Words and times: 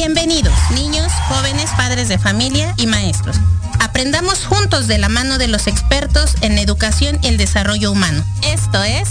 Bienvenidos, 0.00 0.54
niños, 0.70 1.12
jóvenes, 1.28 1.68
padres 1.76 2.08
de 2.08 2.16
familia 2.16 2.72
y 2.78 2.86
maestros. 2.86 3.36
Aprendamos 3.80 4.46
juntos 4.46 4.86
de 4.86 4.96
la 4.96 5.10
mano 5.10 5.36
de 5.36 5.46
los 5.46 5.66
expertos 5.66 6.36
en 6.40 6.56
educación 6.56 7.18
y 7.20 7.26
el 7.26 7.36
desarrollo 7.36 7.92
humano. 7.92 8.24
Esto 8.42 8.82
es 8.82 9.10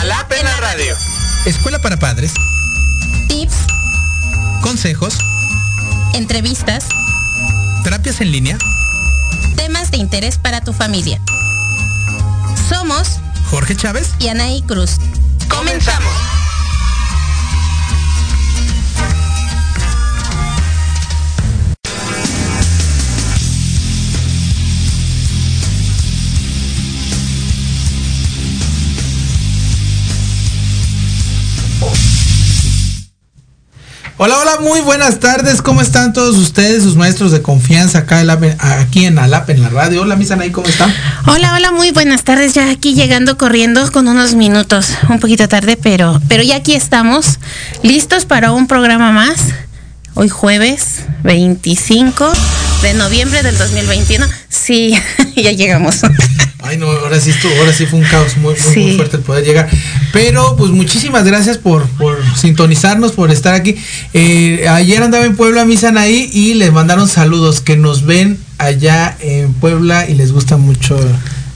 Alapena 0.00 0.50
Radio. 0.56 0.96
Escuela 1.46 1.78
para 1.78 1.98
padres. 1.98 2.32
Tips. 3.28 3.54
Consejos. 4.60 5.16
Entrevistas. 6.14 6.86
Terapias 7.84 8.20
en 8.20 8.32
línea. 8.32 8.58
Temas 9.54 9.92
de 9.92 9.98
interés 9.98 10.38
para 10.38 10.62
tu 10.62 10.72
familia. 10.72 11.20
Somos 12.68 13.20
Jorge 13.50 13.76
Chávez 13.76 14.10
y 14.18 14.26
Anaí 14.26 14.62
Cruz. 14.62 14.96
Comenzamos. 15.48 16.33
Hola, 34.26 34.38
hola, 34.38 34.58
muy 34.62 34.80
buenas 34.80 35.20
tardes. 35.20 35.60
¿Cómo 35.60 35.82
están 35.82 36.14
todos 36.14 36.38
ustedes, 36.38 36.82
sus 36.82 36.96
maestros 36.96 37.30
de 37.30 37.42
confianza 37.42 37.98
acá 37.98 38.24
aquí 38.80 39.04
en 39.04 39.18
Alap, 39.18 39.50
en 39.50 39.60
la 39.60 39.68
radio? 39.68 40.00
Hola, 40.00 40.16
Misan, 40.16 40.40
ahí, 40.40 40.50
¿cómo 40.50 40.66
están? 40.66 40.90
Hola, 41.26 41.52
hola, 41.54 41.72
muy 41.72 41.90
buenas 41.90 42.24
tardes. 42.24 42.54
Ya 42.54 42.70
aquí 42.70 42.94
llegando 42.94 43.36
corriendo 43.36 43.92
con 43.92 44.08
unos 44.08 44.34
minutos, 44.34 44.88
un 45.10 45.20
poquito 45.20 45.46
tarde, 45.46 45.76
pero, 45.76 46.22
pero 46.26 46.42
ya 46.42 46.56
aquí 46.56 46.72
estamos, 46.72 47.38
listos 47.82 48.24
para 48.24 48.52
un 48.52 48.66
programa 48.66 49.12
más. 49.12 49.40
Hoy 50.14 50.30
jueves 50.30 51.00
25 51.22 52.32
de 52.80 52.94
noviembre 52.94 53.42
del 53.42 53.58
2021. 53.58 54.26
Sí, 54.48 54.94
ya 55.36 55.52
llegamos. 55.52 56.00
Ay, 56.66 56.78
no, 56.78 56.86
ahora 56.86 57.20
sí 57.20 57.28
estuvo, 57.28 57.52
ahora 57.58 57.74
sí 57.74 57.84
fue 57.84 57.98
un 57.98 58.06
caos 58.06 58.38
muy, 58.38 58.54
muy, 58.54 58.96
fuerte 58.96 59.18
el 59.18 59.22
poder 59.22 59.44
llegar. 59.44 59.68
Pero 60.14 60.56
pues 60.56 60.70
muchísimas 60.70 61.24
gracias 61.24 61.58
por, 61.58 61.86
por 61.90 62.18
sintonizarnos, 62.36 63.12
por 63.12 63.30
estar 63.30 63.52
aquí. 63.54 63.76
Eh, 64.14 64.66
ayer 64.66 65.02
andaba 65.02 65.26
en 65.26 65.36
Puebla 65.36 65.66
Misan 65.66 65.98
ahí 65.98 66.30
y 66.32 66.54
les 66.54 66.72
mandaron 66.72 67.06
saludos 67.06 67.60
que 67.60 67.76
nos 67.76 68.06
ven 68.06 68.38
allá 68.56 69.14
en 69.20 69.52
Puebla 69.52 70.08
y 70.08 70.14
les 70.14 70.32
gusta 70.32 70.56
mucho 70.56 70.98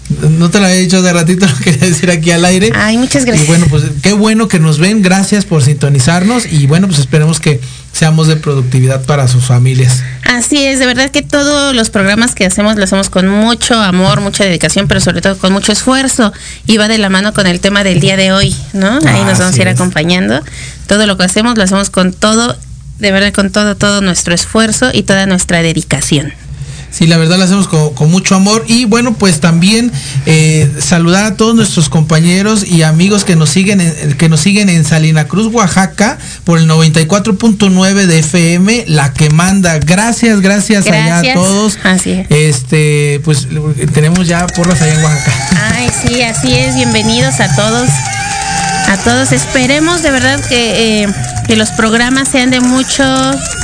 no 0.09 0.51
te 0.51 0.59
lo 0.59 0.67
había 0.67 0.79
dicho 0.79 1.03
de 1.03 1.13
ratito, 1.13 1.47
lo 1.59 1.59
quería 1.59 1.87
decir 1.87 2.11
aquí 2.11 2.31
al 2.31 2.45
aire. 2.45 2.73
Ay, 2.75 2.97
muchas 2.97 3.25
gracias. 3.25 3.47
Y 3.47 3.49
bueno, 3.49 3.67
pues 3.69 3.85
qué 4.03 4.13
bueno 4.13 4.49
que 4.49 4.59
nos 4.59 4.79
ven, 4.79 5.03
gracias 5.03 5.45
por 5.45 5.63
sintonizarnos 5.63 6.47
y 6.51 6.67
bueno, 6.67 6.87
pues 6.87 6.99
esperemos 6.99 7.41
que 7.41 7.61
seamos 7.93 8.27
de 8.27 8.37
productividad 8.37 9.05
para 9.05 9.29
sus 9.29 9.45
familias. 9.45 10.03
Así 10.29 10.63
es, 10.63 10.79
de 10.79 10.85
verdad 10.85 11.11
que 11.11 11.23
todos 11.23 11.75
los 11.75 11.89
programas 11.89 12.35
que 12.35 12.45
hacemos 12.45 12.77
lo 12.77 12.85
hacemos 12.85 13.09
con 13.09 13.27
mucho 13.29 13.81
amor, 13.81 14.21
mucha 14.21 14.45
dedicación, 14.45 14.87
pero 14.87 15.01
sobre 15.01 15.23
todo 15.23 15.39
con 15.39 15.55
mucho 15.55 15.73
esfuerzo 15.73 16.35
y 16.67 16.77
va 16.77 16.87
de 16.87 16.99
la 16.99 17.09
mano 17.09 17.33
con 17.33 17.47
el 17.47 17.61
tema 17.61 17.83
del 17.83 17.99
día 17.99 18.19
de 18.19 18.31
hoy, 18.31 18.55
¿no? 18.75 18.99
Ahí 19.07 19.25
nos 19.25 19.39
vamos 19.39 19.59
a 19.59 19.63
ir 19.63 19.69
acompañando. 19.69 20.43
Todo 20.87 21.07
lo 21.07 21.17
que 21.17 21.25
hacemos 21.25 21.57
lo 21.57 21.65
hacemos 21.65 21.89
con 21.89 22.13
todo, 22.13 22.59
de 22.99 23.11
verdad 23.11 23.33
con 23.33 23.51
todo, 23.51 23.75
todo 23.75 24.03
nuestro 24.03 24.35
esfuerzo 24.35 24.91
y 24.93 25.03
toda 25.03 25.25
nuestra 25.25 25.63
dedicación. 25.63 26.35
Sí, 26.91 27.07
la 27.07 27.17
verdad 27.17 27.39
lo 27.39 27.45
hacemos 27.45 27.69
con, 27.69 28.11
mucho 28.11 28.35
amor. 28.35 28.65
Y 28.67 28.85
bueno, 28.85 29.15
pues 29.15 29.41
también 29.41 29.93
eh, 30.27 30.71
saludar 30.81 31.25
a 31.25 31.37
todos 31.37 31.55
nuestros 31.55 31.89
compañeros 31.89 32.67
y 32.67 32.83
amigos 32.83 33.25
que 33.25 33.37
nos 33.37 33.51
siguen 33.51 33.81
en, 33.81 34.15
que 34.15 34.29
nos 34.29 34.41
siguen 34.41 34.69
en 34.69 34.85
Salina 34.85 35.27
Cruz, 35.27 35.53
Oaxaca, 35.53 36.19
por 36.45 36.59
el 36.59 36.69
94.9 36.69 38.07
de 38.07 38.19
FM, 38.19 38.85
la 38.89 39.13
que 39.13 39.31
manda. 39.31 39.79
Gracias, 39.79 40.41
gracias, 40.41 40.87
allá 40.87 41.19
a 41.19 41.35
todos. 41.35 41.79
Así 41.85 42.13
es. 42.13 42.27
Este, 42.31 43.21
pues 43.25 43.49
tenemos 43.93 44.27
ya 44.27 44.47
porras 44.47 44.81
allá 44.81 44.95
en 44.95 45.05
Oaxaca. 45.05 45.73
Ay, 45.75 45.91
sí, 46.03 46.23
así 46.23 46.55
es. 46.55 46.75
Bienvenidos 46.75 47.41
a 47.41 47.55
todos. 47.55 47.89
A 48.89 48.97
todos. 48.97 49.33
Esperemos 49.33 50.03
de 50.03 50.11
verdad 50.11 50.41
que. 50.49 51.03
Eh, 51.05 51.09
que 51.49 51.57
los 51.57 51.71
programas 51.71 52.29
sean 52.29 52.51
de 52.51 52.61
mucho, 52.61 53.03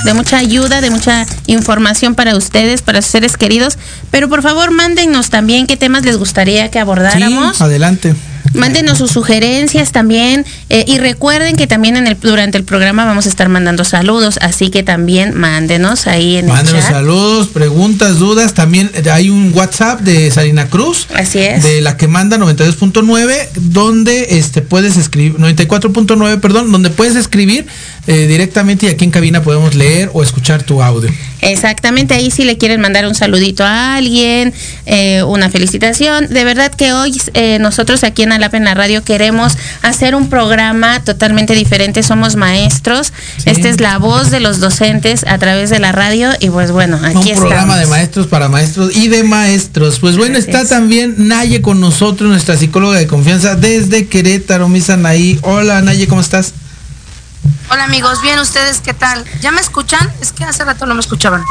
de 0.06 0.14
mucha 0.14 0.38
ayuda, 0.38 0.80
de 0.80 0.88
mucha 0.88 1.26
información 1.46 2.14
para 2.14 2.34
ustedes, 2.34 2.80
para 2.80 3.02
sus 3.02 3.10
seres 3.10 3.36
queridos. 3.36 3.76
Pero 4.10 4.30
por 4.30 4.40
favor, 4.40 4.70
mándennos 4.70 5.28
también 5.28 5.66
qué 5.66 5.76
temas 5.76 6.02
les 6.02 6.16
gustaría 6.16 6.70
que 6.70 6.78
abordáramos. 6.78 7.60
adelante. 7.60 8.14
Mándenos 8.54 8.98
sus 8.98 9.10
sugerencias 9.10 9.92
también 9.92 10.44
eh, 10.70 10.84
y 10.86 10.98
recuerden 10.98 11.56
que 11.56 11.66
también 11.66 11.96
en 11.96 12.06
el, 12.06 12.18
durante 12.20 12.56
el 12.58 12.64
programa 12.64 13.04
vamos 13.04 13.26
a 13.26 13.28
estar 13.28 13.48
mandando 13.48 13.84
saludos, 13.84 14.38
así 14.40 14.70
que 14.70 14.82
también 14.82 15.36
mándenos 15.36 16.06
ahí 16.06 16.36
en 16.36 16.46
mándenos 16.46 16.72
el 16.74 16.80
chat. 16.80 16.90
saludos, 16.90 17.48
preguntas, 17.48 18.18
dudas. 18.18 18.54
También 18.54 18.90
hay 19.10 19.30
un 19.30 19.52
WhatsApp 19.54 20.00
de 20.00 20.30
Salina 20.30 20.68
Cruz. 20.68 21.06
Así 21.14 21.40
es. 21.40 21.62
De 21.62 21.80
la 21.80 21.96
que 21.96 22.08
manda 22.08 22.38
92.9, 22.38 23.48
donde 23.56 24.38
este 24.38 24.62
puedes 24.62 24.96
escribir, 24.96 25.36
94.9, 25.38 26.40
perdón, 26.40 26.72
donde 26.72 26.90
puedes 26.90 27.16
escribir 27.16 27.66
eh, 28.06 28.26
directamente 28.26 28.86
y 28.86 28.88
aquí 28.88 29.04
en 29.04 29.10
cabina 29.10 29.42
podemos 29.42 29.74
leer 29.74 30.10
o 30.12 30.22
escuchar 30.22 30.62
tu 30.62 30.82
audio. 30.82 31.10
Exactamente, 31.40 32.14
ahí 32.14 32.30
si 32.30 32.44
le 32.44 32.56
quieren 32.56 32.80
mandar 32.80 33.06
un 33.06 33.14
saludito 33.14 33.64
a 33.64 33.96
alguien, 33.96 34.54
eh, 34.86 35.22
una 35.24 35.50
felicitación. 35.50 36.28
De 36.28 36.44
verdad 36.44 36.72
que 36.72 36.92
hoy 36.92 37.20
nosotros 37.60 38.02
aquí 38.04 38.22
en 38.22 38.32
Alap 38.32 38.54
en 38.54 38.64
la 38.64 38.74
radio 38.74 39.04
queremos 39.04 39.56
hacer 39.82 40.14
un 40.14 40.28
programa 40.28 41.04
totalmente 41.04 41.54
diferente. 41.54 42.02
Somos 42.02 42.36
maestros. 42.36 43.12
Esta 43.44 43.68
es 43.68 43.80
la 43.80 43.98
voz 43.98 44.30
de 44.30 44.40
los 44.40 44.60
docentes 44.60 45.24
a 45.26 45.38
través 45.38 45.70
de 45.70 45.78
la 45.78 45.92
radio. 45.92 46.30
Y 46.40 46.50
pues 46.50 46.70
bueno, 46.70 46.98
aquí 47.02 47.32
Un 47.32 47.38
programa 47.38 47.78
de 47.78 47.86
maestros 47.86 48.26
para 48.26 48.48
maestros 48.48 48.96
y 48.96 49.08
de 49.08 49.24
maestros. 49.24 49.98
Pues 49.98 50.16
bueno, 50.16 50.38
está 50.38 50.66
también 50.66 51.14
Naye 51.28 51.60
con 51.60 51.80
nosotros, 51.80 52.30
nuestra 52.30 52.56
psicóloga 52.56 52.98
de 52.98 53.06
confianza 53.06 53.56
desde 53.56 54.06
Querétaro, 54.06 54.68
Misa. 54.68 54.98
Hola 55.42 55.82
Naye, 55.82 56.06
¿cómo 56.06 56.20
estás? 56.20 56.54
Hola 57.70 57.84
amigos, 57.84 58.22
bien, 58.22 58.38
¿ustedes 58.38 58.80
qué 58.80 58.94
tal? 58.94 59.24
¿Ya 59.40 59.50
me 59.50 59.60
escuchan? 59.60 60.10
Es 60.20 60.32
que 60.32 60.44
hace 60.44 60.64
rato 60.64 60.86
no 60.86 60.94
me 60.94 61.00
escuchaban. 61.00 61.42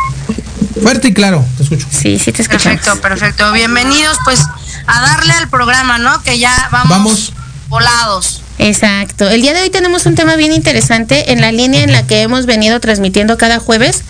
Fuerte 0.82 1.10
y 1.10 1.14
claro, 1.14 1.46
te 1.58 1.64
escucho. 1.64 1.88
Sí, 1.90 2.20
sí 2.20 2.32
te 2.32 2.42
escucho. 2.42 2.70
Perfecto, 2.70 3.02
perfecto. 3.02 3.52
Bienvenidos 3.52 4.18
pues 4.24 4.42
a 4.88 5.02
darle 5.02 5.34
al 5.34 5.50
programa, 5.50 5.98
¿no? 5.98 6.22
Que 6.24 6.40
ya 6.40 6.70
vamos, 6.72 7.34
volados. 7.68 8.42
Exacto. 8.60 9.30
El 9.30 9.42
día 9.42 9.54
de 9.54 9.62
hoy 9.62 9.70
tenemos 9.70 10.06
un 10.06 10.16
tema 10.16 10.36
bien 10.36 10.52
interesante 10.52 11.32
en 11.32 11.42
la 11.42 11.52
línea 11.52 11.84
en 11.84 11.92
la 11.92 12.06
que 12.06 12.22
hemos 12.22 12.46
venido 12.46 12.80
transmitiendo 12.80 13.38
cada 13.38 13.60
jueves. 13.60 14.04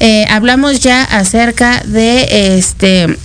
Eh, 0.00 0.26
hablamos 0.30 0.80
ya 0.80 1.04
acerca 1.04 1.82
de 1.84 2.58
este 2.58 3.18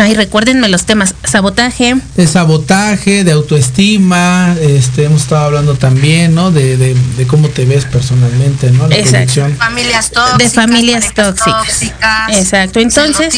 Ay, 0.00 0.14
recuérdenme 0.14 0.68
los 0.68 0.84
temas, 0.84 1.14
sabotaje. 1.24 1.96
De 2.16 2.26
sabotaje, 2.26 3.24
de 3.24 3.32
autoestima, 3.32 4.56
este, 4.60 5.04
hemos 5.04 5.22
estado 5.22 5.46
hablando 5.46 5.74
también, 5.74 6.34
¿no? 6.34 6.50
De, 6.50 6.76
de, 6.76 6.94
de 7.16 7.26
cómo 7.26 7.48
te 7.48 7.64
ves 7.64 7.84
personalmente, 7.84 8.70
¿no? 8.70 8.86
La 8.88 8.96
Exacto. 8.96 9.46
Familias 9.58 10.10
tóxicas. 10.10 10.38
De 10.38 10.50
familias 10.50 11.14
tóxicas. 11.14 11.66
tóxicas. 11.66 12.36
Exacto. 12.36 12.80
Entonces, 12.80 13.34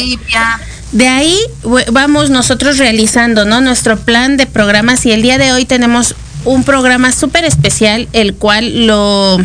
de 0.91 1.07
ahí 1.07 1.37
vamos 1.91 2.29
nosotros 2.29 2.77
realizando, 2.77 3.45
¿no? 3.45 3.61
Nuestro 3.61 3.97
plan 3.97 4.37
de 4.37 4.45
programas 4.45 5.05
y 5.05 5.11
el 5.11 5.21
día 5.21 5.37
de 5.37 5.53
hoy 5.53 5.65
tenemos 5.65 6.15
un 6.43 6.63
programa 6.63 7.11
súper 7.11 7.45
especial, 7.45 8.07
el 8.13 8.35
cual 8.35 8.87
lo 8.87 9.37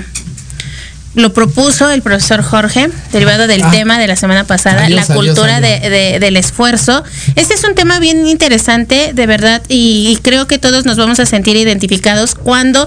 lo 1.17 1.33
propuso 1.33 1.91
el 1.91 2.03
profesor 2.03 2.43
Jorge, 2.43 2.91
derivado 3.11 3.47
del 3.47 3.63
ah. 3.63 3.71
tema 3.71 3.99
de 3.99 4.07
la 4.07 4.17
semana 4.17 4.45
pasada, 4.45 4.89
la 4.91 5.05
cultura 5.07 5.61
De, 5.61 6.19
del 6.21 6.37
esfuerzo. 6.37 7.03
Este 7.35 7.55
es 7.55 7.65
un 7.65 7.75
tema 7.75 7.99
bien 7.99 8.27
interesante, 8.27 9.13
de 9.15 9.27
verdad, 9.27 9.63
y, 9.69 10.19
creo 10.23 10.47
que 10.47 10.59
todos 10.59 10.85
nos 10.85 10.99
vamos 10.99 11.19
a 11.19 11.27
sentir 11.27 11.57
identificados 11.57 12.35
cuando 12.35 12.87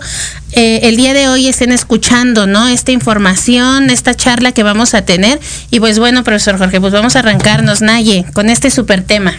eh, 0.52 0.82
el 0.84 0.96
día 0.96 1.14
de 1.14 1.28
hoy 1.28 1.48
estén 1.48 1.72
escuchando, 1.72 2.46
¿no? 2.46 2.68
Esta 2.68 2.92
información, 2.92 3.90
esta 3.90 4.14
charla 4.14 4.52
que 4.52 4.62
vamos 4.62 4.94
a 4.94 5.02
tener. 5.02 5.40
Y 5.72 5.80
pues 5.80 5.98
bueno, 5.98 6.24
profesor 6.24 6.58
Jorge, 6.58 6.80
pues 6.80 6.94
vamos 6.94 7.16
a 7.16 7.20
arrancarnos, 7.20 7.82
Naye, 7.82 8.26
con 8.34 8.50
este 8.50 8.70
super 8.70 9.02
tema. 9.04 9.34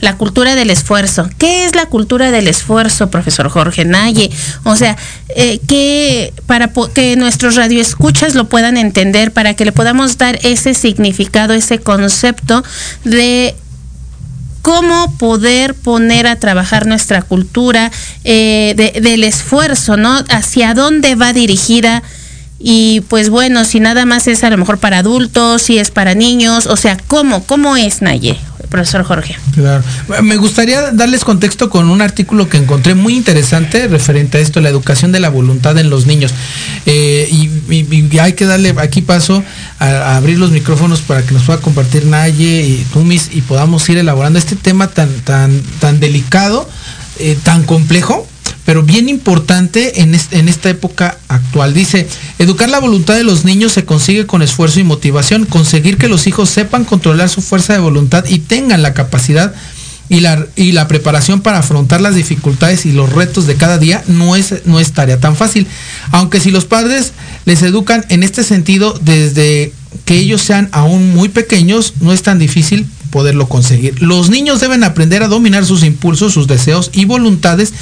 La 0.00 0.16
cultura 0.16 0.54
del 0.54 0.70
esfuerzo. 0.70 1.28
¿Qué 1.38 1.64
es 1.64 1.74
la 1.74 1.86
cultura 1.86 2.30
del 2.30 2.48
esfuerzo, 2.48 3.10
profesor 3.10 3.48
Jorge 3.48 3.84
Naye? 3.84 4.30
O 4.64 4.76
sea, 4.76 4.96
eh, 5.36 5.60
que 5.66 6.32
para 6.46 6.70
que 6.94 7.16
nuestros 7.16 7.56
radioescuchas 7.56 8.34
lo 8.34 8.48
puedan 8.48 8.76
entender, 8.76 9.32
para 9.32 9.54
que 9.54 9.64
le 9.64 9.72
podamos 9.72 10.18
dar 10.18 10.38
ese 10.42 10.74
significado, 10.74 11.54
ese 11.54 11.78
concepto 11.78 12.62
de 13.04 13.54
cómo 14.64 15.12
poder 15.18 15.74
poner 15.74 16.26
a 16.26 16.36
trabajar 16.36 16.86
nuestra 16.86 17.20
cultura 17.20 17.92
eh, 18.24 18.92
del 19.02 19.22
esfuerzo, 19.22 19.98
¿no? 19.98 20.24
Hacia 20.30 20.72
dónde 20.72 21.16
va 21.16 21.34
dirigida. 21.34 22.02
Y 22.58 23.02
pues 23.08 23.28
bueno, 23.28 23.66
si 23.66 23.78
nada 23.78 24.06
más 24.06 24.26
es 24.26 24.42
a 24.42 24.48
lo 24.48 24.56
mejor 24.56 24.78
para 24.78 24.98
adultos, 25.00 25.60
si 25.60 25.78
es 25.78 25.90
para 25.90 26.14
niños, 26.14 26.64
o 26.64 26.78
sea, 26.78 26.96
¿cómo? 27.08 27.44
¿Cómo 27.44 27.76
es, 27.76 28.00
Naye? 28.00 28.38
Profesor 28.74 29.04
Jorge. 29.04 29.36
Claro. 29.54 29.84
Me 30.24 30.36
gustaría 30.36 30.90
darles 30.90 31.24
contexto 31.24 31.70
con 31.70 31.88
un 31.88 32.02
artículo 32.02 32.48
que 32.48 32.56
encontré 32.56 32.96
muy 32.96 33.14
interesante 33.14 33.86
referente 33.86 34.38
a 34.38 34.40
esto, 34.40 34.60
la 34.60 34.68
educación 34.68 35.12
de 35.12 35.20
la 35.20 35.28
voluntad 35.28 35.78
en 35.78 35.90
los 35.90 36.06
niños. 36.06 36.34
Eh, 36.84 37.28
y, 37.30 38.18
hay 38.18 38.32
que 38.32 38.46
darle 38.46 38.74
aquí 38.78 39.00
paso 39.00 39.44
a, 39.78 40.16
abrir 40.16 40.40
los 40.40 40.50
micrófonos 40.50 41.02
para 41.02 41.22
que 41.22 41.32
nos 41.34 41.44
pueda 41.44 41.60
compartir 41.60 42.06
Naye 42.06 42.62
y 42.62 42.86
Tumis 42.92 43.30
y 43.32 43.42
podamos 43.42 43.88
ir 43.88 43.98
elaborando 43.98 44.40
este 44.40 44.56
tema 44.56 44.88
tan, 44.88 45.08
tan, 45.20 45.62
tan 45.78 46.00
delicado, 46.00 46.68
eh, 47.20 47.38
tan 47.44 47.62
complejo 47.62 48.26
pero 48.64 48.82
bien 48.82 49.08
importante 49.08 50.00
en, 50.00 50.14
esta 50.14 50.70
época 50.70 51.18
actual. 51.28 51.74
Dice, 51.74 52.08
educar 52.38 52.68
la 52.70 52.80
voluntad 52.80 53.14
de 53.14 53.24
los 53.24 53.44
niños 53.44 53.72
se 53.72 53.84
consigue 53.84 54.26
con 54.26 54.42
esfuerzo 54.42 54.80
y 54.80 54.84
motivación, 54.84 55.44
conseguir 55.44 55.98
que 55.98 56.08
los 56.08 56.26
hijos 56.26 56.50
sepan 56.50 56.84
controlar 56.84 57.28
su 57.28 57.42
fuerza 57.42 57.74
de 57.74 57.78
voluntad 57.80 58.24
y 58.26 58.38
tengan 58.38 58.82
la 58.82 58.94
capacidad 58.94 59.54
y 60.08 60.20
la, 60.20 60.88
preparación 60.88 61.40
para 61.40 61.58
afrontar 61.58 62.00
las 62.00 62.14
dificultades 62.14 62.84
y 62.86 62.92
los 62.92 63.10
retos 63.10 63.46
de 63.46 63.56
cada 63.56 63.78
día 63.78 64.04
no 64.06 64.36
es 64.36 64.92
tarea 64.92 65.18
tan 65.18 65.34
fácil. 65.34 65.66
Aunque 66.10 66.40
si 66.40 66.50
los 66.50 66.66
padres 66.66 67.12
les 67.46 67.62
educan 67.62 68.04
en 68.10 68.22
este 68.22 68.44
sentido 68.44 68.98
desde 69.02 69.72
que 70.04 70.16
ellos 70.16 70.42
sean 70.42 70.68
aún 70.72 71.14
muy 71.14 71.28
pequeños, 71.28 71.94
no 72.00 72.12
es 72.12 72.22
tan 72.22 72.38
difícil 72.38 72.86
poderlo 73.14 73.48
conseguir. 73.48 74.02
Los 74.02 74.28
niños 74.28 74.58
deben 74.58 74.82
aprender 74.82 75.22
a 75.22 75.28
dominar 75.28 75.64
sus 75.64 75.84
impulsos, 75.84 76.32
sus 76.32 76.48
deseos 76.48 76.90
y 76.92 77.04
voluntades 77.04 77.72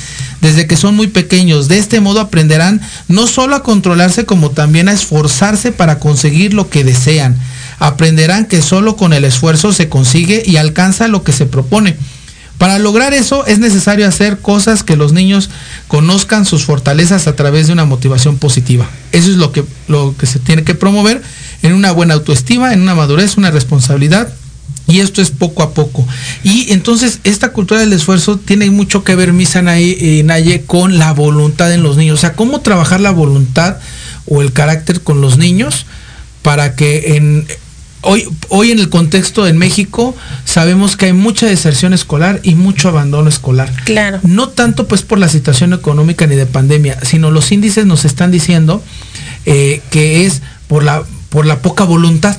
desde 0.42 0.66
que 0.66 0.76
son 0.76 0.94
muy 0.94 1.06
pequeños. 1.06 1.68
De 1.68 1.78
este 1.78 2.02
modo 2.02 2.20
aprenderán 2.20 2.82
no 3.08 3.26
solo 3.26 3.56
a 3.56 3.62
controlarse, 3.62 4.26
como 4.26 4.50
también 4.50 4.90
a 4.90 4.92
esforzarse 4.92 5.72
para 5.72 5.98
conseguir 5.98 6.52
lo 6.52 6.68
que 6.68 6.84
desean. 6.84 7.34
Aprenderán 7.78 8.44
que 8.44 8.60
solo 8.60 8.94
con 8.96 9.14
el 9.14 9.24
esfuerzo 9.24 9.72
se 9.72 9.88
consigue 9.88 10.42
y 10.44 10.56
alcanza 10.56 11.08
lo 11.08 11.22
que 11.24 11.32
se 11.32 11.46
propone. 11.46 11.96
Para 12.58 12.78
lograr 12.78 13.14
eso 13.14 13.46
es 13.46 13.58
necesario 13.58 14.06
hacer 14.06 14.38
cosas 14.38 14.82
que 14.82 14.96
los 14.96 15.14
niños 15.14 15.48
conozcan 15.88 16.44
sus 16.44 16.66
fortalezas 16.66 17.26
a 17.26 17.34
través 17.36 17.68
de 17.68 17.72
una 17.72 17.86
motivación 17.86 18.36
positiva. 18.36 18.86
Eso 19.12 19.30
es 19.30 19.38
lo 19.38 19.50
que, 19.50 19.64
lo 19.88 20.14
que 20.18 20.26
se 20.26 20.40
tiene 20.40 20.62
que 20.62 20.74
promover 20.74 21.22
en 21.62 21.72
una 21.72 21.90
buena 21.90 22.12
autoestima, 22.12 22.74
en 22.74 22.82
una 22.82 22.94
madurez, 22.94 23.38
una 23.38 23.50
responsabilidad 23.50 24.28
y 24.92 25.00
esto 25.00 25.22
es 25.22 25.30
poco 25.30 25.62
a 25.62 25.72
poco. 25.72 26.06
Y 26.44 26.70
entonces 26.70 27.20
esta 27.24 27.52
cultura 27.52 27.80
del 27.80 27.94
esfuerzo 27.94 28.36
tiene 28.36 28.70
mucho 28.70 29.04
que 29.04 29.14
ver, 29.14 29.32
Misa 29.32 29.60
y 29.80 30.22
Naye, 30.22 30.64
con 30.66 30.98
la 30.98 31.14
voluntad 31.14 31.72
en 31.72 31.82
los 31.82 31.96
niños. 31.96 32.18
O 32.18 32.20
sea, 32.20 32.34
cómo 32.34 32.60
trabajar 32.60 33.00
la 33.00 33.10
voluntad 33.10 33.78
o 34.26 34.42
el 34.42 34.52
carácter 34.52 35.00
con 35.00 35.22
los 35.22 35.38
niños 35.38 35.86
para 36.42 36.76
que 36.76 37.16
en, 37.16 37.46
hoy, 38.02 38.28
hoy 38.50 38.70
en 38.70 38.80
el 38.80 38.90
contexto 38.90 39.46
en 39.46 39.56
México 39.56 40.14
sabemos 40.44 40.98
que 40.98 41.06
hay 41.06 41.14
mucha 41.14 41.46
deserción 41.46 41.94
escolar 41.94 42.40
y 42.42 42.54
mucho 42.54 42.90
abandono 42.90 43.30
escolar. 43.30 43.72
Claro. 43.86 44.20
No 44.24 44.50
tanto 44.50 44.88
pues 44.88 45.00
por 45.00 45.18
la 45.18 45.30
situación 45.30 45.72
económica 45.72 46.26
ni 46.26 46.36
de 46.36 46.44
pandemia, 46.44 46.98
sino 47.02 47.30
los 47.30 47.50
índices 47.50 47.86
nos 47.86 48.04
están 48.04 48.30
diciendo 48.30 48.84
eh, 49.46 49.80
que 49.90 50.26
es 50.26 50.42
por 50.68 50.84
la 50.84 51.02
por 51.32 51.46
la 51.46 51.62
poca 51.62 51.84
voluntad 51.84 52.36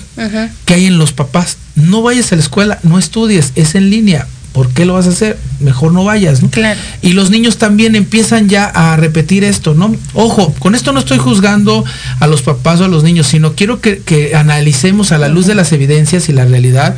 que 0.65 0.73
hay 0.75 0.85
en 0.85 0.99
los 0.99 1.13
papás. 1.13 1.57
No 1.73 2.03
vayas 2.03 2.31
a 2.31 2.35
la 2.35 2.43
escuela, 2.43 2.79
no 2.83 2.99
estudies, 2.99 3.51
es 3.55 3.73
en 3.73 3.89
línea. 3.89 4.27
¿Por 4.51 4.69
qué 4.69 4.85
lo 4.85 4.93
vas 4.93 5.07
a 5.07 5.09
hacer? 5.09 5.39
Mejor 5.59 5.93
no 5.93 6.03
vayas, 6.03 6.41
Claro. 6.51 6.79
Y 7.01 7.13
los 7.13 7.31
niños 7.31 7.57
también 7.57 7.95
empiezan 7.95 8.49
ya 8.49 8.65
a 8.65 8.95
repetir 8.95 9.43
esto, 9.43 9.73
¿no? 9.73 9.95
Ojo, 10.13 10.53
con 10.59 10.75
esto 10.75 10.91
no 10.91 10.99
estoy 10.99 11.17
juzgando 11.17 11.83
a 12.19 12.27
los 12.27 12.43
papás 12.43 12.81
o 12.81 12.85
a 12.85 12.87
los 12.87 13.03
niños, 13.03 13.25
sino 13.25 13.53
quiero 13.53 13.81
que, 13.81 14.33
analicemos 14.35 15.11
a 15.11 15.17
la 15.17 15.27
luz 15.27 15.47
de 15.47 15.55
las 15.55 15.71
evidencias 15.71 16.29
y 16.29 16.33
la 16.33 16.45
realidad 16.45 16.95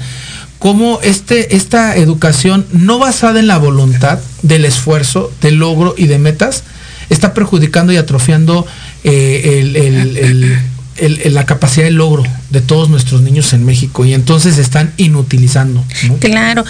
cómo 0.60 0.99
este, 1.01 1.55
esta 1.55 1.95
educación 1.95 2.65
no 2.71 2.97
basada 2.99 3.39
en 3.39 3.47
la 3.47 3.58
voluntad, 3.58 4.19
del 4.41 4.65
esfuerzo, 4.65 5.31
del 5.41 5.55
logro 5.55 5.95
y 5.97 6.08
de 6.08 6.17
metas, 6.17 6.63
está 7.10 7.34
perjudicando 7.34 7.93
y 7.93 7.97
atrofiando 7.97 8.65
eh, 9.03 9.60
el 9.62 10.60
la 10.97 11.45
capacidad 11.45 11.86
de 11.86 11.91
logro 11.91 12.23
de 12.49 12.62
todos 12.62 12.89
nuestros 12.89 13.21
niños 13.21 13.53
en 13.53 13.65
México 13.65 14.05
y 14.05 14.13
entonces 14.13 14.58
están 14.58 14.93
inutilizando. 14.97 15.84
Claro, 16.19 16.63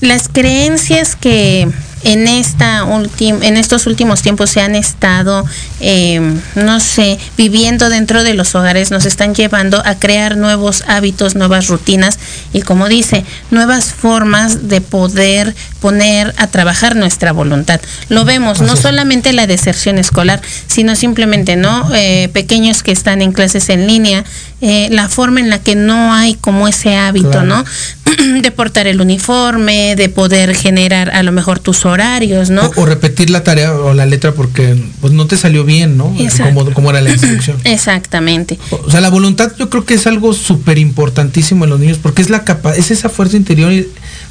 las 0.00 0.28
creencias 0.28 1.16
que 1.16 1.68
en 2.02 2.28
esta 2.28 2.86
en 3.20 3.56
estos 3.56 3.86
últimos 3.86 4.22
tiempos 4.22 4.50
se 4.50 4.60
han 4.60 4.74
estado 4.74 5.44
em, 5.80 6.40
no 6.54 6.80
sé 6.80 7.18
viviendo 7.36 7.88
dentro 7.88 8.22
de 8.22 8.34
los 8.34 8.54
hogares 8.54 8.90
nos 8.90 9.04
están 9.04 9.34
llevando 9.34 9.82
a 9.84 9.98
crear 9.98 10.36
nuevos 10.36 10.84
hábitos 10.86 11.34
nuevas 11.34 11.68
rutinas 11.68 12.18
y 12.52 12.62
como 12.62 12.88
dice 12.88 13.24
nuevas 13.50 13.92
formas 13.92 14.68
de 14.68 14.80
poder 14.80 15.54
poner 15.80 16.34
a 16.38 16.48
trabajar 16.48 16.96
nuestra 16.96 17.32
voluntad. 17.32 17.80
Lo 18.08 18.24
vemos 18.24 18.60
no 18.60 18.76
solamente 18.76 19.32
la 19.32 19.46
deserción 19.46 19.98
escolar 19.98 20.40
sino 20.66 20.96
simplemente 20.96 21.56
no 21.56 21.94
eh, 21.94 22.28
pequeños 22.32 22.82
que 22.82 22.92
están 22.92 23.22
en 23.22 23.32
clases 23.32 23.68
en 23.68 23.86
línea 23.86 24.24
eh, 24.60 24.88
la 24.90 25.08
forma 25.08 25.38
en 25.38 25.50
la 25.50 25.60
que 25.60 25.76
no 25.76 26.12
hay 26.12 26.34
como 26.34 26.66
ese 26.66 26.96
hábito, 26.96 27.44
¿no? 27.44 27.64
de 28.42 28.50
portar 28.50 28.88
el 28.88 29.00
uniforme, 29.00 29.94
de 29.94 30.08
poder 30.08 30.56
generar 30.56 31.10
a 31.10 31.22
lo 31.22 31.30
mejor 31.30 31.60
tus 31.60 31.86
horarios, 31.86 32.50
¿no? 32.50 32.68
O, 32.74 32.84
repetir 32.84 33.30
la 33.30 33.44
tarea 33.44 33.72
o 33.72 33.94
la 33.94 34.04
letra 34.04 34.32
porque 34.32 34.76
pues 35.00 35.12
no 35.12 35.28
te 35.28 35.36
salió 35.36 35.64
bien, 35.64 35.96
¿no? 35.96 36.12
Como, 36.42 36.72
como, 36.72 36.90
era 36.90 37.00
la 37.00 37.10
instrucción. 37.10 37.56
Exactamente. 37.64 38.58
O 38.70 38.90
sea, 38.90 39.00
la 39.00 39.10
voluntad 39.10 39.52
yo 39.56 39.70
creo 39.70 39.84
que 39.84 39.94
es 39.94 40.08
algo 40.08 40.32
súper 40.32 40.78
importantísimo 40.78 41.62
en 41.62 41.70
los 41.70 41.78
niños 41.78 41.98
porque 42.02 42.20
es 42.20 42.28
la 42.28 42.42
capa 42.42 42.74
es 42.74 42.90
esa 42.90 43.08
fuerza 43.08 43.36
interior 43.36 43.72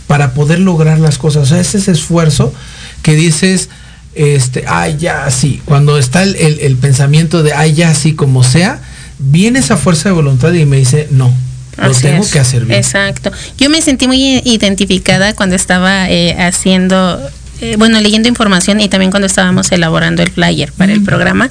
para 0.07 0.33
poder 0.33 0.59
lograr 0.59 0.99
las 0.99 1.17
cosas. 1.17 1.43
O 1.43 1.45
sea, 1.45 1.61
es 1.61 1.73
ese 1.73 1.93
esfuerzo 1.93 2.53
que 3.01 3.15
dices, 3.15 3.69
este, 4.13 4.65
ay, 4.67 4.97
ya 4.97 5.31
sí. 5.31 5.61
Cuando 5.63 5.97
está 5.97 6.23
el, 6.23 6.35
el 6.35 6.75
pensamiento 6.75 7.43
de, 7.43 7.53
ay, 7.53 7.73
ya 7.75 7.95
sí, 7.95 8.13
como 8.13 8.43
sea, 8.43 8.81
viene 9.19 9.59
esa 9.59 9.77
fuerza 9.77 10.09
de 10.09 10.13
voluntad 10.13 10.53
y 10.53 10.65
me 10.65 10.77
dice, 10.77 11.07
no, 11.11 11.33
lo 11.77 11.91
tengo 11.91 12.27
que 12.29 12.39
hacer 12.39 12.65
bien. 12.65 12.77
Exacto. 12.77 13.31
Yo 13.57 13.69
me 13.69 13.81
sentí 13.81 14.07
muy 14.07 14.41
identificada 14.45 15.33
cuando 15.33 15.55
estaba 15.55 16.09
eh, 16.09 16.35
haciendo 16.39 17.19
eh, 17.59 17.75
bueno, 17.77 17.99
leyendo 17.99 18.29
información 18.29 18.79
y 18.81 18.89
también 18.89 19.11
cuando 19.11 19.25
estábamos 19.25 19.71
elaborando 19.71 20.21
el 20.21 20.31
flyer 20.31 20.71
para 20.73 20.93
el 20.93 21.03
programa, 21.03 21.49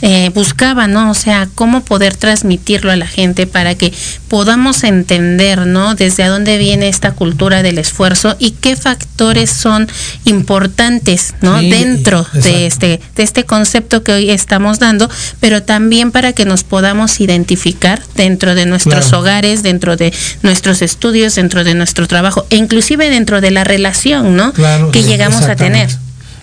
eh, 0.00 0.30
buscaba, 0.34 0.86
¿no? 0.86 1.10
O 1.10 1.14
sea, 1.14 1.48
cómo 1.54 1.84
poder 1.84 2.16
transmitirlo 2.16 2.90
a 2.90 2.96
la 2.96 3.06
gente 3.06 3.46
para 3.46 3.74
que 3.74 3.92
podamos 4.28 4.82
entender, 4.84 5.66
¿no? 5.66 5.94
Desde 5.94 6.22
a 6.22 6.28
dónde 6.28 6.56
viene 6.56 6.88
esta 6.88 7.12
cultura 7.12 7.62
del 7.62 7.78
esfuerzo 7.78 8.34
y 8.38 8.52
qué 8.52 8.76
factores 8.76 9.50
son 9.50 9.88
importantes, 10.24 11.34
¿no? 11.42 11.60
Dentro 11.60 12.26
de 12.32 12.66
este, 12.66 13.00
de 13.14 13.22
este 13.22 13.44
concepto 13.44 14.02
que 14.02 14.12
hoy 14.12 14.30
estamos 14.30 14.78
dando, 14.78 15.10
pero 15.40 15.62
también 15.62 16.12
para 16.12 16.32
que 16.32 16.46
nos 16.46 16.64
podamos 16.64 17.20
identificar 17.20 18.02
dentro 18.16 18.54
de 18.54 18.64
nuestros 18.64 19.12
hogares, 19.12 19.62
dentro 19.62 19.96
de 19.96 20.12
nuestros 20.42 20.80
estudios, 20.80 21.34
dentro 21.34 21.62
de 21.64 21.74
nuestro 21.74 22.06
trabajo, 22.08 22.46
e 22.50 22.56
inclusive 22.56 23.10
dentro 23.10 23.40
de 23.40 23.50
la 23.50 23.64
relación, 23.64 24.34
¿no? 24.34 24.52
que 24.92 25.02
llegamos 25.02 25.41
a 25.44 25.56
tener. 25.56 25.90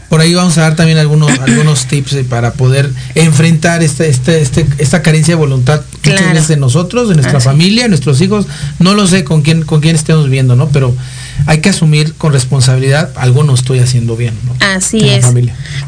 Por 0.09 0.21
ahí 0.21 0.33
vamos 0.33 0.57
a 0.57 0.61
dar 0.61 0.75
también 0.75 0.97
algunos, 0.97 1.31
algunos 1.41 1.85
tips 1.85 2.15
para 2.29 2.53
poder 2.53 2.91
enfrentar 3.15 3.83
este, 3.83 4.09
este, 4.09 4.41
este, 4.41 4.67
esta 4.79 5.01
carencia 5.01 5.33
de 5.33 5.39
voluntad 5.39 5.81
muchas 6.03 6.47
de 6.47 6.57
nosotros, 6.57 7.09
de 7.09 7.15
nuestra 7.15 7.39
familia, 7.39 7.83
de 7.83 7.89
nuestros 7.89 8.19
hijos. 8.21 8.47
No 8.79 8.95
lo 8.95 9.07
sé 9.07 9.23
con 9.23 9.41
quién, 9.43 9.63
con 9.63 9.81
quién 9.81 9.95
estemos 9.95 10.29
viendo, 10.29 10.55
¿no? 10.55 10.69
Pero 10.69 10.95
hay 11.45 11.61
que 11.61 11.69
asumir 11.69 12.15
con 12.15 12.33
responsabilidad 12.33 13.11
algo 13.15 13.43
no 13.43 13.53
estoy 13.53 13.79
haciendo 13.79 14.15
bien, 14.15 14.33
Así 14.59 15.09
es. 15.09 15.25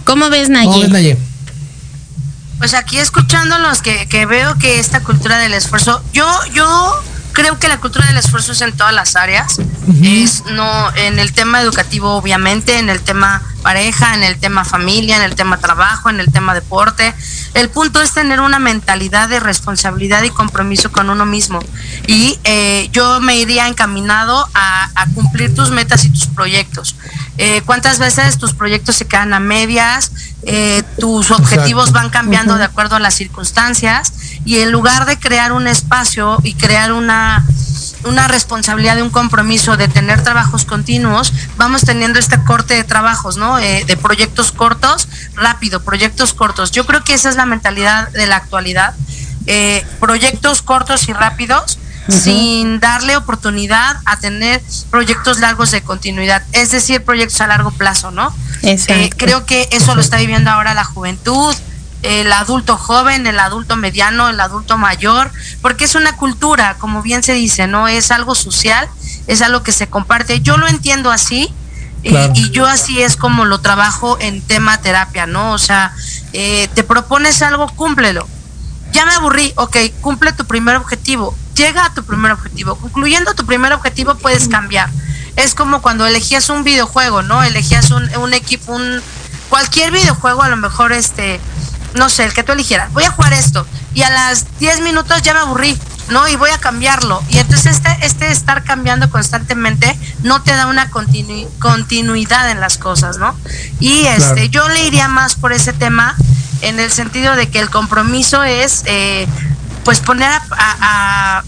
¿Cómo 0.04 0.30
ves, 0.30 0.50
Naye? 0.50 1.18
Pues 2.60 2.76
aquí 2.76 3.00
escuchándolos 3.00 3.82
que, 3.82 4.08
que 4.08 4.28
veo 4.28 4.56
que 4.60 4.80
esta 4.80 5.02
cultura 5.02 5.40
del 5.40 5.54
esfuerzo, 5.54 6.04
yo, 6.14 6.28
yo 6.54 7.04
creo 7.32 7.60
que 7.60 7.68
la 7.68 7.80
cultura 7.80 8.08
del 8.08 8.18
esfuerzo 8.18 8.52
es 8.52 8.62
en 8.62 8.76
todas 8.76 8.94
las 8.94 9.16
áreas. 9.16 9.60
Es 10.04 10.44
no 10.46 10.96
en 10.96 11.20
el 11.20 11.34
tema 11.34 11.62
educativo, 11.62 12.16
obviamente, 12.16 12.78
en 12.78 12.90
el 12.90 13.02
tema 13.02 13.42
pareja, 13.62 14.14
en 14.16 14.24
el 14.24 14.40
tema 14.40 14.64
familia, 14.64 15.18
en 15.18 15.24
el 15.24 15.36
tema 15.36 15.58
trabajo, 15.58 16.10
en 16.10 16.20
el 16.20 16.32
tema 16.32 16.54
deporte. 16.54 17.14
El 17.54 17.70
punto 17.70 18.02
es 18.02 18.14
tener 18.14 18.40
una 18.40 18.60
mentalidad 18.60 19.28
de 19.28 19.40
responsabilidad 19.40 20.24
y 20.24 20.30
compromiso 20.30 20.92
con 20.92 21.10
uno 21.10 21.26
mismo. 21.26 21.60
Y 22.08 22.40
eh, 22.46 22.90
yo 22.94 23.20
me 23.20 23.38
iría 23.38 23.68
encaminado 23.68 24.48
a, 24.54 24.90
cumplir 25.16 25.54
tus 25.54 25.72
metas 25.72 26.06
y 26.06 26.10
tus 26.10 26.28
proyectos. 26.28 26.96
Eh, 27.38 27.62
¿Cuántas 27.66 28.00
veces 28.00 28.38
tus 28.38 28.54
proyectos 28.54 28.96
se 28.96 29.08
quedan 29.08 29.34
a 29.34 29.40
medias? 29.40 30.12
Eh, 30.44 30.84
tus 31.00 31.32
objetivos 31.32 31.92
van 31.92 32.10
cambiando 32.10 32.56
de 32.56 32.64
acuerdo 32.64 32.96
a 32.96 33.00
las 33.00 33.16
circunstancias 33.16 34.14
y 34.46 34.60
en 34.60 34.72
lugar 34.72 35.06
de 35.06 35.20
crear 35.20 35.52
un 35.52 35.68
espacio 35.68 36.38
y 36.44 36.54
crear 36.54 36.94
una, 36.94 37.46
una 38.04 38.28
responsabilidad 38.28 38.96
de 38.96 39.04
un 39.04 39.10
compromiso 39.10 39.78
de 39.78 39.88
tener 39.88 40.24
trabajos 40.24 40.66
continuos, 40.66 41.34
vamos 41.58 41.82
teniendo 41.82 42.20
este 42.20 42.42
corte 42.44 42.74
de 42.74 42.84
trabajos, 42.84 43.38
¿no? 43.38 43.60
Eh, 43.60 43.84
de 43.86 43.98
proyectos 43.98 44.52
cortos, 44.52 45.08
rápido, 45.36 45.84
proyectos 45.84 46.34
cortos. 46.34 46.72
Yo 46.72 46.86
creo 46.86 47.04
que 47.04 47.14
esa 47.14 47.30
es 47.30 47.36
la 47.36 47.46
mentalidad 47.46 48.10
de 48.10 48.28
la 48.28 48.38
actualidad. 48.38 48.94
Eh, 49.48 49.86
proyectos 50.00 50.62
cortos 50.62 51.10
y 51.10 51.14
rápidos 51.14 51.80
sin 52.10 52.80
darle 52.80 53.16
oportunidad 53.16 53.98
a 54.06 54.18
tener 54.18 54.62
proyectos 54.90 55.40
largos 55.40 55.72
de 55.72 55.82
continuidad, 55.82 56.44
es 56.52 56.72
decir, 56.72 57.04
proyectos 57.04 57.40
a 57.42 57.48
largo 57.48 57.72
plazo, 57.72 58.12
¿no? 58.12 58.36
Eh, 58.64 59.10
creo 59.16 59.46
que 59.46 59.68
eso 59.72 59.96
lo 59.96 60.02
está 60.02 60.18
viviendo 60.18 60.50
ahora 60.50 60.74
la 60.74 60.84
juventud, 60.84 61.56
el 62.04 62.32
adulto 62.34 62.78
joven, 62.78 63.28
el 63.28 63.40
adulto 63.40 63.76
mediano, 63.76 64.30
el 64.30 64.40
adulto 64.40 64.78
mayor, 64.78 65.32
porque 65.62 65.86
es 65.86 65.96
una 65.96 66.16
cultura, 66.16 66.76
como 66.80 67.02
bien 67.02 67.24
se 67.24 67.34
dice, 67.34 67.68
¿no? 67.68 67.88
Es 67.88 68.12
algo 68.12 68.36
social, 68.36 68.88
es 69.28 69.42
algo 69.42 69.64
que 69.64 69.72
se 69.72 69.88
comparte. 69.88 70.42
Yo 70.42 70.58
lo 70.58 70.68
entiendo 70.68 71.12
así. 71.12 71.54
Y, 72.04 72.50
yo 72.50 72.66
así 72.66 73.00
es 73.00 73.16
como 73.16 73.46
lo 73.46 73.62
trabajo 73.62 74.18
en 74.20 74.42
tema 74.42 74.80
terapia, 74.80 75.28
¿no? 75.28 75.52
O 75.52 75.60
sea, 75.60 75.94
eh, 76.34 76.68
te 76.74 76.84
propones 76.84 77.44
algo, 77.44 77.68
cúmplelo. 77.76 78.28
Ya 78.92 79.06
me 79.06 79.14
aburrí, 79.14 79.54
ok, 79.56 79.78
cumple 80.02 80.34
tu 80.34 80.46
primer 80.46 80.78
objetivo, 80.78 81.38
llega 81.56 81.86
a 81.86 81.94
tu 81.94 82.04
primer 82.04 82.32
objetivo. 82.32 82.76
Concluyendo 82.76 83.36
tu 83.36 83.46
primer 83.46 83.72
objetivo 83.74 84.16
puedes 84.16 84.48
cambiar. 84.48 84.90
Es 85.36 85.54
como 85.54 85.84
cuando 85.84 86.08
elegías 86.08 86.50
un 86.50 86.64
videojuego, 86.64 87.22
¿no? 87.22 87.44
Elegías 87.44 87.92
un, 87.92 88.10
un 88.18 88.34
equipo, 88.34 88.74
un 88.74 89.00
cualquier 89.50 89.92
videojuego, 89.92 90.42
a 90.42 90.50
lo 90.50 90.58
mejor 90.58 90.94
este 90.94 91.40
no 91.96 92.10
sé, 92.10 92.24
el 92.24 92.34
que 92.34 92.44
tú 92.44 92.52
eligieras, 92.52 92.92
voy 92.94 93.04
a 93.04 93.12
jugar 93.12 93.34
esto 93.34 93.66
y 93.94 94.04
a 94.04 94.10
las 94.10 94.46
10 94.60 94.82
minutos 94.82 95.22
ya 95.22 95.34
me 95.34 95.40
aburrí, 95.42 95.78
¿no? 96.10 96.28
Y 96.28 96.36
voy 96.36 96.50
a 96.50 96.58
cambiarlo. 96.58 97.22
Y 97.30 97.38
entonces 97.40 97.78
este, 97.78 97.98
este 98.02 98.32
estar 98.32 98.64
cambiando 98.64 99.10
constantemente 99.10 99.98
no 100.24 100.42
te 100.42 100.52
da 100.52 100.68
una 100.68 100.90
continuidad 100.90 102.52
en 102.52 102.60
las 102.60 102.78
cosas, 102.78 103.18
¿no? 103.18 103.36
Y 103.80 104.06
este, 104.06 104.50
yo 104.50 104.68
le 104.70 104.86
iría 104.86 105.08
más 105.08 105.36
por 105.36 105.52
ese 105.52 105.74
tema 105.74 106.16
en 106.62 106.80
el 106.80 106.92
sentido 106.92 107.36
de 107.36 107.50
que 107.50 107.60
el 107.60 107.70
compromiso 107.70 108.44
es, 108.44 108.84
eh, 108.86 109.28
pues, 109.84 110.00
poner 110.00 110.30
a, 110.52 111.44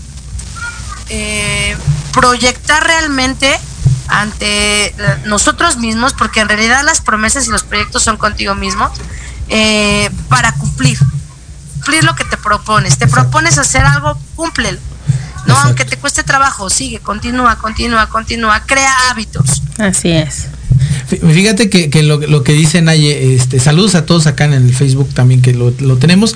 eh, 1.09 1.77
proyectar 2.11 2.83
realmente 2.83 3.59
ante 4.07 4.93
nosotros 5.25 5.77
mismos, 5.77 6.13
porque 6.13 6.39
en 6.39 6.49
realidad 6.49 6.83
las 6.83 7.01
promesas 7.01 7.47
y 7.47 7.51
los 7.51 7.63
proyectos 7.63 8.03
son 8.03 8.17
contigo 8.17 8.53
mismo, 8.53 8.91
eh, 9.49 10.09
para 10.29 10.53
cumplir, 10.53 10.97
cumplir 11.73 12.03
lo 12.03 12.15
que 12.15 12.25
te 12.25 12.37
propones. 12.37 12.97
Te 12.97 13.07
propones 13.07 13.57
hacer 13.57 13.83
algo, 13.83 14.17
cúmplelo. 14.35 14.79
No, 15.45 15.57
aunque 15.57 15.83
te 15.83 15.97
cueste 15.97 16.23
trabajo, 16.23 16.69
sigue, 16.69 16.99
continúa, 16.99 17.57
continúa, 17.57 18.07
continúa, 18.07 18.63
crea 18.65 18.93
hábitos. 19.09 19.61
Así 19.77 20.09
es. 20.09 20.47
Fíjate 21.07 21.69
que, 21.69 22.03
lo, 22.03 22.43
que 22.43 22.53
dice 22.53 22.81
Naye, 22.81 23.35
este, 23.35 23.59
saludos 23.59 23.95
a 23.95 24.05
todos 24.05 24.25
acá 24.25 24.45
en 24.45 24.53
el 24.53 24.73
Facebook 24.73 25.13
también 25.13 25.41
que 25.41 25.53
lo, 25.53 25.73
lo 25.79 25.97
tenemos. 25.97 26.35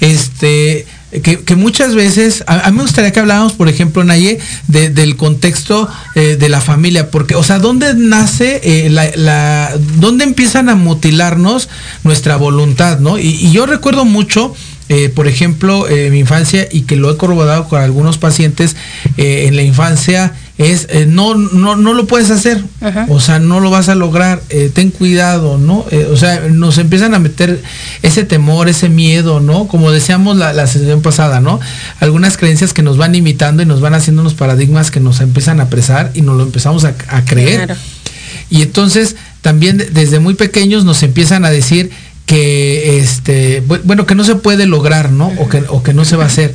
Este, 0.00 0.86
que, 1.10 1.56
muchas 1.56 1.94
veces, 1.94 2.44
a, 2.46 2.70
mí 2.70 2.76
me 2.76 2.82
gustaría 2.82 3.12
que 3.12 3.20
habláramos, 3.20 3.54
por 3.54 3.68
ejemplo, 3.68 4.04
Naye, 4.04 4.38
del 4.66 5.16
contexto 5.16 5.88
eh, 6.14 6.36
de 6.38 6.48
la 6.48 6.60
familia, 6.60 7.10
porque, 7.10 7.34
o 7.34 7.42
sea, 7.42 7.58
¿dónde 7.58 7.94
nace 7.94 8.60
eh, 8.62 8.90
la, 8.90 9.72
dónde 9.98 10.24
empiezan 10.24 10.68
a 10.68 10.74
mutilarnos 10.74 11.68
nuestra 12.04 12.36
voluntad, 12.36 12.98
¿no? 13.00 13.18
Y, 13.18 13.50
yo 13.50 13.64
recuerdo 13.64 14.04
mucho, 14.04 14.54
eh, 14.90 15.08
por 15.08 15.28
ejemplo, 15.28 15.86
mi 16.10 16.18
infancia, 16.18 16.68
y 16.70 16.82
que 16.82 16.96
lo 16.96 17.10
he 17.10 17.16
corroborado 17.16 17.68
con 17.68 17.80
algunos 17.80 18.18
pacientes, 18.18 18.76
en 19.16 19.56
la 19.56 19.62
infancia, 19.62 20.34
es 20.58 20.88
eh, 20.90 21.06
no, 21.06 21.36
no, 21.36 21.76
no 21.76 21.94
lo 21.94 22.06
puedes 22.08 22.32
hacer, 22.32 22.62
o 23.08 23.20
sea, 23.20 23.38
no 23.38 23.60
lo 23.60 23.70
vas 23.70 23.88
a 23.88 23.94
lograr, 23.94 24.42
eh, 24.50 24.70
ten 24.74 24.90
cuidado, 24.90 25.56
¿no? 25.56 25.86
Eh, 25.92 26.08
o 26.10 26.16
sea, 26.16 26.40
nos 26.50 26.78
empiezan 26.78 27.14
a 27.14 27.20
meter 27.20 27.62
ese 28.02 28.24
temor, 28.24 28.68
ese 28.68 28.88
miedo, 28.88 29.38
¿no? 29.38 29.68
Como 29.68 29.92
decíamos 29.92 30.36
la, 30.36 30.52
la, 30.52 30.66
sesión 30.66 31.00
pasada, 31.00 31.40
¿no? 31.40 31.60
Algunas 32.00 32.36
creencias 32.36 32.72
que 32.72 32.82
nos 32.82 32.96
van 32.96 33.14
imitando 33.14 33.62
y 33.62 33.66
nos 33.66 33.80
van 33.80 33.94
haciendo 33.94 34.22
unos 34.22 34.34
paradigmas 34.34 34.90
que 34.90 34.98
nos 34.98 35.20
empiezan 35.20 35.60
a 35.60 35.64
apresar 35.64 36.10
y 36.14 36.22
nos 36.22 36.36
lo 36.36 36.42
empezamos 36.42 36.84
a, 36.84 36.94
creer. 37.24 37.76
Y 38.50 38.62
entonces 38.62 39.14
también 39.42 39.78
desde 39.92 40.18
muy 40.18 40.34
pequeños 40.34 40.84
nos 40.84 41.04
empiezan 41.04 41.44
a 41.44 41.50
decir 41.50 41.90
que 42.26 42.98
este 42.98 43.62
bueno 43.84 44.06
que 44.06 44.14
no 44.14 44.22
se 44.22 44.34
puede 44.34 44.66
lograr 44.66 45.10
no 45.10 45.28
o 45.38 45.48
que, 45.48 45.64
o 45.68 45.82
que 45.82 45.94
no 45.94 46.04
se 46.04 46.16
va 46.16 46.24
a 46.24 46.26
hacer 46.26 46.52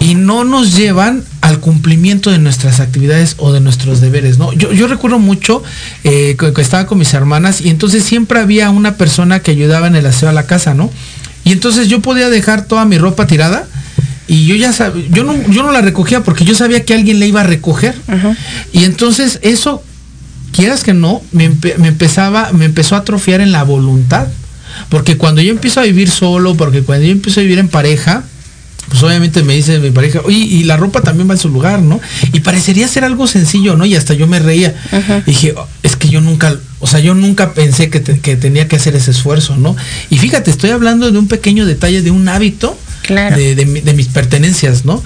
y 0.00 0.14
no 0.14 0.44
nos 0.44 0.76
llevan 0.76 1.22
al 1.42 1.60
cumplimiento 1.60 2.30
de 2.30 2.38
nuestras 2.38 2.80
actividades 2.80 3.34
o 3.36 3.52
de 3.52 3.60
nuestros 3.60 4.00
deberes, 4.00 4.38
¿no? 4.38 4.52
Yo, 4.54 4.72
yo 4.72 4.88
recuerdo 4.88 5.18
mucho 5.18 5.62
eh, 6.04 6.36
que, 6.38 6.60
estaba 6.62 6.86
con 6.86 6.98
mis 6.98 7.12
hermanas 7.12 7.60
y 7.60 7.68
entonces 7.68 8.02
siempre 8.02 8.40
había 8.40 8.70
una 8.70 8.96
persona 8.96 9.40
que 9.40 9.50
ayudaba 9.50 9.86
en 9.86 9.96
el 9.96 10.06
aseo 10.06 10.30
a 10.30 10.32
la 10.32 10.46
casa, 10.46 10.74
¿no? 10.74 10.90
Y 11.44 11.52
entonces 11.52 11.88
yo 11.88 12.00
podía 12.00 12.30
dejar 12.30 12.64
toda 12.64 12.86
mi 12.86 12.96
ropa 12.96 13.26
tirada 13.26 13.66
y 14.26 14.46
yo 14.46 14.56
ya 14.56 14.72
sabía, 14.72 15.04
yo 15.10 15.22
no, 15.22 15.34
yo 15.48 15.62
no 15.62 15.70
la 15.70 15.82
recogía 15.82 16.24
porque 16.24 16.44
yo 16.44 16.54
sabía 16.54 16.84
que 16.84 16.94
alguien 16.94 17.20
la 17.20 17.26
iba 17.26 17.42
a 17.42 17.44
recoger. 17.44 17.94
Y 18.72 18.84
entonces 18.84 19.38
eso, 19.42 19.82
quieras 20.52 20.82
que 20.82 20.94
no, 20.94 21.20
me, 21.32 21.50
me, 21.78 21.88
empezaba, 21.88 22.52
me 22.52 22.64
empezó 22.64 22.94
a 22.94 22.98
atrofiar 22.98 23.40
en 23.40 23.52
la 23.52 23.64
voluntad. 23.64 24.28
Porque 24.88 25.16
cuando 25.16 25.42
yo 25.42 25.50
empiezo 25.50 25.80
a 25.80 25.82
vivir 25.82 26.08
solo, 26.10 26.54
porque 26.54 26.82
cuando 26.82 27.04
yo 27.06 27.12
empiezo 27.12 27.40
a 27.40 27.42
vivir 27.42 27.58
en 27.58 27.68
pareja, 27.68 28.22
pues 28.90 29.04
obviamente 29.04 29.44
me 29.44 29.54
dice 29.54 29.78
mi 29.78 29.92
pareja, 29.92 30.20
oye, 30.24 30.36
y 30.36 30.64
la 30.64 30.76
ropa 30.76 31.00
también 31.00 31.30
va 31.30 31.34
en 31.34 31.38
su 31.38 31.48
lugar, 31.48 31.80
¿no? 31.80 32.00
Y 32.32 32.40
parecería 32.40 32.88
ser 32.88 33.04
algo 33.04 33.28
sencillo, 33.28 33.76
¿no? 33.76 33.86
Y 33.86 33.94
hasta 33.94 34.14
yo 34.14 34.26
me 34.26 34.40
reía. 34.40 34.74
dije, 35.26 35.54
oh, 35.56 35.68
es 35.84 35.94
que 35.94 36.08
yo 36.08 36.20
nunca, 36.20 36.56
o 36.80 36.88
sea, 36.88 36.98
yo 36.98 37.14
nunca 37.14 37.54
pensé 37.54 37.88
que, 37.88 38.00
tenía 38.00 38.66
que 38.66 38.74
hacer 38.74 38.96
ese 38.96 39.12
esfuerzo, 39.12 39.56
¿no? 39.56 39.76
Y 40.10 40.18
fíjate, 40.18 40.50
estoy 40.50 40.70
hablando 40.70 41.12
de 41.12 41.18
un 41.18 41.28
pequeño 41.28 41.66
detalle, 41.66 42.02
de 42.02 42.10
un 42.10 42.28
hábito 42.28 42.76
de, 43.08 43.94
mis 43.94 44.08
pertenencias, 44.08 44.84
¿no? 44.84 45.02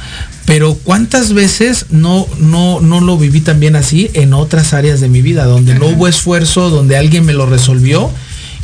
Pero 0.47 0.79
cuántas 0.83 1.35
veces 1.35 1.87
no, 1.91 2.27
no, 2.39 2.81
no 2.81 3.03
lo 3.03 3.19
viví 3.19 3.43
también 3.43 3.77
así 3.77 4.11
en 4.15 4.33
otras 4.33 4.73
áreas 4.73 5.01
de 5.03 5.11
mi 5.11 5.21
vida, 5.21 5.45
donde 5.45 5.75
no 5.75 5.89
hubo 5.89 6.09
esfuerzo, 6.09 6.71
donde 6.71 6.97
alguien 6.97 7.27
me 7.27 7.35
lo 7.35 7.45
resolvió 7.45 8.11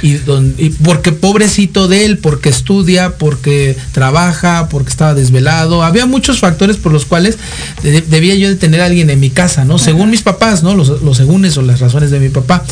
y, 0.02 0.70
porque 0.82 1.12
pobrecito 1.12 1.88
de 1.88 2.04
él, 2.04 2.18
porque 2.18 2.48
estudia, 2.48 3.16
porque 3.16 3.76
trabaja, 3.92 4.68
porque 4.68 4.90
estaba 4.90 5.14
desvelado. 5.14 5.82
Había 5.82 6.06
muchos 6.06 6.40
factores 6.40 6.76
por 6.76 6.92
los 6.92 7.04
cuales 7.04 7.38
debía 7.82 8.34
yo 8.34 8.48
de 8.48 8.56
tener 8.56 8.80
a 8.80 8.86
alguien 8.86 9.10
en 9.10 9.20
mi 9.20 9.30
casa, 9.30 9.64
¿no? 9.64 9.78
Según 9.78 10.10
mis 10.10 10.22
papás, 10.22 10.62
¿no? 10.62 10.74
Los, 10.74 11.02
los 11.02 11.16
segúnes 11.16 11.56
o 11.56 11.62
las 11.62 11.80
razones 11.80 12.10
de 12.10 12.20
mi 12.20 12.28
papá, 12.28 12.64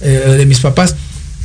eh, 0.00 0.34
de 0.36 0.46
mis 0.46 0.60
papás. 0.60 0.94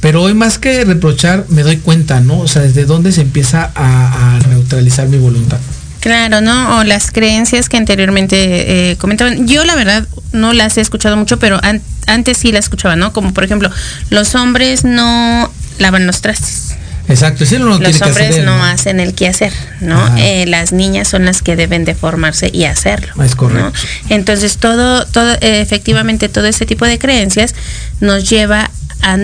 Pero 0.01 0.23
hoy 0.23 0.33
más 0.33 0.57
que 0.57 0.83
reprochar, 0.83 1.45
me 1.49 1.61
doy 1.61 1.77
cuenta, 1.77 2.19
¿no? 2.21 2.39
O 2.39 2.47
sea, 2.47 2.63
desde 2.63 2.85
dónde 2.85 3.11
se 3.11 3.21
empieza 3.21 3.71
a, 3.75 4.39
neutralizar 4.49 5.07
mi 5.07 5.17
voluntad. 5.17 5.59
Claro, 6.01 6.41
¿no? 6.41 6.79
O 6.79 6.83
las 6.83 7.11
creencias 7.11 7.69
que 7.69 7.77
anteriormente 7.77 8.91
eh, 8.91 8.97
comentaban. 8.97 9.47
Yo 9.47 9.63
la 9.63 9.75
verdad 9.75 10.05
no 10.33 10.51
las 10.51 10.77
he 10.77 10.81
escuchado 10.81 11.15
mucho, 11.15 11.39
pero 11.39 11.59
antes 11.63 11.91
antes 12.07 12.37
sí 12.37 12.51
la 12.51 12.59
escuchaba, 12.59 12.95
¿no? 12.95 13.13
Como 13.13 13.33
por 13.33 13.43
ejemplo, 13.43 13.69
los 14.09 14.35
hombres 14.35 14.83
no 14.83 15.51
lavan 15.79 16.07
los 16.07 16.21
trastes. 16.21 16.75
Exacto, 17.07 17.45
sí, 17.45 17.57
no 17.57 17.65
los 17.65 18.01
hombres 18.01 18.43
no, 18.43 18.63
hacen 18.63 18.99
el 18.99 19.13
quehacer, 19.13 19.51
¿no? 19.81 20.15
Eh, 20.17 20.45
las 20.47 20.71
niñas 20.71 21.07
son 21.07 21.25
las 21.25 21.41
que 21.41 21.55
deben 21.55 21.83
de 21.83 21.95
formarse 21.95 22.49
y 22.53 22.65
hacerlo. 22.65 23.21
Es 23.23 23.35
correcto. 23.35 23.73
Entonces 24.09 24.57
todo, 24.57 25.05
todo, 25.07 25.35
efectivamente 25.41 26.29
todo 26.29 26.45
ese 26.45 26.65
tipo 26.65 26.85
de 26.85 26.99
creencias 26.99 27.53
nos 27.99 28.29
lleva 28.29 28.69
a 29.01 29.17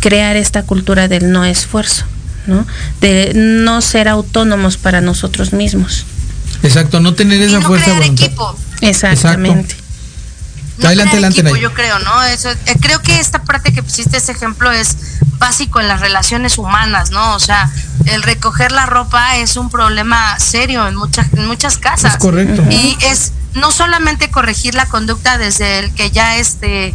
crear 0.00 0.36
esta 0.36 0.62
cultura 0.62 1.08
del 1.08 1.32
no 1.32 1.44
esfuerzo, 1.44 2.04
¿no? 2.46 2.66
De 3.00 3.32
no 3.34 3.80
ser 3.80 4.08
autónomos 4.08 4.76
para 4.76 5.00
nosotros 5.00 5.52
mismos. 5.52 6.06
Exacto, 6.62 7.00
no 7.00 7.14
tener 7.14 7.40
esa 7.42 7.60
fuerza 7.60 7.92
de 7.94 8.06
equipo. 8.06 8.56
Exactamente 8.80 9.86
adelante, 10.84 11.12
adelante, 11.12 11.60
yo 11.60 11.72
creo, 11.72 11.98
¿no? 12.00 12.22
Eso, 12.24 12.50
eh, 12.50 12.76
creo 12.80 13.00
que 13.00 13.18
esta 13.18 13.42
parte 13.42 13.72
que 13.72 13.82
pusiste 13.82 14.18
ese 14.18 14.32
ejemplo 14.32 14.70
es 14.70 14.96
básico 15.38 15.80
en 15.80 15.88
las 15.88 16.00
relaciones 16.00 16.58
humanas, 16.58 17.10
¿no? 17.10 17.34
O 17.34 17.38
sea, 17.38 17.70
el 18.06 18.22
recoger 18.22 18.72
la 18.72 18.86
ropa 18.86 19.36
es 19.36 19.56
un 19.56 19.70
problema 19.70 20.38
serio 20.38 20.86
en 20.86 20.96
muchas 20.96 21.32
en 21.32 21.46
muchas 21.46 21.78
casas. 21.78 22.14
Es 22.14 22.18
correcto. 22.18 22.62
Y 22.70 22.96
es 23.02 23.32
no 23.54 23.70
solamente 23.70 24.30
corregir 24.30 24.74
la 24.74 24.86
conducta 24.86 25.38
desde 25.38 25.78
el 25.78 25.94
que 25.94 26.10
ya 26.10 26.36
este 26.36 26.94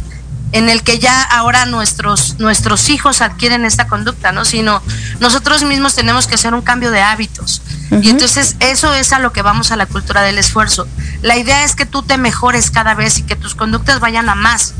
en 0.52 0.70
el 0.70 0.84
que 0.84 1.00
ya 1.00 1.22
ahora 1.22 1.66
nuestros 1.66 2.40
nuestros 2.40 2.90
hijos 2.90 3.22
adquieren 3.22 3.66
esta 3.66 3.88
conducta, 3.88 4.32
¿no? 4.32 4.46
Sino 4.46 4.82
nosotros 5.20 5.64
mismos 5.64 5.96
tenemos 5.96 6.28
que 6.28 6.36
hacer 6.36 6.54
un 6.54 6.62
cambio 6.62 6.92
de 6.92 7.02
hábitos. 7.02 7.62
Y 8.02 8.10
entonces 8.10 8.56
eso 8.60 8.94
es 8.94 9.12
a 9.12 9.20
lo 9.20 9.34
que 9.34 9.42
vamos 9.42 9.72
a 9.72 9.76
la 9.76 9.86
cultura 9.86 10.22
del 10.22 10.38
esfuerzo. 10.38 10.88
La 11.22 11.38
idea 11.38 11.64
es 11.66 11.76
que 11.76 11.86
tú 11.86 12.04
te 12.04 12.18
mejores 12.18 12.72
cada 12.72 12.94
vez 12.94 13.20
y 13.20 13.24
que 13.24 13.36
tus 13.36 13.54
conductas 13.54 14.00
vayan 14.00 14.30
a 14.30 14.36
más. 14.36 14.74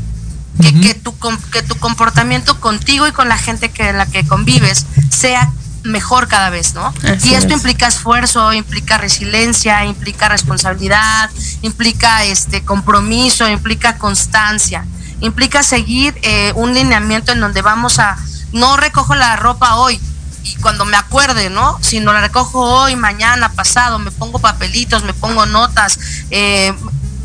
Que, 0.60 0.80
que, 0.80 0.94
tu, 0.94 1.14
que 1.50 1.62
tu 1.62 1.76
comportamiento 1.76 2.60
contigo 2.60 3.08
y 3.08 3.12
con 3.12 3.28
la 3.28 3.38
gente 3.38 3.70
que 3.70 3.92
la 3.92 4.06
que 4.06 4.24
convives 4.26 4.86
sea 5.10 5.50
mejor 5.82 6.28
cada 6.28 6.50
vez, 6.50 6.74
¿no? 6.74 6.92
y 7.24 7.34
esto 7.34 7.52
implica 7.52 7.88
esfuerzo, 7.88 8.52
implica 8.52 8.98
resiliencia, 8.98 9.84
implica 9.84 10.28
responsabilidad, 10.28 11.30
implica 11.62 12.24
este 12.24 12.62
compromiso, 12.62 13.48
implica 13.48 13.98
constancia, 13.98 14.84
implica 15.22 15.62
seguir 15.62 16.14
eh, 16.22 16.52
un 16.54 16.74
lineamiento 16.74 17.32
en 17.32 17.40
donde 17.40 17.62
vamos 17.62 17.98
a 17.98 18.16
no 18.52 18.76
recojo 18.76 19.14
la 19.14 19.36
ropa 19.36 19.76
hoy, 19.76 19.98
y 20.44 20.56
cuando 20.56 20.84
me 20.84 20.96
acuerde, 20.96 21.50
¿no? 21.50 21.78
Si 21.82 22.00
no 22.00 22.12
la 22.12 22.20
recojo 22.20 22.60
hoy, 22.60 22.96
mañana, 22.96 23.50
pasado, 23.52 23.98
me 23.98 24.10
pongo 24.10 24.38
papelitos, 24.38 25.04
me 25.04 25.14
pongo 25.14 25.46
notas. 25.46 25.98
Eh, 26.30 26.74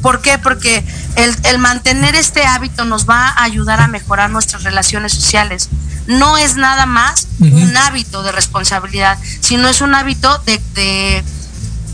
¿Por 0.02 0.22
qué? 0.22 0.38
Porque 0.38 0.86
el, 1.16 1.58
mantener 1.58 2.16
este 2.16 2.46
hábito 2.46 2.86
nos 2.86 3.10
va 3.10 3.30
a 3.30 3.44
ayudar 3.44 3.82
a 3.82 3.88
mejorar 3.88 4.30
nuestras 4.30 4.64
relaciones 4.64 5.14
sociales. 5.14 5.70
No 6.06 6.38
es 6.38 6.56
nada 6.56 6.86
más 6.86 7.28
un 7.40 7.76
hábito 7.76 8.24
de 8.24 8.32
responsabilidad, 8.32 9.18
sino 9.42 9.68
es 9.68 9.82
un 9.82 9.96
hábito 9.96 10.38
de, 10.46 11.24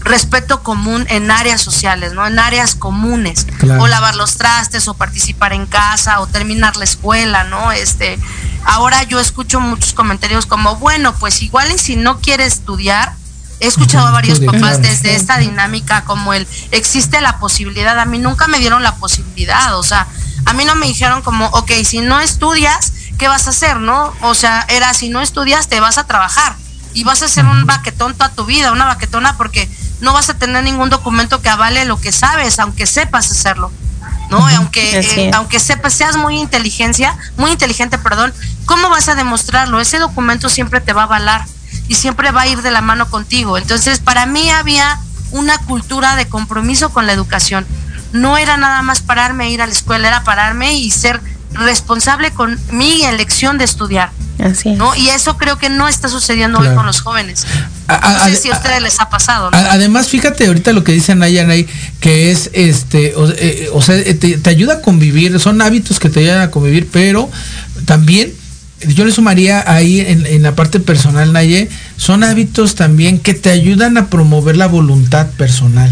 respeto 0.04 0.64
común 0.64 1.06
en 1.10 1.32
áreas 1.32 1.62
sociales, 1.62 2.14
¿no? 2.14 2.26
En 2.26 2.40
áreas 2.40 2.76
comunes. 2.76 3.48
O 3.80 3.88
lavar 3.88 4.16
los 4.16 4.36
trastes, 4.38 4.88
o 4.88 4.94
participar 4.94 5.54
en 5.54 5.66
casa, 5.66 6.20
o 6.20 6.28
terminar 6.28 6.76
la 6.78 6.84
escuela, 6.84 7.44
¿no? 7.46 7.72
Este, 7.72 8.20
ahora 8.66 9.04
yo 9.04 9.20
escucho 9.20 9.60
muchos 9.60 9.94
comentarios 9.94 10.46
como, 10.46 10.76
bueno, 10.76 11.14
pues 11.16 11.42
igual 11.42 11.72
y 11.72 11.78
si 11.78 11.96
no 11.96 12.20
quiere 12.20 12.46
estudiar, 12.46 13.14
he 13.60 13.68
escuchado 13.68 14.08
a 14.08 14.12
varios 14.12 14.40
papás 14.42 14.82
desde 14.82 15.16
esta 15.16 15.38
dinámica 15.38 16.04
como 16.04 16.34
el 16.34 16.46
existe 16.72 17.22
la 17.22 17.40
posibilidad, 17.40 17.98
a 17.98 18.06
mí 18.06 18.20
nunca 18.20 18.48
me 18.48 18.60
dieron 18.60 18.84
la 18.84 18.96
posibilidad, 18.96 19.78
o 19.78 19.84
sea, 19.84 20.08
a 20.46 20.54
mí 20.54 20.66
no 20.66 20.76
me 20.76 20.88
dijeron 20.88 21.22
como, 21.22 21.46
ok, 21.48 21.72
si 21.86 22.02
no 22.02 22.20
estudias, 22.20 22.92
¿qué 23.18 23.30
vas 23.30 23.48
a 23.48 23.52
hacer, 23.52 23.80
no? 23.80 24.14
O 24.22 24.34
sea, 24.34 24.66
era 24.68 24.94
si 24.94 25.10
no 25.10 25.22
estudias, 25.22 25.70
te 25.70 25.80
vas 25.80 25.98
a 25.98 26.06
trabajar 26.06 26.56
y 26.94 27.04
vas 27.04 27.22
a 27.22 27.28
ser 27.28 27.46
un 27.46 27.66
baquetón 27.66 28.14
toda 28.14 28.30
tu 28.30 28.46
vida, 28.46 28.72
una 28.72 28.86
baquetona 28.86 29.38
porque 29.38 29.70
no 30.02 30.14
vas 30.14 30.30
a 30.30 30.34
tener 30.36 30.64
ningún 30.64 30.90
documento 30.90 31.42
que 31.42 31.50
avale 31.50 31.86
lo 31.86 32.00
que 32.00 32.12
sabes, 32.12 32.60
aunque 32.60 32.86
sepas 32.86 33.32
hacerlo. 33.32 33.72
¿no? 34.30 34.48
Aunque, 34.48 35.00
eh, 35.00 35.32
aunque 35.34 35.60
sepas, 35.60 35.94
seas 35.94 36.18
muy 36.18 36.40
inteligencia, 36.40 37.16
muy 37.38 37.52
inteligente, 37.52 37.98
perdón, 37.98 38.34
¿cómo 38.66 38.90
vas 38.90 39.08
a 39.10 39.16
demostrarlo? 39.16 39.80
Ese 39.80 40.00
documento 40.00 40.50
siempre 40.50 40.82
te 40.82 40.94
va 40.94 41.02
a 41.02 41.06
avalar 41.06 41.46
y 41.88 41.96
siempre 41.96 42.32
va 42.32 42.42
a 42.42 42.48
ir 42.48 42.62
de 42.62 42.72
la 42.72 42.82
mano 42.82 43.10
contigo. 43.10 43.58
Entonces, 43.58 44.00
para 44.00 44.26
mí 44.26 44.50
había 44.50 45.00
una 45.32 45.58
cultura 45.60 46.16
de 46.16 46.28
compromiso 46.28 46.90
con 46.90 47.06
la 47.06 47.14
educación. 47.14 47.66
No 48.12 48.38
era 48.38 48.58
nada 48.58 48.82
más 48.82 49.02
pararme 49.02 49.46
a 49.46 49.50
ir 49.50 49.62
a 49.62 49.66
la 49.66 49.72
escuela, 49.72 50.08
era 50.08 50.24
pararme 50.24 50.74
y 50.74 50.92
ser 50.92 51.20
responsable 51.52 52.32
con 52.32 52.60
mi 52.72 53.04
elección 53.04 53.58
de 53.58 53.66
estudiar. 53.66 54.12
Así 54.44 54.72
¿no? 54.72 54.94
Y 54.96 55.10
eso 55.10 55.38
creo 55.38 55.58
que 55.58 55.70
no 55.70 55.88
está 55.88 56.10
sucediendo 56.10 56.60
hoy 56.60 56.68
con 56.76 56.86
los 56.86 57.02
jóvenes. 57.02 57.46
No 57.88 58.26
sé 58.26 58.36
si 58.36 58.52
a 58.52 58.54
ustedes 58.54 58.82
les 58.82 59.00
ha 59.00 59.10
pasado. 59.10 59.50
Además, 59.54 60.10
fíjate 60.10 60.48
ahorita 60.48 60.74
lo 60.74 60.84
que 60.84 60.92
dice 60.92 61.16
Naya 61.16 61.48
que 62.00 62.32
es 62.32 62.50
este, 62.54 63.16
o, 63.16 63.30
eh, 63.30 63.70
sea, 63.82 64.04
te, 64.04 64.38
te, 64.38 64.50
ayuda 64.50 64.76
a 64.76 64.82
convivir, 64.82 65.40
son 65.40 65.62
hábitos 65.62 66.00
que 66.00 66.10
te 66.10 66.22
ayudan 66.22 66.42
a 66.42 66.52
convivir, 66.52 66.90
pero 66.92 67.30
también 67.86 68.34
yo 68.88 69.06
le 69.06 69.12
sumaría 69.12 69.64
ahí 69.72 70.00
en, 70.00 70.42
la 70.44 70.56
parte 70.56 70.80
personal, 70.80 71.34
Naye, 71.34 71.70
son 71.98 72.24
hábitos 72.24 72.76
también 72.76 73.20
que 73.20 73.34
te 73.34 73.50
ayudan 73.50 73.98
a 73.98 74.08
promover 74.08 74.58
la 74.58 74.68
voluntad 74.68 75.28
personal. 75.38 75.90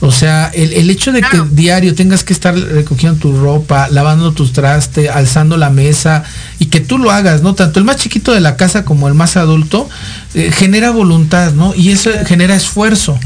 O 0.00 0.10
sea, 0.10 0.50
el, 0.54 0.90
hecho 0.90 1.12
de 1.12 1.20
que 1.20 1.42
diario 1.50 1.94
tengas 1.94 2.24
que 2.24 2.32
estar 2.32 2.54
recogiendo 2.54 3.18
tu 3.18 3.40
ropa, 3.40 3.88
lavando 3.88 4.32
tus 4.32 4.52
trastes, 4.52 5.08
alzando 5.10 5.56
la 5.56 5.70
mesa 5.70 6.24
y 6.58 6.66
que 6.66 6.80
tú 6.80 6.98
lo 6.98 7.10
hagas, 7.10 7.42
¿no? 7.42 7.54
Tanto 7.54 7.78
el 7.78 7.84
más 7.84 7.96
chiquito 7.96 8.32
de 8.32 8.40
la 8.40 8.56
casa 8.56 8.84
como 8.84 9.08
el 9.08 9.14
más 9.14 9.36
adulto, 9.36 9.88
eh, 10.34 10.50
genera 10.52 10.90
voluntad, 10.90 11.52
¿no? 11.52 11.74
Y 11.74 11.90
eso 11.90 12.10
genera 12.26 12.54
esfuerzo. 12.54 13.18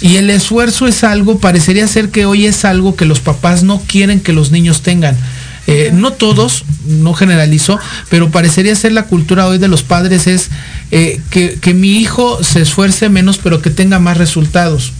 Y 0.00 0.16
el 0.16 0.30
esfuerzo 0.30 0.86
es 0.86 1.04
algo, 1.04 1.38
parecería 1.38 1.86
ser 1.88 2.10
que 2.10 2.24
hoy 2.24 2.46
es 2.46 2.64
algo 2.64 2.96
que 2.96 3.04
los 3.04 3.20
papás 3.20 3.62
no 3.62 3.80
quieren 3.86 4.20
que 4.20 4.32
los 4.32 4.50
niños 4.50 4.82
tengan. 4.82 5.16
Eh, 5.70 5.90
no 5.92 6.12
todos, 6.12 6.64
no 6.86 7.14
generalizo, 7.14 7.78
pero 8.08 8.30
parecería 8.30 8.74
ser 8.74 8.92
la 8.92 9.04
cultura 9.04 9.46
hoy 9.46 9.58
de 9.58 9.68
los 9.68 9.84
padres 9.84 10.26
es 10.26 10.50
eh, 10.90 11.20
que, 11.30 11.74
mi 11.74 11.98
hijo 11.98 12.42
se 12.42 12.60
esfuerce 12.60 13.08
menos, 13.08 13.38
pero 13.38 13.62
que 13.62 13.70
tenga 13.70 14.00
más 14.00 14.16
resultados. 14.16 14.92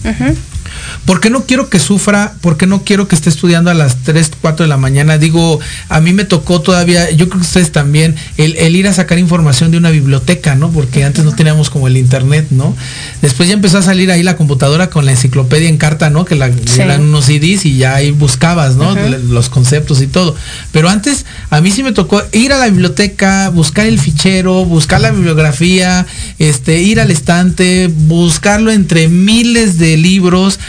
Porque 1.05 1.29
no 1.29 1.45
quiero 1.45 1.69
que 1.69 1.79
sufra, 1.79 2.33
porque 2.41 2.67
no 2.67 2.83
quiero 2.83 3.07
que 3.07 3.15
esté 3.15 3.29
estudiando 3.29 3.71
a 3.71 3.73
las 3.73 3.97
3, 4.03 4.31
4 4.41 4.63
de 4.63 4.69
la 4.69 4.77
mañana. 4.77 5.17
Digo, 5.17 5.59
a 5.89 5.99
mí 5.99 6.13
me 6.13 6.25
tocó 6.25 6.61
todavía, 6.61 7.09
yo 7.11 7.27
creo 7.27 7.41
que 7.41 7.47
ustedes 7.47 7.71
también, 7.71 8.15
el, 8.37 8.75
ir 8.75 8.87
a 8.87 8.93
sacar 8.93 9.19
información 9.19 9.71
de 9.71 9.77
una 9.77 9.89
biblioteca, 9.89 10.55
¿no? 10.55 10.71
Porque 10.71 11.03
antes 11.03 11.25
no 11.25 11.33
teníamos 11.33 11.69
como 11.69 11.87
el 11.87 11.97
internet, 11.97 12.47
¿no? 12.51 12.75
Después 13.21 13.49
ya 13.49 13.53
empezó 13.53 13.79
a 13.79 13.81
salir 13.81 14.11
ahí 14.11 14.23
la 14.23 14.37
computadora 14.37 14.89
con 14.89 15.05
la 15.05 15.11
enciclopedia 15.11 15.69
en 15.69 15.77
carta, 15.77 16.09
¿no? 16.09 16.25
Que 16.25 16.35
la 16.35 16.51
eran 16.77 17.01
unos 17.01 17.25
CDs 17.25 17.65
y 17.65 17.77
ya 17.77 17.95
ahí 17.95 18.11
buscabas, 18.11 18.75
¿no? 18.75 18.95
Los 18.95 19.49
conceptos 19.49 20.01
y 20.01 20.07
todo. 20.07 20.35
Pero 20.71 20.89
antes, 20.89 21.25
a 21.49 21.61
mí 21.61 21.71
sí 21.71 21.83
me 21.83 21.91
tocó 21.91 22.21
ir 22.31 22.53
a 22.53 22.57
la 22.57 22.67
biblioteca, 22.67 23.49
buscar 23.49 23.85
el 23.85 23.99
fichero, 23.99 24.65
buscar 24.65 25.01
la 25.01 25.11
bibliografía, 25.11 26.05
este, 26.39 26.81
ir 26.81 26.99
al 26.99 27.11
estante, 27.11 27.87
buscarlo 27.87 28.71
entre 28.71 29.07
miles 29.07 29.77
de 29.77 29.97
libros 29.97 30.59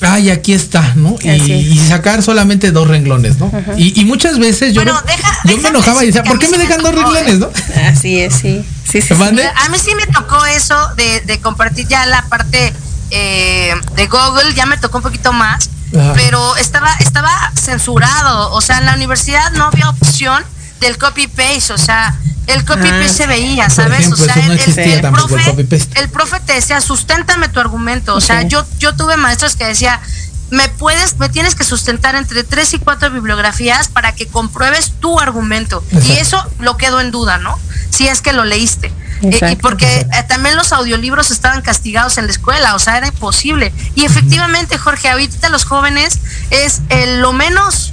ay, 0.00 0.30
aquí 0.30 0.52
está, 0.52 0.94
¿no? 0.96 1.16
Y, 1.22 1.78
sacar 1.88 2.22
solamente 2.22 2.72
dos 2.72 2.88
renglones, 2.88 3.38
¿no? 3.38 3.50
y, 3.76 4.04
muchas 4.04 4.38
veces 4.38 4.74
yo, 4.74 4.82
yo 4.84 5.58
me 5.58 5.68
enojaba 5.68 6.02
y 6.02 6.06
decía, 6.06 6.22
¿por 6.22 6.38
qué 6.38 6.48
me 6.48 6.58
dejan 6.58 6.82
dos 6.82 6.94
renglones, 6.94 7.38
no? 7.38 7.50
Así 7.86 8.20
es, 8.20 8.34
sí. 8.34 8.64
sí, 8.90 9.02
sí, 9.02 9.14
A 9.14 9.68
mí 9.68 9.78
sí 9.78 9.94
me 9.94 10.06
tocó 10.06 10.44
eso 10.46 10.76
de, 10.96 11.38
compartir 11.40 11.86
ya 11.88 12.06
la 12.06 12.24
parte 12.28 12.72
eh, 13.10 13.74
de 13.94 14.06
Google, 14.06 14.54
ya 14.54 14.66
me 14.66 14.78
tocó 14.78 14.98
un 14.98 15.02
poquito 15.02 15.32
más, 15.32 15.70
pero 16.14 16.56
estaba, 16.56 16.92
estaba 17.00 17.30
censurado, 17.60 18.52
o 18.52 18.60
sea, 18.60 18.78
en 18.78 18.86
la 18.86 18.94
universidad 18.94 19.52
no 19.52 19.64
había 19.64 19.90
opción 19.90 20.44
del 20.80 20.98
copy-paste, 20.98 21.72
o 21.72 21.78
sea, 21.78 22.16
el 22.46 22.64
copy 22.64 22.82
paste 22.82 23.04
ah, 23.04 23.08
se 23.08 23.26
veía, 23.26 23.70
¿sabes? 23.70 24.10
o 24.10 24.16
sea, 24.16 24.34
el, 24.34 26.08
profe, 26.08 26.40
te 26.40 26.54
decía, 26.54 26.80
susténtame 26.80 27.48
tu 27.48 27.60
argumento. 27.60 28.14
O 28.14 28.20
sea, 28.20 28.42
yo, 28.42 28.66
yo 28.78 28.94
tuve 28.96 29.16
maestros 29.16 29.56
que 29.56 29.64
decía, 29.64 30.00
me 30.50 30.68
puedes, 30.68 31.18
me 31.18 31.28
tienes 31.28 31.54
que 31.54 31.64
sustentar 31.64 32.16
entre 32.16 32.42
tres 32.44 32.74
y 32.74 32.78
cuatro 32.78 33.10
bibliografías 33.10 33.88
para 33.88 34.14
que 34.14 34.26
compruebes 34.26 34.92
tu 35.00 35.20
argumento. 35.20 35.84
Y 36.04 36.12
eso 36.12 36.44
lo 36.58 36.76
quedó 36.76 37.00
en 37.00 37.10
duda, 37.10 37.38
¿no? 37.38 37.58
Si 37.90 38.08
es 38.08 38.20
que 38.20 38.32
lo 38.32 38.44
leíste. 38.44 38.92
Eh, 39.22 39.52
y 39.52 39.56
porque 39.56 40.00
eh, 40.00 40.08
también 40.28 40.56
los 40.56 40.72
audiolibros 40.72 41.30
estaban 41.30 41.60
castigados 41.60 42.16
en 42.16 42.26
la 42.26 42.32
escuela, 42.32 42.74
o 42.74 42.78
sea, 42.78 42.96
era 42.96 43.08
imposible. 43.08 43.72
Y 43.94 44.04
efectivamente, 44.04 44.78
Jorge, 44.78 45.10
ahorita 45.10 45.50
los 45.50 45.64
jóvenes 45.64 46.18
es 46.50 46.82
lo 47.18 47.32
menos, 47.32 47.92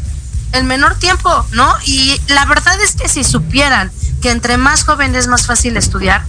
el 0.53 0.63
menor 0.63 0.95
tiempo, 0.95 1.45
¿no? 1.51 1.73
Y 1.85 2.19
la 2.29 2.45
verdad 2.45 2.79
es 2.81 2.93
que 2.93 3.07
si 3.07 3.23
supieran 3.23 3.91
que 4.21 4.31
entre 4.31 4.57
más 4.57 4.83
joven 4.83 5.15
es 5.15 5.27
más 5.27 5.45
fácil 5.45 5.77
estudiar. 5.77 6.23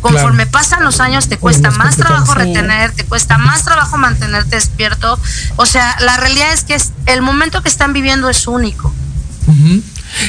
Conforme 0.00 0.44
pasan 0.44 0.84
los 0.84 1.00
años 1.00 1.28
te 1.28 1.38
cuesta 1.38 1.70
más, 1.70 1.96
trabajo 1.96 2.34
retener, 2.34 2.92
te 2.92 3.04
cuesta 3.04 3.38
más 3.38 3.64
trabajo 3.64 3.96
mantenerte 3.96 4.56
despierto. 4.56 5.18
O 5.56 5.64
sea, 5.64 5.96
la 6.00 6.18
realidad 6.18 6.52
es 6.52 6.62
que 6.64 6.74
es, 6.74 6.92
el 7.06 7.22
momento 7.22 7.62
que 7.62 7.70
están 7.70 7.94
viviendo 7.94 8.28
es 8.28 8.46
único. 8.46 8.94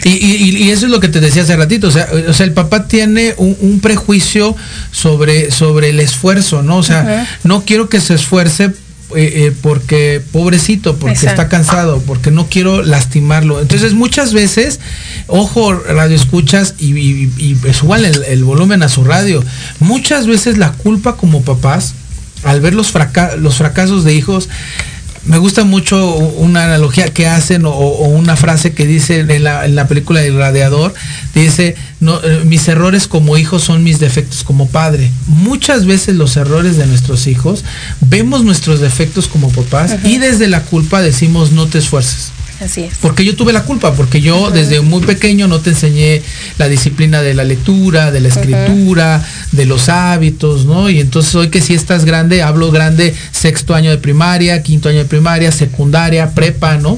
y, 0.05 0.69
eso 0.71 0.86
es 0.86 0.91
lo 0.91 1.01
que 1.01 1.10
te 1.10 1.19
decía 1.19 1.43
hace 1.43 1.58
ratito, 1.58 1.88
o 1.88 1.91
sea, 1.91 2.08
o 2.29 2.34
sea 2.34 2.45
el 2.45 2.53
papá 2.53 2.88
tiene 2.88 3.36
un, 3.38 3.81
prejuicio 3.81 4.55
sobre, 4.91 5.51
sobre 5.51 5.89
el 5.89 5.99
esfuerzo, 5.99 6.62
¿no? 6.62 6.77
O 6.77 6.84
sea, 6.84 7.27
no 7.43 7.65
quiero 7.65 7.89
que 7.89 7.99
se 7.99 8.13
esfuerce 8.13 8.73
eh, 9.15 9.45
eh, 9.47 9.54
porque 9.62 10.21
pobrecito, 10.32 10.97
porque 10.97 11.25
está 11.25 11.47
cansado, 11.47 12.01
porque 12.06 12.32
no 12.32 12.47
quiero 12.47 12.84
lastimarlo. 12.84 13.62
Entonces 13.62 13.93
muchas 13.93 14.34
veces, 14.34 14.80
ojo, 15.28 15.73
radio 15.73 16.15
escuchas 16.15 16.76
y, 16.80 16.93
y, 16.97 17.57
suban 17.74 18.03
el, 18.05 18.43
volumen 18.43 18.84
a 18.84 18.89
su 18.89 19.03
radio. 19.03 19.43
Muchas 19.80 20.28
veces 20.28 20.57
la 20.57 20.72
culpa 20.74 21.16
como 21.16 21.43
papás, 21.43 21.95
al 22.43 22.61
ver 22.61 22.74
los, 22.74 22.93
los 23.39 23.55
fracasos 23.55 24.03
de 24.03 24.13
hijos, 24.13 24.49
me 25.26 25.38
gusta 25.39 25.63
mucho 25.63 26.15
una 26.15 26.65
analogía 26.65 27.13
que 27.13 27.28
hacen 27.28 27.65
o, 27.65 27.71
una 27.71 28.36
frase 28.36 28.73
que 28.73 28.86
dice 28.86 29.19
en 29.19 29.43
la, 29.43 29.88
película 29.88 30.21
del 30.21 30.38
radiador, 30.38 30.93
dice, 31.34 31.76
no, 31.99 32.19
eh, 32.23 32.43
mis 32.45 32.67
errores 32.67 33.07
como 33.07 33.38
hijo 33.38 33.59
son 33.59 33.84
mis 33.84 33.99
defectos 33.99 34.43
como 34.43 34.67
padre. 34.67 35.11
Muchas 35.28 35.86
veces 35.86 36.15
los 36.15 36.38
errores 36.38 36.78
de 36.78 36.86
nuestros 36.86 37.28
hijos, 37.28 37.63
vemos 38.01 38.43
nuestros 38.43 38.80
defectos 38.80 39.28
como 39.28 39.49
papás 39.49 39.95
y 40.03 40.17
desde 40.17 40.47
la 40.47 40.61
culpa 40.61 41.01
decimos 41.01 41.51
no 41.51 41.67
te 41.67 41.80
esfuerces. 41.80 42.32
Así 42.62 42.84
es. 42.84 42.93
Porque 43.01 43.26
yo 43.26 43.36
tuve 43.36 43.51
la 43.51 43.64
culpa, 43.64 43.93
porque 43.93 44.22
yo 44.22 44.49
desde 44.49 44.80
muy 44.82 45.01
pequeño 45.01 45.47
no 45.47 45.60
te 45.60 45.72
enseñé 45.72 46.22
la 46.58 46.68
disciplina 46.68 47.22
de 47.22 47.34
la 47.34 47.43
lectura, 47.43 48.12
de 48.12 48.22
la 48.22 48.30
escritura, 48.30 49.26
de 49.51 49.66
los 49.66 49.89
hábitos, 49.89 50.66
¿no? 50.66 50.89
Y 50.89 50.99
entonces 50.99 51.36
hoy 51.36 51.49
que 51.49 51.62
si 51.62 51.74
estás 51.74 52.06
grande, 52.06 52.43
hablo 52.43 52.72
grande, 52.72 53.14
sexto 53.32 53.76
año 53.76 53.89
de 53.89 53.97
primaria, 53.97 54.64
quinto 54.64 54.89
año 54.89 54.99
de 54.99 55.06
primaria, 55.06 55.51
secundaria, 55.51 56.32
prepa, 56.32 56.78
¿no? 56.78 56.97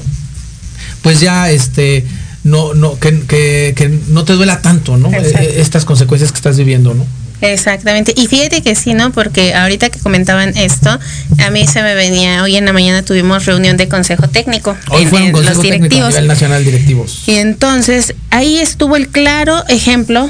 Pues 1.02 1.20
ya 1.20 1.50
este 1.50 2.04
no, 2.44 2.74
no, 2.74 2.98
que, 2.98 4.00
no 4.08 4.24
te 4.24 4.32
duela 4.34 4.62
tanto, 4.62 4.96
¿no? 4.96 5.10
E, 5.12 5.18
e, 5.18 5.60
estas 5.60 5.84
consecuencias 5.84 6.32
que 6.32 6.36
estás 6.36 6.56
viviendo, 6.56 6.94
¿no? 6.94 7.04
Exactamente. 7.40 8.12
Y 8.16 8.26
fíjate 8.26 8.62
que 8.62 8.74
sí, 8.74 8.94
¿no? 8.94 9.12
Porque 9.12 9.54
ahorita 9.54 9.90
que 9.90 9.98
comentaban 10.00 10.56
esto, 10.56 10.98
a 11.38 11.50
mí 11.50 11.66
se 11.66 11.82
me 11.82 11.94
venía, 11.94 12.42
hoy 12.42 12.56
en 12.56 12.64
la 12.64 12.72
mañana 12.72 13.02
tuvimos 13.02 13.46
reunión 13.46 13.76
de 13.76 13.88
consejo 13.88 14.28
técnico. 14.28 14.76
Hoy 14.90 15.02
en, 15.02 15.32
los 15.32 15.62
directivos. 15.62 16.14
Técnico 16.14 16.20
nacional 16.20 16.64
directivos. 16.64 17.22
Y 17.26 17.36
entonces 17.36 18.14
ahí 18.30 18.58
estuvo 18.58 18.96
el 18.96 19.08
claro 19.08 19.64
ejemplo 19.68 20.28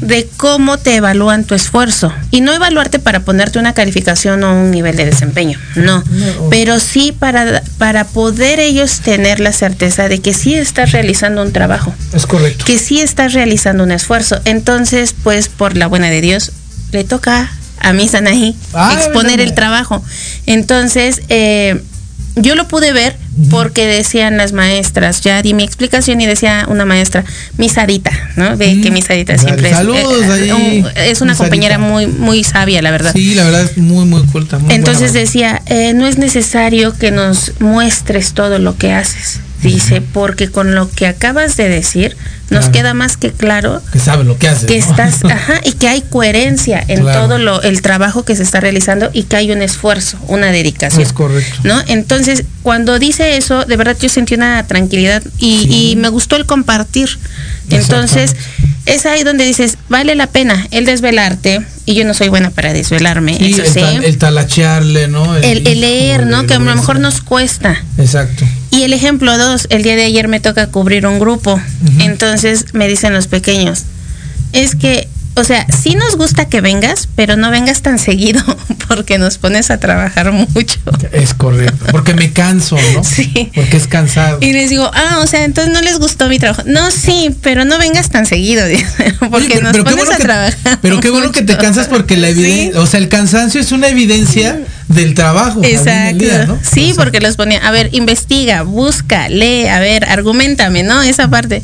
de 0.00 0.28
cómo 0.36 0.78
te 0.78 0.96
evalúan 0.96 1.44
tu 1.44 1.54
esfuerzo. 1.54 2.12
Y 2.30 2.40
no 2.40 2.52
evaluarte 2.52 2.98
para 2.98 3.20
ponerte 3.20 3.58
una 3.58 3.74
calificación 3.74 4.42
o 4.44 4.54
un 4.54 4.70
nivel 4.70 4.96
de 4.96 5.06
desempeño, 5.06 5.58
no. 5.76 6.02
Pero 6.50 6.80
sí 6.80 7.14
para, 7.18 7.62
para 7.78 8.04
poder 8.04 8.60
ellos 8.60 9.00
tener 9.00 9.40
la 9.40 9.52
certeza 9.52 10.08
de 10.08 10.20
que 10.20 10.34
sí 10.34 10.54
estás 10.54 10.92
realizando 10.92 11.42
un 11.42 11.52
trabajo. 11.52 11.94
Es 12.12 12.26
correcto. 12.26 12.64
Que 12.64 12.78
sí 12.78 13.00
estás 13.00 13.32
realizando 13.32 13.84
un 13.84 13.92
esfuerzo. 13.92 14.40
Entonces, 14.44 15.14
pues 15.22 15.48
por 15.48 15.76
la 15.76 15.86
buena 15.86 16.08
de 16.10 16.20
Dios, 16.20 16.47
le 16.92 17.04
toca 17.04 17.50
a 17.80 17.92
mi 17.92 18.08
Sanaí 18.08 18.56
ah, 18.74 18.94
exponer 18.96 19.40
el 19.40 19.54
trabajo. 19.54 20.02
Entonces, 20.46 21.22
eh, 21.28 21.80
yo 22.36 22.54
lo 22.54 22.68
pude 22.68 22.92
ver 22.92 23.16
porque 23.50 23.86
decían 23.86 24.36
las 24.36 24.52
maestras, 24.52 25.20
ya 25.20 25.42
di 25.42 25.54
mi 25.54 25.62
explicación 25.62 26.20
y 26.20 26.26
decía 26.26 26.66
una 26.68 26.84
maestra, 26.84 27.24
mi 27.56 27.68
Sarita, 27.68 28.10
¿no? 28.36 28.56
Ve 28.56 28.80
que 28.80 28.90
mi 28.90 29.00
Sarita 29.00 29.38
siempre 29.38 29.70
es, 29.70 29.78
eh, 29.78 30.84
es 30.96 31.20
una 31.20 31.36
compañera 31.36 31.78
muy 31.78 32.06
muy 32.06 32.42
sabia, 32.42 32.82
la 32.82 32.90
verdad. 32.90 33.12
Sí, 33.12 33.34
la 33.34 33.44
verdad 33.44 33.62
es 33.62 33.76
muy 33.78 34.04
muy 34.06 34.22
culta. 34.26 34.58
Entonces 34.68 35.12
decía, 35.12 35.62
eh, 35.66 35.94
no 35.94 36.06
es 36.06 36.18
necesario 36.18 36.96
que 36.96 37.10
nos 37.10 37.60
muestres 37.60 38.32
todo 38.32 38.58
lo 38.58 38.76
que 38.76 38.92
haces. 38.92 39.40
Dice, 39.62 40.00
porque 40.00 40.50
con 40.50 40.74
lo 40.74 40.88
que 40.88 41.06
acabas 41.06 41.56
de 41.56 41.68
decir, 41.68 42.16
nos 42.50 42.68
queda 42.68 42.94
más 42.94 43.16
que 43.16 43.32
claro 43.32 43.82
que 43.92 43.98
sabe 43.98 44.24
lo 44.24 44.38
que 44.38 44.48
hace 44.48 44.66
que 44.66 44.76
estás 44.76 45.24
ajá 45.24 45.60
y 45.64 45.72
que 45.72 45.88
hay 45.88 46.02
coherencia 46.02 46.82
en 46.86 47.04
todo 47.04 47.38
lo 47.38 47.62
el 47.62 47.82
trabajo 47.82 48.24
que 48.24 48.34
se 48.36 48.42
está 48.42 48.60
realizando 48.60 49.10
y 49.12 49.24
que 49.24 49.36
hay 49.36 49.50
un 49.50 49.60
esfuerzo 49.60 50.18
una 50.28 50.50
dedicación 50.50 51.02
es 51.02 51.12
correcto. 51.12 51.60
no 51.64 51.82
entonces 51.88 52.44
cuando 52.62 52.98
dice 52.98 53.36
eso 53.36 53.64
de 53.64 53.76
verdad 53.76 53.96
yo 54.00 54.08
sentí 54.08 54.34
una 54.34 54.66
tranquilidad 54.66 55.22
y, 55.38 55.94
me 55.98 56.10
gustó 56.10 56.36
el 56.36 56.44
compartir. 56.46 57.08
Entonces 57.70 58.36
es 58.86 59.06
ahí 59.06 59.24
donde 59.24 59.44
dices 59.44 59.78
vale 59.88 60.14
la 60.14 60.26
pena 60.26 60.66
el 60.70 60.84
desvelarte 60.84 61.64
y 61.86 61.94
yo 61.94 62.04
no 62.04 62.14
soy 62.14 62.28
buena 62.28 62.50
para 62.50 62.72
desvelarme 62.72 63.36
eso 63.40 63.62
el, 63.62 63.68
sí. 63.68 63.80
el 63.80 64.18
talachearle 64.18 65.08
no 65.08 65.36
el, 65.36 65.64
leer 65.64 66.26
no 66.26 66.46
que 66.46 66.54
a 66.54 66.58
lo 66.58 66.74
mejor 66.74 67.00
nos 67.00 67.20
cuesta. 67.20 67.82
Exacto 67.96 68.44
y 68.70 68.82
el 68.82 68.92
ejemplo 68.92 69.36
dos 69.38 69.66
el 69.70 69.82
día 69.82 69.96
de 69.96 70.04
ayer 70.04 70.28
me 70.28 70.40
toca 70.40 70.68
cubrir 70.68 71.06
un 71.06 71.18
grupo. 71.18 71.60
Entonces 71.98 71.98
entonces 72.00 72.74
me 72.74 72.88
dicen 72.88 73.12
los 73.14 73.26
pequeños, 73.26 73.84
es 74.52 74.74
que, 74.74 75.08
o 75.38 75.44
sea, 75.44 75.66
sí 75.68 75.94
nos 75.94 76.16
gusta 76.16 76.48
que 76.48 76.60
vengas, 76.60 77.08
pero 77.14 77.36
no 77.36 77.50
vengas 77.50 77.82
tan 77.82 77.98
seguido 77.98 78.42
porque 78.88 79.18
nos 79.18 79.38
pones 79.38 79.70
a 79.70 79.78
trabajar 79.78 80.32
mucho. 80.32 80.80
Es 81.12 81.32
correcto, 81.32 81.86
porque 81.92 82.14
me 82.14 82.32
canso, 82.32 82.76
¿no? 82.94 83.04
Sí. 83.04 83.50
Porque 83.54 83.76
es 83.76 83.86
cansado. 83.86 84.38
Y 84.40 84.52
les 84.52 84.70
digo, 84.70 84.90
ah, 84.92 85.20
o 85.22 85.26
sea, 85.26 85.44
entonces 85.44 85.72
no 85.72 85.80
les 85.80 85.98
gustó 85.98 86.28
mi 86.28 86.38
trabajo. 86.38 86.62
No, 86.66 86.90
sí, 86.90 87.34
pero 87.42 87.64
no 87.64 87.78
vengas 87.78 88.10
tan 88.10 88.26
seguido, 88.26 88.64
porque 89.30 89.60
nos 89.60 89.76
pones 89.78 90.10
a 90.10 90.16
trabajar. 90.16 90.78
Pero 90.82 91.00
qué 91.00 91.10
bueno 91.10 91.30
que 91.30 91.42
te 91.42 91.56
cansas 91.56 91.86
porque 91.86 92.16
la 92.16 92.28
evidencia, 92.28 92.80
o 92.80 92.86
sea, 92.86 92.98
el 92.98 93.08
cansancio 93.08 93.60
es 93.60 93.70
una 93.70 93.88
evidencia 93.88 94.58
del 94.88 95.14
trabajo. 95.14 95.60
Exacto. 95.62 96.58
Sí, 96.62 96.94
porque 96.96 97.20
los 97.20 97.36
ponía, 97.36 97.58
a 97.58 97.70
ver, 97.70 97.90
investiga, 97.92 98.62
busca, 98.62 99.28
lee, 99.28 99.66
a 99.66 99.78
ver, 99.78 100.04
argumentame, 100.04 100.82
¿no? 100.82 101.02
Esa 101.02 101.28
parte. 101.28 101.62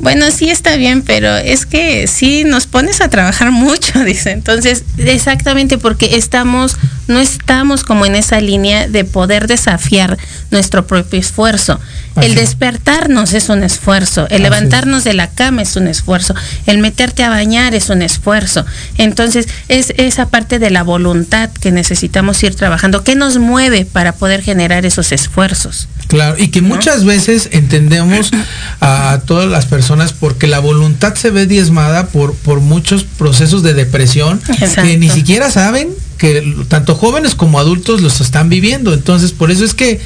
Bueno, 0.00 0.30
sí 0.30 0.48
está 0.48 0.76
bien, 0.76 1.02
pero 1.02 1.36
es 1.36 1.66
que 1.66 2.06
sí 2.06 2.44
nos 2.44 2.66
pones 2.66 3.00
a 3.00 3.08
trabajar 3.08 3.50
mucho, 3.52 4.04
dice. 4.04 4.30
Entonces, 4.30 4.84
exactamente 4.96 5.78
porque 5.78 6.16
estamos, 6.16 6.76
no 7.08 7.18
estamos 7.18 7.82
como 7.82 8.06
en 8.06 8.14
esa 8.14 8.40
línea 8.40 8.88
de 8.88 9.04
poder 9.04 9.46
desafiar 9.46 10.16
nuestro 10.50 10.86
propio 10.86 11.18
esfuerzo. 11.18 11.80
El 12.22 12.34
despertarnos 12.34 13.34
es 13.34 13.48
un 13.48 13.62
esfuerzo, 13.62 14.26
el 14.30 14.42
levantarnos 14.42 15.04
de 15.04 15.14
la 15.14 15.30
cama 15.30 15.62
es 15.62 15.76
un 15.76 15.88
esfuerzo, 15.88 16.34
el 16.66 16.78
meterte 16.78 17.24
a 17.24 17.30
bañar 17.30 17.74
es 17.74 17.90
un 17.90 18.02
esfuerzo. 18.02 18.64
Entonces, 18.96 19.48
es 19.68 19.92
esa 19.96 20.28
parte 20.28 20.58
de 20.58 20.70
la 20.70 20.82
voluntad 20.82 21.50
que 21.50 21.72
necesitamos 21.72 22.42
ir 22.42 22.54
trabajando, 22.54 23.04
que 23.04 23.14
nos 23.14 23.38
mueve 23.38 23.84
para 23.84 24.12
poder 24.12 24.42
generar 24.42 24.86
esos 24.86 25.12
esfuerzos. 25.12 25.88
Claro, 26.08 26.36
y 26.38 26.48
que 26.48 26.62
muchas 26.62 27.04
veces 27.04 27.50
entendemos 27.52 28.30
a, 28.80 29.20
todas 29.26 29.48
las 29.48 29.66
personas 29.66 30.12
porque 30.12 30.46
la 30.46 30.58
voluntad 30.58 31.14
se 31.14 31.30
ve 31.30 31.46
diezmada 31.46 32.06
por, 32.06 32.34
por 32.34 32.60
muchos 32.60 33.04
procesos 33.04 33.62
de 33.62 33.74
depresión 33.74 34.40
que 34.82 34.96
ni 34.96 35.10
siquiera 35.10 35.50
saben 35.50 35.90
que 36.16 36.54
tanto 36.68 36.94
jóvenes 36.94 37.34
como 37.34 37.58
adultos 37.58 38.00
los 38.00 38.20
están 38.20 38.48
viviendo. 38.48 38.92
Entonces, 38.92 39.32
por 39.32 39.50
eso 39.50 39.64
es 39.64 39.74
que 39.74 40.00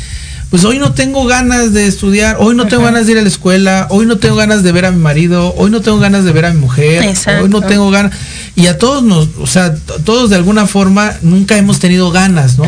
pues 0.53 0.67
hoy 0.67 0.79
no 0.79 0.93
tengo 0.93 1.25
ganas 1.25 1.73
de 1.73 1.87
estudiar, 1.87 2.37
hoy 2.39 2.55
no 2.55 2.67
tengo 2.67 2.83
ganas 2.83 3.07
de 3.07 3.13
ir 3.13 3.19
a 3.19 3.23
la 3.23 3.29
escuela, 3.29 3.87
hoy 3.89 4.05
no 4.05 4.19
tengo 4.19 4.37
ganas 4.37 4.63
de 4.63 4.71
ver 4.71 4.85
a 4.85 4.91
mi 4.91 4.99
marido, 4.99 5.55
hoy 5.57 5.71
no 5.71 5.81
tengo 5.81 5.99
ganas 5.99 6.25
de 6.25 6.33
ver 6.33 6.45
a 6.45 6.53
mi 6.53 6.61
mujer, 6.61 7.15
hoy 7.41 7.49
no 7.49 7.63
tengo 7.63 7.91
ganas. 7.91 8.13
Y 8.55 8.67
a 8.67 8.77
todos 8.77 9.03
nos, 9.03 9.31
o 9.41 9.47
sea, 9.47 9.75
todos 10.05 10.29
de 10.29 10.37
alguna 10.37 10.67
forma 10.67 11.15
nunca 11.23 11.57
hemos 11.57 11.79
tenido 11.79 12.11
ganas, 12.11 12.59
¿no? 12.59 12.67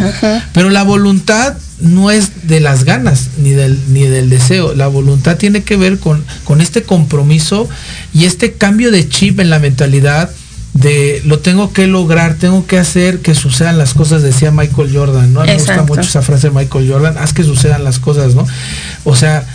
Pero 0.55 0.71
la 0.71 0.83
voluntad 0.83 1.59
no 1.79 2.11
es 2.11 2.49
de 2.49 2.61
las 2.61 2.85
ganas 2.85 3.29
ni 3.37 3.51
del, 3.51 3.79
ni 3.93 4.05
del 4.05 4.31
deseo. 4.31 4.75
La 4.75 4.87
voluntad 4.87 5.37
tiene 5.37 5.63
que 5.63 5.77
ver 5.77 5.99
con, 5.99 6.25
con 6.45 6.63
este 6.63 6.85
compromiso 6.85 7.69
y 8.15 8.25
este 8.25 8.55
cambio 8.55 8.93
de 8.93 9.07
chip 9.11 9.41
en 9.41 9.51
la 9.51 9.59
mentalidad 9.59 10.31
de 10.75 11.23
lo 11.25 11.39
tengo 11.39 11.73
que 11.73 11.87
lograr, 11.87 12.35
tengo 12.35 12.67
que 12.67 12.79
hacer 12.79 13.21
que 13.21 13.35
sucedan 13.35 13.79
las 13.79 13.95
cosas, 13.95 14.23
decía 14.23 14.51
Michael 14.51 14.91
Jordan, 14.93 15.33
¿no? 15.33 15.45
Me 15.45 15.55
gusta 15.55 15.83
mucho 15.85 16.03
esa 16.03 16.21
frase 16.21 16.51
de 16.51 16.55
Michael 16.55 16.91
Jordan, 16.91 17.17
haz 17.17 17.33
que 17.33 17.45
sucedan 17.45 17.85
las 17.85 18.01
cosas, 18.01 18.35
¿no? 18.35 18.45
O 19.05 19.15
sea, 19.15 19.47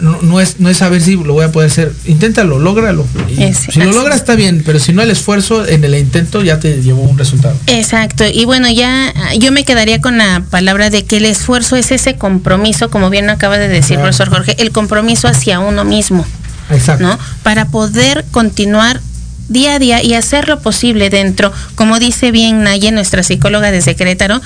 no, 0.00 0.40
es, 0.40 0.60
no 0.60 0.68
es 0.68 0.78
saber 0.78 1.00
si 1.00 1.16
lo 1.16 1.32
voy 1.32 1.44
a 1.44 1.52
poder 1.52 1.70
hacer, 1.70 1.92
inténtalo, 2.04 2.58
lógralo. 2.58 3.06
si 3.28 3.80
lo 3.80 3.92
logras 3.92 4.16
está 4.16 4.34
bien, 4.34 4.62
pero 4.64 4.78
si 4.78 4.92
no 4.92 5.02
el 5.02 5.10
esfuerzo 5.10 5.66
en 5.66 5.84
el 5.84 5.94
intento 5.94 6.42
ya 6.42 6.58
te 6.58 6.82
llevó 6.82 7.02
un 7.02 7.16
resultado. 7.16 7.56
Exacto, 7.68 8.24
y 8.26 8.44
bueno, 8.44 8.68
ya 8.70 9.14
yo 9.38 9.52
me 9.52 9.64
quedaría 9.64 10.00
con 10.00 10.18
la 10.18 10.42
palabra 10.50 10.90
de 10.90 11.04
que 11.04 11.18
el 11.18 11.26
esfuerzo 11.26 11.76
es 11.76 11.92
ese 11.92 12.16
compromiso, 12.16 12.90
como 12.90 13.08
bien 13.08 13.30
acaba 13.30 13.56
de 13.56 13.68
decir 13.68 13.96
el 13.96 14.02
profesor 14.02 14.28
Jorge, 14.30 14.56
el 14.58 14.72
compromiso 14.72 15.28
hacia 15.28 15.60
uno 15.60 15.84
mismo. 15.84 16.26
Exacto. 16.70 17.04
¿no? 17.04 17.18
Para 17.42 17.66
poder 17.66 18.24
continuar 18.30 19.00
día 19.50 19.74
a 19.74 19.78
día 19.78 20.02
y 20.02 20.14
hacer 20.14 20.48
lo 20.48 20.60
posible 20.60 21.10
dentro, 21.10 21.52
como 21.74 21.98
dice 21.98 22.30
bien 22.30 22.62
Naye, 22.62 22.92
nuestra 22.92 23.22
psicóloga 23.22 23.70
desde 23.70 23.96
Querétaro, 23.96 24.40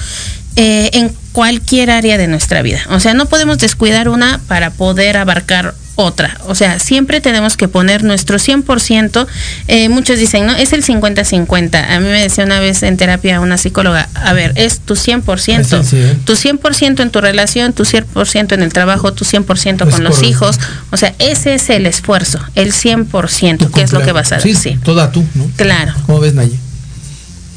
eh, 0.57 0.91
en 0.93 1.13
cualquier 1.33 1.91
área 1.91 2.17
de 2.17 2.29
nuestra 2.29 2.63
vida. 2.63 2.81
O 2.91 3.01
sea, 3.01 3.15
no 3.15 3.27
podemos 3.27 3.59
descuidar 3.59 4.09
una 4.09 4.41
para 4.47 4.71
poder 4.71 5.17
abarcar 5.17 5.75
otra. 5.97 6.39
O 6.47 6.55
sea, 6.55 6.79
siempre 6.79 7.21
tenemos 7.21 7.57
que 7.57 7.69
poner 7.69 8.05
nuestro 8.05 8.39
100%. 8.39 9.27
Eh, 9.69 9.89
muchos 9.89 10.19
dicen, 10.19 10.47
¿no? 10.47 10.55
Es 10.55 10.73
el 10.73 10.85
50-50. 10.85 11.85
A 11.89 12.01
mí 12.01 12.07
me 12.07 12.21
decía 12.23 12.45
una 12.45 12.61
vez 12.61 12.83
en 12.83 12.97
terapia 12.97 13.41
una 13.41 13.59
psicóloga, 13.59 14.09
a 14.15 14.33
ver, 14.33 14.53
es 14.57 14.81
tu 14.81 14.95
100%. 14.95 16.25
Tu 16.25 16.33
100% 16.35 17.01
en 17.01 17.11
tu 17.11 17.21
relación, 17.21 17.73
tu 17.73 17.85
100% 17.85 18.53
en 18.53 18.63
el 18.63 18.73
trabajo, 18.73 19.13
tu 19.13 19.25
100% 19.25 19.91
con 19.91 20.05
los 20.05 20.23
hijos. 20.23 20.59
O 20.91 20.97
sea, 20.97 21.15
ese 21.19 21.55
es 21.55 21.71
el 21.71 21.87
esfuerzo, 21.87 22.41
el 22.55 22.73
100%, 22.73 23.71
que 23.71 23.83
es 23.83 23.93
lo 23.93 24.03
que 24.03 24.13
vas 24.13 24.33
a 24.33 24.37
decir. 24.37 24.57
Sí, 24.57 24.79
toda 24.83 25.11
tú, 25.13 25.25
¿no? 25.35 25.49
Claro. 25.57 25.95
¿Cómo 26.07 26.21
ves, 26.21 26.35
Naye? 26.35 26.59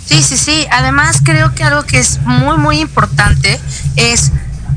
Sí, 0.07 0.23
sí, 0.23 0.37
sí. 0.37 0.65
Además, 0.71 1.21
creo 1.23 1.53
que 1.53 1.63
algo 1.63 1.83
que 1.83 1.99
es 1.99 2.19
muy, 2.21 2.57
muy 2.57 2.79
importante 2.79 3.59
es 3.97 4.31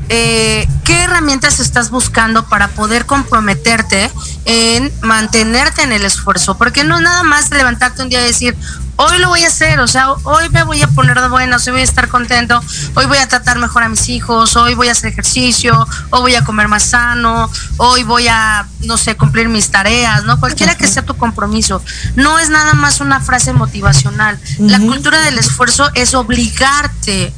eh, 0.09 0.67
qué 0.83 1.03
herramientas 1.03 1.61
estás 1.61 1.89
buscando 1.89 2.45
para 2.49 2.67
poder 2.67 3.05
comprometerte 3.05 4.11
en 4.43 4.91
mantenerte 5.01 5.83
en 5.83 5.93
el 5.93 6.03
esfuerzo, 6.03 6.57
porque 6.57 6.83
no 6.83 6.97
es 6.97 7.01
nada 7.01 7.23
más 7.23 7.49
levantarte 7.49 8.01
un 8.01 8.09
día 8.09 8.21
y 8.21 8.25
decir, 8.25 8.57
hoy 8.97 9.17
lo 9.19 9.29
voy 9.29 9.43
a 9.43 9.47
hacer, 9.47 9.79
o 9.79 9.87
sea, 9.87 10.11
hoy 10.11 10.49
me 10.49 10.63
voy 10.63 10.81
a 10.81 10.87
poner 10.87 11.19
de 11.19 11.27
buenas, 11.27 11.65
hoy 11.67 11.73
voy 11.73 11.81
a 11.81 11.85
estar 11.85 12.07
contento, 12.07 12.61
hoy 12.95 13.05
voy 13.05 13.17
a 13.17 13.27
tratar 13.27 13.57
mejor 13.57 13.83
a 13.83 13.89
mis 13.89 14.09
hijos, 14.09 14.55
hoy 14.55 14.73
voy 14.73 14.89
a 14.89 14.91
hacer 14.91 15.11
ejercicio, 15.11 15.87
hoy 16.09 16.21
voy 16.21 16.35
a 16.35 16.43
comer 16.43 16.67
más 16.67 16.83
sano, 16.83 17.49
hoy 17.77 18.03
voy 18.03 18.27
a, 18.27 18.67
no 18.81 18.97
sé, 18.97 19.15
cumplir 19.15 19.49
mis 19.49 19.69
tareas, 19.71 20.23
¿no? 20.25 20.39
Cualquiera 20.39 20.75
que 20.75 20.87
sea 20.87 21.03
tu 21.03 21.10
compromiso. 21.21 21.81
No 22.15 22.37
es 22.39 22.49
nada 22.49 22.73
más 22.73 22.99
una 22.99 23.21
frase 23.21 23.53
motivacional. 23.53 24.37
La 24.59 24.79
cultura 24.79 25.21
del 25.21 25.37
esfuerzo 25.37 25.89
es 25.93 26.13
obligarte 26.15 27.31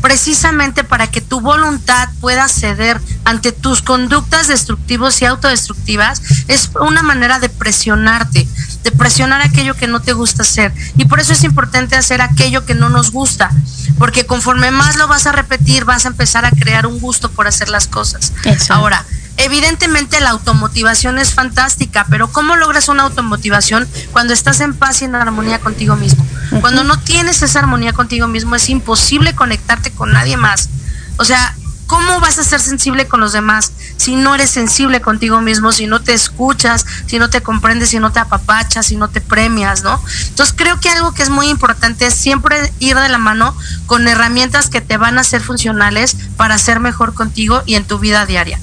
precisamente 0.00 0.82
para 0.82 1.06
que 1.06 1.20
tu 1.20 1.40
voluntad 1.40 2.08
pueda 2.20 2.48
ceder 2.48 3.00
ante 3.24 3.52
tus 3.52 3.82
conductas 3.82 4.48
destructivas 4.48 5.22
y 5.22 5.26
autodestructivas, 5.26 6.20
es 6.48 6.70
una 6.80 7.02
manera 7.02 7.38
de 7.38 7.48
presionarte, 7.48 8.48
de 8.82 8.92
presionar 8.92 9.42
aquello 9.42 9.74
que 9.74 9.86
no 9.86 10.00
te 10.00 10.12
gusta 10.12 10.42
hacer. 10.42 10.72
Y 10.96 11.04
por 11.04 11.20
eso 11.20 11.32
es 11.32 11.44
importante 11.44 11.96
hacer 11.96 12.20
aquello 12.20 12.64
que 12.66 12.74
no 12.74 12.88
nos 12.88 13.10
gusta, 13.10 13.50
porque 13.98 14.26
conforme 14.26 14.70
más 14.70 14.96
lo 14.96 15.08
vas 15.08 15.26
a 15.26 15.32
repetir, 15.32 15.84
vas 15.84 16.04
a 16.04 16.08
empezar 16.08 16.44
a 16.44 16.50
crear 16.50 16.86
un 16.86 16.98
gusto 17.00 17.30
por 17.30 17.46
hacer 17.46 17.68
las 17.68 17.86
cosas. 17.86 18.32
Ahora, 18.68 19.04
Evidentemente 19.38 20.20
la 20.20 20.30
automotivación 20.30 21.18
es 21.18 21.32
fantástica, 21.32 22.06
pero 22.10 22.30
¿cómo 22.30 22.54
logras 22.54 22.88
una 22.88 23.04
automotivación 23.04 23.88
cuando 24.12 24.34
estás 24.34 24.60
en 24.60 24.74
paz 24.74 25.00
y 25.00 25.06
en 25.06 25.14
armonía 25.14 25.58
contigo 25.58 25.96
mismo? 25.96 26.26
Cuando 26.60 26.84
no 26.84 26.98
tienes 26.98 27.42
esa 27.42 27.60
armonía 27.60 27.94
contigo 27.94 28.28
mismo 28.28 28.54
es 28.56 28.68
imposible 28.68 29.34
conectarte 29.34 29.90
con 29.90 30.12
nadie 30.12 30.36
más. 30.36 30.68
O 31.16 31.24
sea, 31.24 31.56
¿cómo 31.86 32.20
vas 32.20 32.38
a 32.38 32.44
ser 32.44 32.60
sensible 32.60 33.08
con 33.08 33.20
los 33.20 33.32
demás 33.32 33.72
si 33.96 34.16
no 34.16 34.34
eres 34.34 34.50
sensible 34.50 35.00
contigo 35.00 35.40
mismo, 35.40 35.72
si 35.72 35.86
no 35.86 36.00
te 36.00 36.14
escuchas, 36.14 36.84
si 37.06 37.18
no 37.18 37.30
te 37.30 37.42
comprendes, 37.42 37.90
si 37.90 37.98
no 37.98 38.12
te 38.12 38.20
apapachas, 38.20 38.86
si 38.86 38.96
no 38.96 39.08
te 39.08 39.20
premias, 39.20 39.82
¿no? 39.82 40.02
Entonces 40.28 40.54
creo 40.56 40.80
que 40.80 40.90
algo 40.90 41.14
que 41.14 41.22
es 41.22 41.30
muy 41.30 41.48
importante 41.48 42.06
es 42.06 42.14
siempre 42.14 42.72
ir 42.78 42.96
de 42.96 43.08
la 43.08 43.18
mano 43.18 43.56
con 43.86 44.08
herramientas 44.08 44.68
que 44.68 44.80
te 44.80 44.96
van 44.96 45.18
a 45.18 45.24
ser 45.24 45.40
funcionales 45.40 46.16
para 46.36 46.58
ser 46.58 46.80
mejor 46.80 47.14
contigo 47.14 47.62
y 47.66 47.74
en 47.74 47.84
tu 47.84 47.98
vida 47.98 48.26
diaria. 48.26 48.58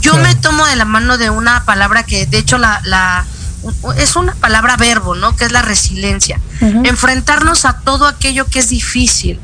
Yo 0.00 0.16
me 0.16 0.34
tomo 0.34 0.66
de 0.66 0.74
la 0.74 0.84
mano 0.84 1.16
de 1.16 1.30
una 1.30 1.64
palabra 1.64 2.02
que 2.02 2.26
de 2.26 2.38
hecho 2.38 2.58
la, 2.58 2.80
la 2.84 3.24
es 3.96 4.16
una 4.16 4.34
palabra 4.34 4.76
verbo, 4.76 5.14
¿no? 5.14 5.36
Que 5.36 5.44
es 5.44 5.52
la 5.52 5.62
resiliencia. 5.62 6.40
Enfrentarnos 6.60 7.64
a 7.64 7.80
todo 7.80 8.06
aquello 8.06 8.46
que 8.46 8.58
es 8.58 8.68
difícil. 8.68 9.40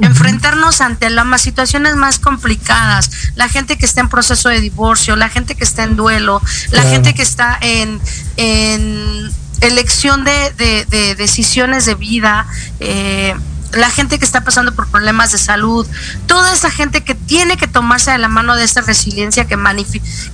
Enfrentarnos 0.00 0.80
ante 0.80 1.10
las 1.10 1.42
situaciones 1.42 1.96
más 1.96 2.18
complicadas, 2.18 3.10
la 3.34 3.48
gente 3.48 3.76
que 3.76 3.84
está 3.84 4.00
en 4.00 4.08
proceso 4.08 4.48
de 4.48 4.60
divorcio, 4.60 5.16
la 5.16 5.28
gente 5.28 5.54
que 5.54 5.64
está 5.64 5.84
en 5.84 5.96
duelo, 5.96 6.40
la 6.70 6.82
gente 6.82 7.14
que 7.14 7.22
está 7.22 7.58
en, 7.60 8.00
en 8.36 9.30
elección 9.60 10.24
de, 10.24 10.52
de, 10.56 10.84
de 10.86 11.14
decisiones 11.14 11.84
de 11.84 11.94
vida, 11.94 12.46
eh, 12.80 13.34
la 13.72 13.90
gente 13.90 14.18
que 14.18 14.24
está 14.24 14.42
pasando 14.42 14.74
por 14.74 14.88
problemas 14.88 15.32
de 15.32 15.38
salud, 15.38 15.86
toda 16.26 16.52
esa 16.52 16.70
gente 16.70 17.02
que 17.04 17.14
tiene 17.14 17.56
que 17.56 17.66
tomarse 17.66 18.10
de 18.10 18.18
la 18.18 18.28
mano 18.28 18.54
de 18.54 18.64
esta 18.64 18.80
resiliencia 18.82 19.46
que, 19.46 19.58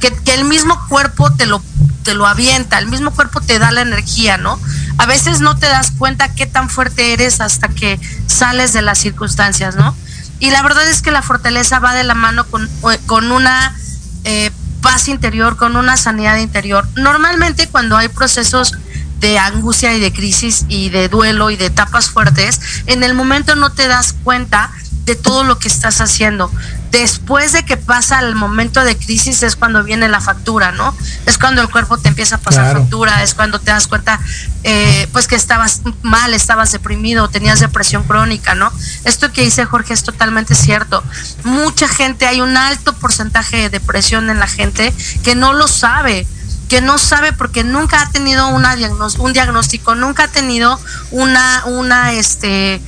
que, 0.00 0.10
que 0.10 0.34
el 0.34 0.44
mismo 0.44 0.78
cuerpo 0.88 1.32
te 1.32 1.46
lo, 1.46 1.62
te 2.02 2.14
lo 2.14 2.26
avienta, 2.26 2.78
el 2.78 2.88
mismo 2.88 3.12
cuerpo 3.12 3.40
te 3.40 3.58
da 3.58 3.70
la 3.70 3.82
energía, 3.82 4.38
¿no? 4.38 4.58
A 4.98 5.06
veces 5.06 5.40
no 5.40 5.56
te 5.56 5.66
das 5.66 5.92
cuenta 5.92 6.34
qué 6.34 6.46
tan 6.46 6.68
fuerte 6.68 7.12
eres 7.12 7.40
hasta 7.40 7.68
que 7.68 8.00
sales 8.26 8.72
de 8.72 8.82
las 8.82 8.98
circunstancias, 8.98 9.76
¿no? 9.76 9.94
Y 10.40 10.50
la 10.50 10.62
verdad 10.62 10.88
es 10.88 11.02
que 11.02 11.10
la 11.10 11.22
fortaleza 11.22 11.78
va 11.78 11.94
de 11.94 12.04
la 12.04 12.14
mano 12.14 12.44
con, 12.46 12.68
con 13.06 13.30
una 13.30 13.76
eh, 14.24 14.50
paz 14.80 15.08
interior, 15.08 15.56
con 15.56 15.76
una 15.76 15.96
sanidad 15.96 16.36
interior. 16.38 16.88
Normalmente 16.96 17.68
cuando 17.68 17.96
hay 17.96 18.08
procesos 18.08 18.72
de 19.20 19.38
angustia 19.38 19.94
y 19.94 20.00
de 20.00 20.12
crisis 20.12 20.64
y 20.68 20.90
de 20.90 21.08
duelo 21.08 21.50
y 21.50 21.56
de 21.56 21.66
etapas 21.66 22.10
fuertes, 22.10 22.60
en 22.86 23.02
el 23.02 23.14
momento 23.14 23.56
no 23.56 23.72
te 23.72 23.88
das 23.88 24.14
cuenta 24.24 24.70
de 25.08 25.16
todo 25.16 25.42
lo 25.42 25.58
que 25.58 25.68
estás 25.68 26.02
haciendo. 26.02 26.52
Después 26.90 27.52
de 27.52 27.64
que 27.64 27.78
pasa 27.78 28.20
el 28.20 28.34
momento 28.34 28.84
de 28.84 28.96
crisis 28.96 29.42
es 29.42 29.56
cuando 29.56 29.82
viene 29.82 30.06
la 30.08 30.20
factura, 30.20 30.70
¿no? 30.72 30.94
Es 31.24 31.38
cuando 31.38 31.62
el 31.62 31.70
cuerpo 31.70 31.96
te 31.96 32.08
empieza 32.08 32.36
a 32.36 32.38
pasar 32.38 32.76
factura, 32.76 33.22
es 33.22 33.34
cuando 33.34 33.58
te 33.58 33.70
das 33.70 33.88
cuenta, 33.88 34.20
eh, 34.64 35.08
pues 35.12 35.26
que 35.26 35.34
estabas 35.34 35.80
mal, 36.02 36.34
estabas 36.34 36.72
deprimido, 36.72 37.28
tenías 37.28 37.60
depresión 37.60 38.02
crónica, 38.04 38.54
¿no? 38.54 38.70
Esto 39.04 39.32
que 39.32 39.42
dice 39.42 39.64
Jorge 39.64 39.94
es 39.94 40.02
totalmente 40.02 40.54
cierto. 40.54 41.02
Mucha 41.44 41.88
gente, 41.88 42.26
hay 42.26 42.42
un 42.42 42.56
alto 42.56 42.92
porcentaje 42.94 43.56
de 43.56 43.70
depresión 43.70 44.28
en 44.28 44.38
la 44.38 44.46
gente 44.46 44.92
que 45.24 45.34
no 45.34 45.54
lo 45.54 45.68
sabe 45.68 46.26
que 46.68 46.80
no 46.80 46.98
sabe 46.98 47.32
porque 47.32 47.64
nunca 47.64 48.02
ha 48.02 48.10
tenido 48.10 48.48
una 48.48 48.76
un 49.18 49.32
diagnóstico, 49.32 49.94
nunca 49.94 50.24
ha 50.24 50.28
tenido 50.28 50.78
una, 51.10 51.64
una, 51.66 52.12
este, 52.12 52.80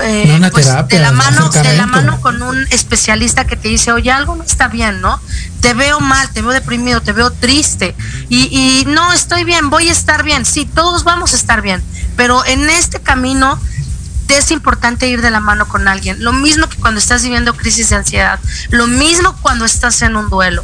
eh, 0.00 0.34
una 0.36 0.50
pues, 0.50 0.66
terapia, 0.66 0.98
de 0.98 1.04
la 1.04 1.12
mano, 1.12 1.48
de 1.50 1.76
la 1.76 1.86
mano 1.86 2.20
con 2.20 2.42
un 2.42 2.66
especialista 2.70 3.46
que 3.46 3.56
te 3.56 3.68
dice, 3.68 3.92
oye, 3.92 4.10
algo 4.10 4.34
no 4.36 4.44
está 4.44 4.68
bien, 4.68 5.00
¿no? 5.00 5.20
Te 5.60 5.74
veo 5.74 6.00
mal, 6.00 6.30
te 6.30 6.40
veo 6.40 6.52
deprimido, 6.52 7.02
te 7.02 7.12
veo 7.12 7.30
triste 7.30 7.94
y, 8.28 8.48
y 8.50 8.84
no 8.86 9.12
estoy 9.12 9.44
bien, 9.44 9.68
voy 9.68 9.88
a 9.88 9.92
estar 9.92 10.22
bien. 10.22 10.46
Sí, 10.46 10.64
todos 10.64 11.04
vamos 11.04 11.34
a 11.34 11.36
estar 11.36 11.60
bien, 11.60 11.82
pero 12.16 12.44
en 12.46 12.70
este 12.70 13.00
camino 13.00 13.60
es 14.38 14.50
importante 14.50 15.08
ir 15.08 15.22
de 15.22 15.30
la 15.30 15.40
mano 15.40 15.66
con 15.68 15.88
alguien. 15.88 16.22
Lo 16.22 16.32
mismo 16.32 16.68
que 16.68 16.76
cuando 16.76 16.98
estás 16.98 17.22
viviendo 17.22 17.54
crisis 17.54 17.90
de 17.90 17.96
ansiedad, 17.96 18.38
lo 18.70 18.86
mismo 18.86 19.36
cuando 19.42 19.64
estás 19.64 20.02
en 20.02 20.16
un 20.16 20.28
duelo. 20.30 20.62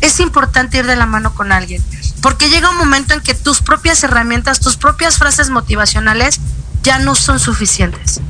Es 0.00 0.20
importante 0.20 0.78
ir 0.78 0.86
de 0.86 0.96
la 0.96 1.06
mano 1.06 1.34
con 1.34 1.52
alguien. 1.52 1.82
Porque 2.20 2.48
llega 2.50 2.70
un 2.70 2.76
momento 2.76 3.14
en 3.14 3.20
que 3.20 3.34
tus 3.34 3.60
propias 3.62 4.02
herramientas, 4.02 4.60
tus 4.60 4.76
propias 4.76 5.18
frases 5.18 5.50
motivacionales 5.50 6.40
ya 6.82 6.98
no 6.98 7.14
son 7.14 7.38
suficientes. 7.38 8.20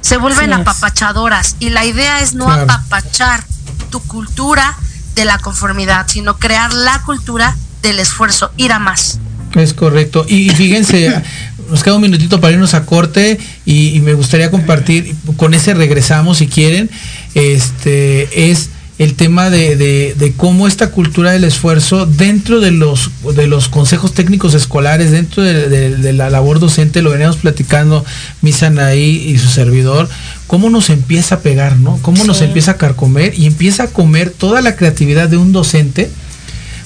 Se 0.00 0.16
vuelven 0.16 0.52
apapachadoras 0.52 1.56
y 1.60 1.70
la 1.70 1.84
idea 1.84 2.20
es 2.20 2.34
no 2.34 2.50
apapachar 2.50 3.44
tu 3.90 4.00
cultura 4.00 4.76
de 5.14 5.24
la 5.24 5.38
conformidad, 5.38 6.06
sino 6.08 6.38
crear 6.38 6.72
la 6.72 7.02
cultura 7.02 7.56
del 7.82 8.00
esfuerzo, 8.00 8.50
ir 8.56 8.72
a 8.72 8.78
más. 8.78 9.18
Es 9.54 9.74
correcto. 9.74 10.24
Y 10.28 10.50
fíjense, 10.50 11.22
nos 11.72 11.82
queda 11.82 11.94
un 11.94 12.02
minutito 12.02 12.38
para 12.38 12.52
irnos 12.52 12.74
a 12.74 12.84
corte 12.84 13.38
y, 13.64 13.98
me 14.00 14.12
gustaría 14.12 14.50
compartir, 14.50 15.16
con 15.38 15.54
ese 15.54 15.72
regresamos 15.72 16.38
si 16.38 16.46
quieren, 16.46 16.90
este 17.34 18.50
es 18.50 18.68
el 18.98 19.14
tema 19.14 19.48
de, 19.48 20.34
cómo 20.36 20.68
esta 20.68 20.90
cultura 20.90 21.32
del 21.32 21.44
esfuerzo 21.44 22.04
dentro 22.04 22.60
de 22.60 22.72
los, 22.72 23.10
de 23.34 23.46
los 23.46 23.68
consejos 23.70 24.12
técnicos 24.12 24.52
escolares, 24.52 25.10
dentro 25.12 25.42
de, 25.42 26.12
la 26.12 26.28
labor 26.28 26.60
docente, 26.60 27.00
lo 27.00 27.10
veníamos 27.10 27.38
platicando 27.38 28.04
Misanaí 28.42 29.30
y 29.30 29.38
su 29.38 29.48
servidor, 29.48 30.10
cómo 30.46 30.68
nos 30.68 30.90
empieza 30.90 31.36
a 31.36 31.40
pegar, 31.40 31.78
¿no? 31.78 31.98
Cómo 32.02 32.24
nos 32.24 32.42
empieza 32.42 32.72
a 32.72 32.76
carcomer 32.76 33.32
y 33.36 33.46
empieza 33.46 33.84
a 33.84 33.88
comer 33.88 34.28
toda 34.28 34.60
la 34.60 34.76
creatividad 34.76 35.30
de 35.30 35.38
un 35.38 35.52
docente 35.52 36.10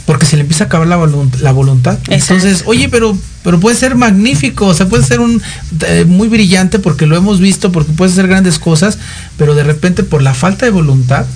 porque 0.07 0.25
se 0.25 0.37
le 0.37 0.43
empieza 0.43 0.65
a 0.65 0.67
acabar 0.69 0.87
la, 0.87 0.97
la 1.41 1.53
voluntad. 1.53 1.99
Entonces, 2.09 2.63
oye, 2.67 2.89
pero, 2.89 3.19
pero 3.43 3.61
puede 3.61 3.77
ser 3.77 3.97
magnífico, 3.97 4.67
o 4.67 4.75
sea, 4.75 4.89
puede 4.89 5.05
ser 5.05 5.21
un 5.21 5.43
eh, 5.87 6.05
muy 6.07 6.29
brillante 6.29 6.79
porque 6.79 7.07
lo 7.07 7.17
hemos 7.17 7.41
visto, 7.41 7.73
porque 7.73 7.93
puede 7.93 8.13
ser 8.13 8.29
grandes 8.29 8.59
cosas, 8.59 8.99
pero 9.37 9.55
de 9.55 9.65
repente 9.65 10.05
por 10.05 10.23
la 10.23 10.33
falta 10.33 10.65
de 10.65 10.71
voluntad, 10.71 11.27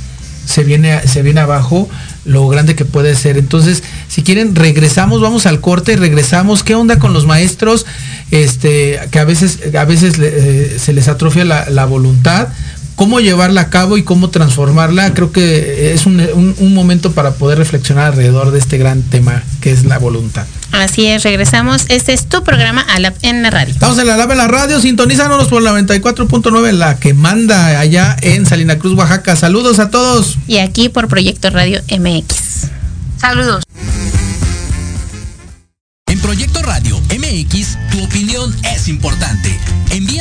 se 0.46 0.64
viene, 0.64 1.06
se 1.06 1.22
viene 1.22 1.40
abajo 1.40 1.88
lo 2.24 2.48
grande 2.48 2.74
que 2.74 2.84
puede 2.84 3.14
ser. 3.14 3.38
Entonces, 3.38 3.82
si 4.08 4.22
quieren, 4.22 4.54
regresamos, 4.54 5.20
vamos 5.20 5.46
al 5.46 5.60
corte, 5.60 5.96
regresamos. 5.96 6.64
¿Qué 6.64 6.74
onda 6.74 6.98
con 6.98 7.12
los 7.12 7.26
maestros? 7.26 7.86
Este, 8.30 9.00
que 9.10 9.18
a 9.18 9.24
veces, 9.24 9.60
a 9.74 9.84
veces 9.84 10.14
eh, 10.18 10.76
se 10.78 10.92
les 10.92 11.08
atrofia 11.08 11.44
la, 11.44 11.84
voluntad. 11.84 12.48
Cómo 13.00 13.18
llevarla 13.18 13.62
a 13.62 13.70
cabo 13.70 13.96
y 13.96 14.02
cómo 14.02 14.28
transformarla, 14.28 15.14
creo 15.14 15.32
que 15.32 15.94
es 15.94 16.04
un, 16.04 16.20
un 16.20 16.74
momento 16.74 17.12
para 17.12 17.32
poder 17.32 17.56
reflexionar 17.56 18.12
alrededor 18.12 18.50
de 18.50 18.58
este 18.58 18.76
gran 18.76 19.00
tema 19.00 19.42
que 19.62 19.72
es 19.72 19.86
la 19.86 19.96
voluntad. 19.96 20.46
Así 20.70 21.06
es, 21.06 21.22
regresamos. 21.22 21.86
Este 21.88 22.12
es 22.12 22.26
tu 22.26 22.44
programa 22.44 22.82
Alap 22.82 23.16
en 23.22 23.42
la 23.42 23.48
radio. 23.48 23.72
Estamos 23.72 23.98
en 23.98 24.06
la 24.06 24.16
Alap 24.16 24.32
en 24.32 24.36
la 24.36 24.48
radio, 24.48 24.78
sintonízanos 24.82 25.48
por 25.48 25.62
la 25.62 25.72
94.9, 25.80 26.72
la 26.72 26.98
que 26.98 27.14
manda 27.14 27.80
allá 27.80 28.18
en 28.20 28.44
Salina 28.44 28.78
Cruz, 28.78 28.92
Oaxaca. 28.98 29.34
Saludos 29.34 29.78
a 29.78 29.88
todos. 29.88 30.36
Y 30.46 30.58
aquí 30.58 30.90
por 30.90 31.08
Proyecto 31.08 31.48
Radio 31.48 31.80
MX. 31.88 32.68
Saludos. 33.18 33.64
Proyecto 36.30 36.62
Radio 36.62 37.00
MX, 37.08 37.76
tu 37.90 38.04
opinión 38.04 38.54
es 38.62 38.86
importante. 38.86 39.58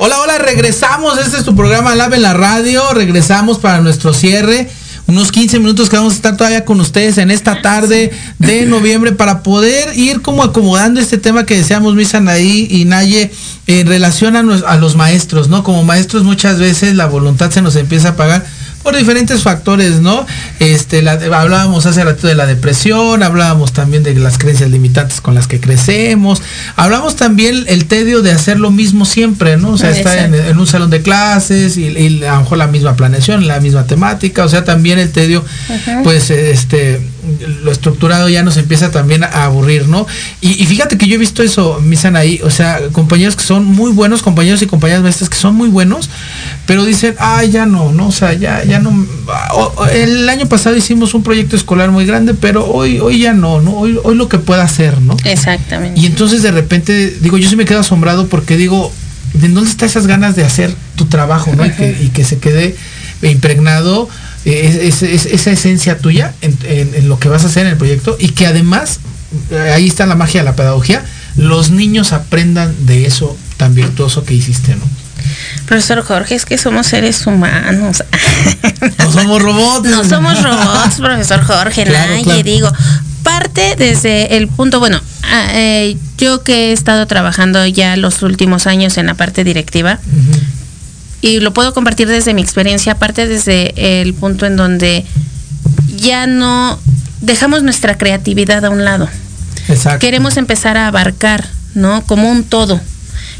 Hola, 0.00 0.20
hola, 0.20 0.38
regresamos. 0.38 1.18
Este 1.18 1.38
es 1.38 1.44
tu 1.44 1.56
programa 1.56 1.92
Lab 1.96 2.14
en 2.14 2.22
la 2.22 2.32
radio. 2.32 2.94
Regresamos 2.94 3.58
para 3.58 3.80
nuestro 3.80 4.14
cierre. 4.14 4.70
Unos 5.08 5.32
15 5.32 5.58
minutos 5.58 5.88
que 5.88 5.96
vamos 5.96 6.12
a 6.12 6.16
estar 6.16 6.36
todavía 6.36 6.64
con 6.64 6.80
ustedes 6.80 7.18
en 7.18 7.32
esta 7.32 7.62
tarde 7.62 8.12
de 8.38 8.66
noviembre 8.66 9.10
para 9.10 9.42
poder 9.42 9.98
ir 9.98 10.22
como 10.22 10.44
acomodando 10.44 11.00
este 11.00 11.18
tema 11.18 11.46
que 11.46 11.56
deseamos, 11.56 11.96
Misa 11.96 12.20
Naí 12.20 12.68
y 12.70 12.84
Naye, 12.84 13.32
en 13.66 13.88
relación 13.88 14.36
a, 14.36 14.40
a 14.68 14.76
los 14.76 14.94
maestros, 14.94 15.48
¿no? 15.48 15.64
Como 15.64 15.82
maestros 15.82 16.22
muchas 16.22 16.60
veces 16.60 16.94
la 16.94 17.06
voluntad 17.06 17.50
se 17.50 17.60
nos 17.60 17.74
empieza 17.74 18.10
a 18.10 18.16
pagar 18.16 18.46
por 18.82 18.96
diferentes 18.96 19.42
factores, 19.42 20.00
¿no? 20.00 20.26
Este, 20.60 21.06
hablábamos 21.08 21.86
hace 21.86 22.04
rato 22.04 22.26
de 22.26 22.34
la 22.34 22.46
depresión, 22.46 23.22
hablábamos 23.22 23.72
también 23.72 24.02
de 24.02 24.14
las 24.14 24.38
creencias 24.38 24.70
limitantes 24.70 25.20
con 25.20 25.34
las 25.34 25.46
que 25.46 25.60
crecemos, 25.60 26.42
hablamos 26.76 27.16
también 27.16 27.64
el 27.68 27.86
tedio 27.86 28.22
de 28.22 28.32
hacer 28.32 28.58
lo 28.60 28.70
mismo 28.70 29.04
siempre, 29.04 29.56
¿no? 29.56 29.70
O 29.70 29.78
sea, 29.78 29.90
estar 29.90 30.18
en, 30.18 30.58
un 30.58 30.66
salón 30.66 30.90
de 30.90 31.02
clases 31.02 31.76
y, 31.76 32.24
a 32.24 32.34
lo 32.34 32.40
mejor 32.40 32.58
la 32.58 32.66
misma 32.66 32.96
planeación, 32.96 33.46
la 33.46 33.60
misma 33.60 33.86
temática, 33.86 34.44
o 34.44 34.48
sea, 34.48 34.64
también 34.64 34.98
el 34.98 35.10
tedio, 35.10 35.44
pues, 36.04 36.30
este, 36.30 37.00
lo 37.62 37.70
estructurado 37.70 38.28
ya 38.28 38.42
nos 38.42 38.56
empieza 38.56 38.90
también 38.90 39.24
a 39.24 39.44
aburrir, 39.44 39.88
¿no? 39.88 40.06
Y, 40.40 40.64
fíjate 40.66 40.98
que 40.98 41.06
yo 41.06 41.14
he 41.14 41.18
visto 41.18 41.42
eso, 41.42 41.80
Misan 41.80 42.16
ahí, 42.16 42.40
o 42.42 42.50
sea, 42.50 42.80
compañeros 42.92 43.36
que 43.36 43.42
son 43.42 43.64
muy 43.64 43.92
buenos, 43.92 44.22
compañeros 44.22 44.62
y 44.62 44.66
compañeras 44.66 45.02
maestras 45.02 45.28
que 45.28 45.36
son 45.36 45.54
muy 45.54 45.68
buenos, 45.68 46.10
pero 46.66 46.84
dicen, 46.84 47.14
ah, 47.18 47.44
ya 47.44 47.66
no, 47.66 47.92
no, 47.92 48.08
o 48.08 48.12
sea, 48.12 48.32
ya, 48.32 48.64
ya 48.64 48.78
no. 48.78 49.06
el 49.92 50.28
año 50.28 50.46
pasado 50.46 50.76
hicimos 50.76 51.14
un 51.14 51.22
proyecto 51.22 51.56
escolar 51.56 51.90
muy 51.90 52.06
grande, 52.06 52.34
pero 52.34 52.66
hoy, 52.66 53.00
hoy 53.00 53.20
ya 53.20 53.32
no, 53.32 53.60
¿no? 53.60 53.72
Hoy, 53.72 53.98
hoy 54.02 54.16
lo 54.16 54.28
que 54.28 54.38
pueda 54.38 54.62
hacer, 54.62 55.00
¿no? 55.00 55.16
Exactamente. 55.24 56.00
Y 56.00 56.06
entonces 56.06 56.42
de 56.42 56.50
repente, 56.50 57.16
digo, 57.20 57.38
yo 57.38 57.48
sí 57.48 57.56
me 57.56 57.64
quedo 57.64 57.80
asombrado 57.80 58.28
porque 58.28 58.56
digo, 58.56 58.92
¿de 59.34 59.48
dónde 59.48 59.70
están 59.70 59.88
esas 59.88 60.06
ganas 60.06 60.36
de 60.36 60.44
hacer 60.44 60.74
tu 60.96 61.06
trabajo, 61.06 61.54
¿no? 61.54 61.64
y, 61.66 62.08
que, 62.10 62.24
se 62.24 62.38
quede 62.38 62.76
impregnado 63.22 64.08
esa 64.44 65.50
esencia 65.50 65.98
tuya 65.98 66.34
en, 66.40 67.08
lo 67.08 67.18
que 67.18 67.28
vas 67.28 67.44
a 67.44 67.48
hacer 67.48 67.66
en 67.66 67.72
el 67.72 67.78
proyecto 67.78 68.16
y 68.18 68.30
que 68.30 68.46
además, 68.46 69.00
eh, 69.50 69.72
ahí 69.74 69.86
está 69.86 70.06
la 70.06 70.14
magia 70.14 70.40
de 70.40 70.44
la 70.44 70.56
pedagogía, 70.56 71.04
los 71.36 71.70
niños 71.70 72.12
aprendan 72.12 72.74
de 72.86 73.06
eso 73.06 73.36
tan 73.56 73.74
virtuoso 73.74 74.24
que 74.24 74.34
hiciste, 74.34 74.74
¿no? 74.74 74.82
Profesor 75.66 76.02
Jorge, 76.02 76.34
es 76.34 76.44
que 76.44 76.56
somos 76.58 76.86
seres 76.86 77.26
humanos. 77.26 78.02
No 78.98 79.12
somos 79.12 79.42
robots. 79.42 79.88
No 79.88 80.04
somos 80.04 80.40
robots, 80.42 80.96
profesor 80.98 81.42
Jorge, 81.42 81.84
nadie 81.84 82.44
digo. 82.44 82.70
Parte 83.24 83.74
desde 83.76 84.36
el 84.36 84.46
punto, 84.46 84.78
bueno, 84.78 85.00
ah, 85.24 85.48
eh, 85.52 85.96
yo 86.16 86.44
que 86.44 86.70
he 86.70 86.72
estado 86.72 87.06
trabajando 87.06 87.66
ya 87.66 87.96
los 87.96 88.22
últimos 88.22 88.66
años 88.66 88.96
en 88.96 89.06
la 89.06 89.14
parte 89.14 89.42
directiva, 89.42 89.98
y 91.20 91.40
lo 91.40 91.52
puedo 91.52 91.74
compartir 91.74 92.08
desde 92.08 92.34
mi 92.34 92.42
experiencia, 92.42 92.92
aparte 92.92 93.26
desde 93.26 94.00
el 94.02 94.14
punto 94.14 94.46
en 94.46 94.56
donde 94.56 95.04
ya 95.96 96.26
no 96.26 96.78
dejamos 97.20 97.62
nuestra 97.62 97.98
creatividad 97.98 98.64
a 98.64 98.70
un 98.70 98.84
lado. 98.84 99.08
Exacto. 99.68 99.98
Queremos 99.98 100.36
empezar 100.36 100.76
a 100.76 100.86
abarcar, 100.86 101.46
¿no? 101.74 102.02
Como 102.06 102.30
un 102.30 102.44
todo. 102.44 102.80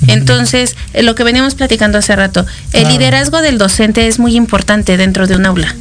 Entonces, 0.07 0.77
eh, 0.93 1.03
lo 1.03 1.15
que 1.15 1.25
veníamos 1.25 1.55
platicando 1.55 1.99
hace 1.99 2.15
rato, 2.15 2.47
el 2.73 2.89
liderazgo 2.89 3.41
del 3.41 3.59
docente 3.59 4.07
es 4.07 4.19
muy 4.19 4.37
importante 4.37 4.97
dentro 4.97 5.27
de 5.27 5.35
un 5.35 5.45
aula, 5.45 5.75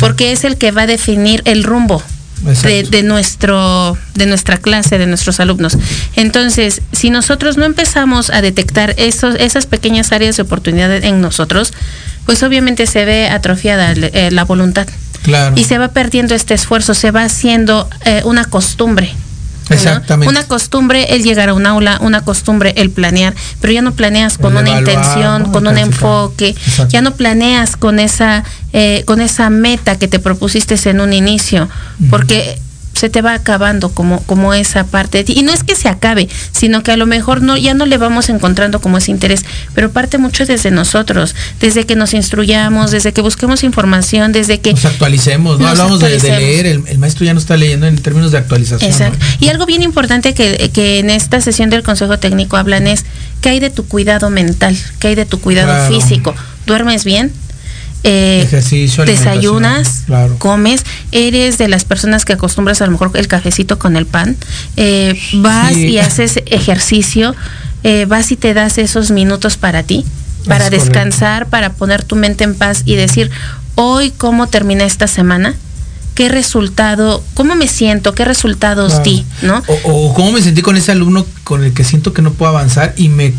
porque 0.00 0.32
es 0.32 0.44
el 0.44 0.56
que 0.56 0.72
va 0.72 0.82
a 0.82 0.86
definir 0.86 1.42
el 1.44 1.62
rumbo 1.62 2.02
de, 2.42 3.02
nuestro, 3.02 3.96
de 4.14 4.26
nuestra 4.26 4.58
clase, 4.58 4.98
de 4.98 5.06
nuestros 5.06 5.40
alumnos. 5.40 5.78
Entonces, 6.16 6.82
si 6.92 7.10
nosotros 7.10 7.56
no 7.56 7.64
empezamos 7.64 8.30
a 8.30 8.42
detectar 8.42 8.94
esos, 8.98 9.36
esas 9.36 9.66
pequeñas 9.66 10.12
áreas 10.12 10.36
de 10.36 10.42
oportunidad 10.42 10.92
en 10.92 11.20
nosotros, 11.20 11.72
pues 12.26 12.42
obviamente 12.42 12.86
se 12.86 13.04
ve 13.04 13.28
atrofiada 13.28 13.92
eh, 13.92 14.30
la 14.30 14.44
voluntad. 14.44 14.86
Y 15.54 15.64
se 15.64 15.78
va 15.78 15.88
perdiendo 15.88 16.34
este 16.34 16.54
esfuerzo, 16.54 16.94
se 16.94 17.12
va 17.12 17.22
haciendo 17.22 17.88
eh, 18.04 18.22
una 18.24 18.44
costumbre. 18.44 19.14
Exactamente. 19.72 20.30
Una 20.30 20.44
costumbre 20.44 21.14
el 21.14 21.22
llegar 21.22 21.48
a 21.48 21.54
un 21.54 21.66
aula, 21.66 21.98
una 22.00 22.24
costumbre 22.24 22.74
el 22.76 22.90
planear, 22.90 23.34
pero 23.60 23.72
ya 23.72 23.82
no 23.82 23.92
planeas 23.92 24.38
con 24.38 24.56
una 24.56 24.78
intención, 24.78 25.52
con 25.52 25.66
un 25.66 25.78
enfoque, 25.78 26.54
ya 26.88 27.02
no 27.02 27.14
planeas 27.14 27.76
con 27.76 27.98
esa, 27.98 28.44
eh, 28.72 29.02
con 29.06 29.20
esa 29.20 29.50
meta 29.50 29.98
que 29.98 30.08
te 30.08 30.18
propusiste 30.18 30.72
en 30.84 31.00
un 31.00 31.12
inicio, 31.12 31.68
porque 32.10 32.58
se 33.02 33.10
te 33.10 33.20
va 33.20 33.34
acabando 33.34 33.88
como, 33.88 34.22
como 34.26 34.54
esa 34.54 34.84
parte 34.84 35.18
de 35.18 35.24
ti. 35.24 35.32
Y 35.36 35.42
no 35.42 35.52
es 35.52 35.64
que 35.64 35.74
se 35.74 35.88
acabe, 35.88 36.28
sino 36.52 36.84
que 36.84 36.92
a 36.92 36.96
lo 36.96 37.04
mejor 37.04 37.42
no, 37.42 37.56
ya 37.56 37.74
no 37.74 37.84
le 37.84 37.98
vamos 37.98 38.28
encontrando 38.28 38.80
como 38.80 38.98
ese 38.98 39.10
interés, 39.10 39.44
pero 39.74 39.90
parte 39.90 40.18
mucho 40.18 40.46
desde 40.46 40.70
nosotros, 40.70 41.34
desde 41.58 41.84
que 41.84 41.96
nos 41.96 42.14
instruyamos, 42.14 42.92
desde 42.92 43.12
que 43.12 43.20
busquemos 43.20 43.64
información, 43.64 44.30
desde 44.30 44.60
que... 44.60 44.70
Nos 44.70 44.84
actualicemos, 44.84 45.58
¿no? 45.58 45.66
Hablamos 45.66 45.98
de, 45.98 46.16
leer, 46.16 46.66
el, 46.66 46.98
maestro 46.98 47.26
ya 47.26 47.34
no 47.34 47.40
está 47.40 47.56
leyendo 47.56 47.88
en 47.88 47.98
términos 47.98 48.30
de 48.30 48.38
actualización. 48.38 48.88
Exacto. 48.88 49.18
Y 49.40 49.48
algo 49.48 49.66
bien 49.66 49.82
importante 49.82 50.32
que, 50.32 50.70
que, 50.72 51.00
en 51.00 51.10
esta 51.10 51.40
sesión 51.40 51.70
del 51.70 51.82
Consejo 51.82 52.20
Técnico 52.20 52.56
hablan 52.56 52.86
es, 52.86 53.04
¿qué 53.40 53.48
hay 53.48 53.58
de 53.58 53.70
tu 53.70 53.84
cuidado 53.88 54.30
mental? 54.30 54.78
¿Qué 55.00 55.08
hay 55.08 55.14
de 55.16 55.26
tu 55.26 55.40
cuidado 55.40 55.92
físico? 55.92 56.36
¿Duermes 56.66 57.04
bien? 57.04 57.32
Eh, 58.04 58.48
desayunas, 59.06 60.04
comes, 60.38 60.84
eres 61.12 61.58
de 61.58 61.68
las 61.68 61.84
personas 61.84 62.24
que 62.24 62.32
acostumbras 62.32 62.82
a 62.82 62.86
lo 62.86 62.92
mejor 62.92 63.12
el 63.14 63.28
cafecito 63.28 63.78
con 63.78 63.96
el 63.96 64.06
pan, 64.06 64.36
eh, 64.76 65.18
vas 65.34 65.76
y 65.76 65.98
haces 65.98 66.40
ejercicio, 66.46 67.34
eh, 67.84 68.06
vas 68.06 68.32
y 68.32 68.36
te 68.36 68.54
das 68.54 68.78
esos 68.78 69.10
minutos 69.10 69.56
para 69.56 69.82
ti, 69.84 70.04
para 70.46 70.70
descansar, 70.70 71.46
para 71.46 71.74
poner 71.74 72.02
tu 72.02 72.16
mente 72.16 72.44
en 72.44 72.54
paz 72.54 72.82
y 72.84 72.96
decir, 72.96 73.30
hoy 73.76 74.10
cómo 74.10 74.48
termina 74.48 74.84
esta 74.84 75.06
semana, 75.06 75.54
qué 76.14 76.28
resultado, 76.28 77.22
cómo 77.34 77.54
me 77.54 77.68
siento, 77.68 78.14
qué 78.14 78.24
resultados 78.24 79.02
di, 79.02 79.24
¿no? 79.42 79.62
O, 79.84 80.14
cómo 80.14 80.32
me 80.32 80.42
sentí 80.42 80.62
con 80.62 80.76
ese 80.76 80.92
alumno 80.92 81.26
con 81.44 81.64
el 81.64 81.72
que 81.72 81.84
siento 81.84 82.12
que 82.12 82.22
no 82.22 82.32
puedo 82.32 82.50
avanzar 82.50 82.94
y 82.96 83.08
me, 83.08 83.32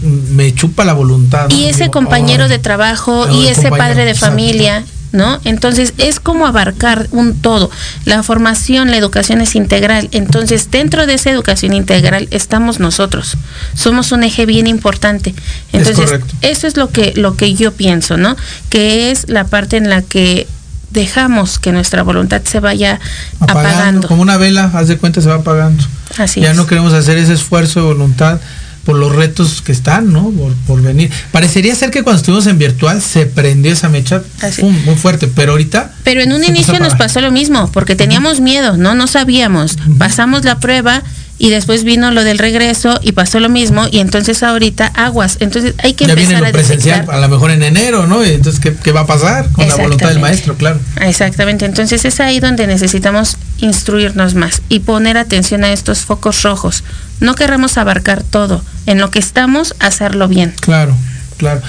chupa 0.55 0.84
la 0.86 0.93
voluntad. 0.93 1.49
Y 1.49 1.65
ese 1.65 1.89
compañero 1.89 2.47
de 2.47 2.59
trabajo 2.59 3.28
y 3.32 3.47
ese 3.47 3.69
padre 3.69 4.05
de 4.05 4.15
familia. 4.15 4.84
¿No? 5.11 5.39
Entonces 5.43 5.93
es 5.99 6.19
como 6.19 6.47
abarcar 6.47 7.07
un 7.11 7.36
todo. 7.36 7.69
La 8.03 8.24
formación, 8.24 8.89
la 8.89 8.97
educación 8.97 9.41
es 9.41 9.53
integral. 9.53 10.09
Entonces 10.11 10.71
dentro 10.71 11.05
de 11.05 11.13
esa 11.13 11.30
educación 11.30 11.76
integral 11.76 12.28
estamos 12.32 12.80
nosotros. 12.80 13.38
Somos 13.76 14.11
un 14.11 14.24
eje 14.24 14.47
bien 14.47 14.65
importante. 14.65 15.36
Entonces 15.71 16.19
eso 16.41 16.65
es 16.65 16.78
lo 16.78 16.89
que 16.89 17.13
lo 17.15 17.38
que 17.38 17.53
yo 17.53 17.74
pienso, 17.74 18.17
¿no? 18.17 18.36
Que 18.69 19.11
es 19.11 19.30
la 19.30 19.43
parte 19.43 19.78
en 19.78 19.88
la 19.88 20.01
que 20.01 20.47
dejamos 20.93 21.59
que 21.59 21.71
nuestra 21.71 22.03
voluntad 22.03 22.41
se 22.45 22.59
vaya 22.59 22.99
apagando. 23.39 24.07
Como 24.07 24.21
una 24.21 24.37
vela, 24.37 24.71
haz 24.73 24.87
de 24.87 24.97
cuenta, 24.97 25.21
se 25.21 25.27
va 25.27 25.35
apagando. 25.35 25.83
Así 26.17 26.39
ya 26.39 26.53
no 26.53 26.67
queremos 26.67 26.93
hacer 26.93 27.17
ese 27.17 27.33
esfuerzo 27.33 27.81
de 27.81 27.87
voluntad 27.87 28.39
por 28.85 28.97
los 28.97 29.15
retos 29.15 29.61
que 29.61 29.71
están, 29.71 30.11
¿no? 30.11 30.31
Por, 30.67 30.81
venir. 30.81 31.09
Parecería 31.31 31.73
ser 31.73 31.89
que 31.89 32.03
cuando 32.03 32.17
estuvimos 32.17 32.47
en 32.47 32.57
virtual 32.57 33.01
se 33.01 33.25
prendió 33.25 33.71
esa 33.71 33.87
mecha 33.89 34.21
muy 34.61 34.95
fuerte, 34.95 35.27
pero 35.33 35.53
ahorita... 35.53 35.93
Pero 36.03 36.21
en 36.21 36.33
un 36.33 36.43
inicio 36.43 36.79
nos 36.79 36.95
pasó 36.95 37.21
lo 37.21 37.31
mismo, 37.31 37.71
porque 37.71 37.95
teníamos 37.95 38.41
miedo, 38.41 38.75
¿no? 38.75 38.93
No 38.93 39.07
sabíamos. 39.07 39.77
Pasamos 39.97 40.43
la 40.43 40.59
prueba 40.59 41.01
y 41.43 41.49
después 41.49 41.83
vino 41.83 42.09
lo 42.09 42.23
del 42.23 42.39
regreso 42.39 42.97
y 43.03 43.11
pasó 43.11 43.41
lo 43.41 43.49
mismo 43.49 43.85
y 43.91 43.99
entonces 43.99 44.43
ahorita 44.43 44.87
aguas. 44.87 45.35
Entonces 45.41 45.73
hay 45.83 45.93
que 45.93 46.05
ya 46.05 46.15
viene 46.15 46.39
lo 46.39 46.49
presencial, 46.53 47.05
a 47.11 47.17
lo 47.17 47.27
mejor 47.27 47.51
en 47.51 47.63
enero, 47.63 48.07
¿no? 48.07 48.23
entonces, 48.23 48.61
¿qué, 48.61 48.91
va 48.93 49.01
a 49.01 49.05
pasar? 49.05 49.49
Con 49.49 49.67
la 49.67 49.75
voluntad 49.75 50.07
del 50.07 50.21
maestro, 50.21 50.55
claro. 50.55 50.79
Exactamente. 51.01 51.65
Entonces 51.65 52.05
es 52.05 52.21
ahí 52.21 52.39
donde 52.39 52.65
necesitamos 52.65 53.35
instruirnos 53.57 54.35
más 54.35 54.61
y 54.69 54.79
poner 54.79 55.17
atención 55.17 55.65
a 55.65 55.73
estos 55.73 56.05
focos 56.05 56.43
rojos. 56.43 56.85
No 57.19 57.35
queremos 57.35 57.77
abarcar 57.77 58.23
todo. 58.23 58.63
En 58.85 58.99
lo 58.99 59.11
que 59.11 59.19
estamos, 59.19 59.75
hacerlo 59.79 60.29
bien. 60.29 60.53
Claro. 60.61 60.95
Claro. 61.35 61.61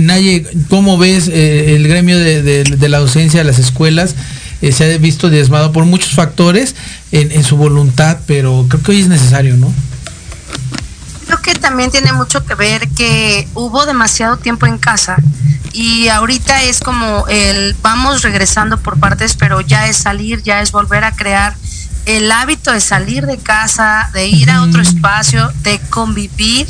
Naye, 0.00 0.46
¿cómo 0.68 0.98
ves 0.98 1.28
eh, 1.28 1.76
el 1.76 1.88
gremio 1.88 2.18
de, 2.18 2.42
de 2.42 2.88
la 2.90 2.98
docencia 2.98 3.40
de 3.40 3.44
las 3.44 3.58
escuelas? 3.58 4.16
Eh, 4.64 4.72
se 4.72 4.94
ha 4.94 4.96
visto 4.96 5.28
diezmado 5.28 5.72
por 5.72 5.84
muchos 5.84 6.14
factores 6.14 6.74
en, 7.12 7.44
su 7.44 7.58
voluntad, 7.58 8.20
pero 8.26 8.64
creo 8.66 8.82
que 8.82 8.90
hoy 8.92 9.00
es 9.02 9.08
necesario, 9.08 9.58
¿no? 9.58 9.70
Creo 11.26 11.38
que 11.42 11.54
también 11.54 11.90
tiene 11.90 12.14
mucho 12.14 12.46
que 12.46 12.54
ver 12.54 12.88
que 12.88 13.46
hubo 13.52 13.84
demasiado 13.84 14.38
tiempo 14.38 14.64
en 14.64 14.78
casa 14.78 15.16
y 15.74 16.08
ahorita 16.08 16.62
es 16.62 16.80
como 16.80 17.28
el 17.28 17.76
vamos 17.82 18.22
regresando 18.22 18.78
por 18.78 18.98
partes, 18.98 19.34
pero 19.34 19.60
ya 19.60 19.86
es 19.86 19.98
salir, 19.98 20.42
ya 20.42 20.62
es 20.62 20.72
volver 20.72 21.04
a 21.04 21.14
crear 21.14 21.54
el 22.06 22.32
hábito 22.32 22.72
de 22.72 22.80
salir 22.80 23.26
de 23.26 23.36
casa, 23.36 24.08
de 24.14 24.28
ir 24.28 24.50
a 24.50 24.62
otro 24.62 24.80
espacio, 24.80 25.52
de 25.62 25.78
convivir. 25.90 26.66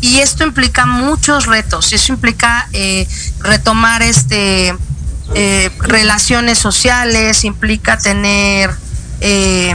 Y 0.00 0.20
esto 0.20 0.44
implica 0.44 0.86
muchos 0.86 1.44
retos, 1.44 1.92
eso 1.92 2.10
implica 2.14 2.70
eh, 2.72 3.06
retomar 3.40 4.00
este 4.00 4.74
eh, 5.34 5.70
relaciones 5.80 6.58
sociales, 6.58 7.44
implica 7.44 7.98
tener 7.98 8.70
eh, 9.20 9.74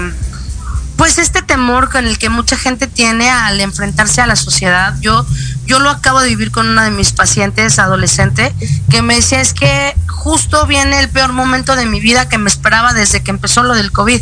pues 0.97 1.17
este 1.17 1.41
temor 1.41 1.89
con 1.89 2.05
el 2.05 2.17
que 2.17 2.29
mucha 2.29 2.57
gente 2.57 2.87
tiene 2.87 3.29
al 3.29 3.61
enfrentarse 3.61 4.21
a 4.21 4.27
la 4.27 4.35
sociedad. 4.35 4.95
Yo 4.99 5.25
yo 5.67 5.79
lo 5.79 5.89
acabo 5.89 6.21
de 6.21 6.29
vivir 6.29 6.51
con 6.51 6.67
una 6.67 6.85
de 6.85 6.91
mis 6.91 7.11
pacientes 7.11 7.77
adolescente 7.77 8.53
que 8.89 9.01
me 9.01 9.15
decía 9.15 9.41
es 9.41 9.53
que 9.53 9.95
justo 10.07 10.65
viene 10.65 10.97
el 10.99 11.09
peor 11.09 11.33
momento 11.33 11.75
de 11.75 11.85
mi 11.85 11.99
vida 11.99 12.29
que 12.29 12.37
me 12.37 12.49
esperaba 12.49 12.93
desde 12.93 13.21
que 13.21 13.31
empezó 13.31 13.63
lo 13.63 13.75
del 13.75 13.91
COVID. 13.91 14.21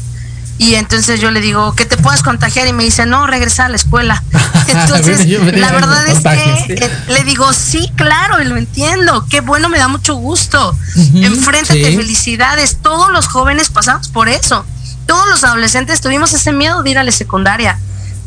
Y 0.58 0.76
entonces 0.76 1.20
yo 1.20 1.32
le 1.32 1.42
digo, 1.42 1.76
que 1.76 1.86
te 1.86 1.98
puedas 1.98 2.24
contagiar 2.24 2.68
y 2.68 2.74
me 2.74 2.84
dice, 2.84 3.06
no, 3.06 3.28
regresa 3.28 3.66
a 3.66 3.70
la 3.70 3.76
escuela. 3.76 4.24
Entonces, 4.68 5.28
la 5.28 5.72
verdad 5.72 6.08
es 6.08 6.20
que 6.20 6.74
eh, 6.74 6.92
le 7.08 7.24
digo, 7.24 7.52
sí, 7.54 7.92
claro, 7.96 8.42
y 8.42 8.46
lo 8.46 8.58
entiendo, 8.58 9.26
qué 9.30 9.42
bueno, 9.42 9.70
me 9.70 9.78
da 9.78 9.88
mucho 9.88 10.16
gusto. 10.16 10.76
Enfréntate, 10.96 11.96
felicidades. 11.96 12.78
Todos 12.82 13.12
los 13.12 13.28
jóvenes 13.28 13.70
pasamos 13.70 14.08
por 14.10 14.30
eso. 14.30 14.66
Todos 15.06 15.28
los 15.30 15.44
adolescentes 15.44 16.02
tuvimos 16.02 16.34
ese 16.34 16.52
miedo 16.52 16.82
de 16.84 16.92
ir 16.92 16.98
a 16.98 17.04
la 17.04 17.12
secundaria 17.12 17.78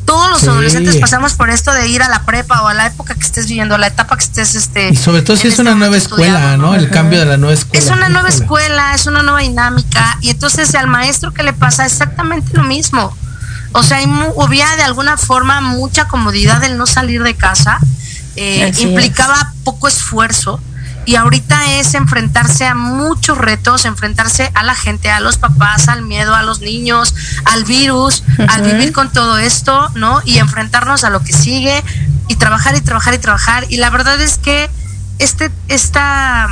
todos 0.09 0.31
los 0.31 0.43
adolescentes 0.45 0.97
pasamos 0.97 1.35
por 1.35 1.51
esto 1.51 1.71
de 1.71 1.87
ir 1.87 2.03
a 2.03 2.09
la 2.09 2.25
prepa 2.25 2.63
o 2.63 2.69
a 2.69 2.73
la 2.73 2.87
época 2.87 3.15
que 3.15 3.21
estés 3.21 3.47
viviendo, 3.47 3.77
la 3.77 3.89
etapa 3.89 4.17
que 4.17 4.25
estés 4.25 4.55
este 4.55 4.89
y 4.89 4.97
sobre 4.97 5.21
todo 5.21 5.37
si 5.37 5.49
es 5.49 5.59
una 5.59 5.75
nueva 5.75 5.99
escuela, 5.99 6.57
¿no? 6.57 6.75
El 6.75 6.89
cambio 6.89 7.19
de 7.19 7.27
la 7.27 7.37
nueva 7.37 7.53
escuela. 7.53 7.85
Es 7.85 7.91
una 7.91 8.09
nueva 8.09 8.31
escuela, 8.31 8.95
es 8.95 9.05
una 9.05 9.23
nueva 9.23 9.41
dinámica 9.41 10.17
y 10.23 10.31
entonces 10.31 10.75
al 10.75 10.87
maestro 10.87 11.35
que 11.35 11.43
le 11.43 11.53
pasa 11.53 11.85
exactamente 11.85 12.57
lo 12.57 12.65
mismo. 12.65 13.15
O 13.73 13.83
sea, 13.83 13.99
había 14.43 14.77
de 14.77 14.83
alguna 14.83 15.19
forma 15.19 15.61
mucha 15.61 16.09
comodidad 16.09 16.65
el 16.65 16.79
no 16.79 16.87
salir 16.87 17.23
de 17.23 17.35
casa, 17.35 17.79
eh, 18.37 18.73
implicaba 18.79 19.53
poco 19.63 19.89
esfuerzo 19.89 20.59
y 21.09 21.17
ahorita 21.17 21.79
es 21.79 21.95
enfrentarse 21.95 22.67
a 22.67 22.75
muchos 22.75 23.39
retos, 23.39 23.87
enfrentarse 23.87 24.53
a 24.53 24.63
la 24.63 24.75
gente, 24.75 25.09
a 25.09 25.21
los 25.21 25.39
papás, 25.39 25.89
al 25.89 26.03
miedo, 26.03 26.35
a 26.35 26.43
los 26.43 26.61
niños, 26.61 27.15
al 27.47 27.65
virus, 27.65 28.25
al 28.47 28.61
vivir 28.61 28.93
con 28.93 29.11
todo 29.11 29.39
esto, 29.39 29.89
¿no? 29.95 30.21
Y 30.27 30.37
enfrentarnos 30.37 31.05
a 31.05 31.11
lo 31.11 31.25
que 31.25 31.33
sigue 31.33 31.83
y 32.29 32.35
trabajar 32.35 32.77
y 32.77 32.83
trabajar 32.83 33.15
y 33.15 33.19
trabajar. 33.19 33.65
Y 33.71 33.79
la 33.79 33.89
verdad 33.89 34.21
es 34.21 34.37
que 34.37 34.69
este, 35.19 35.51
esta, 35.69 36.47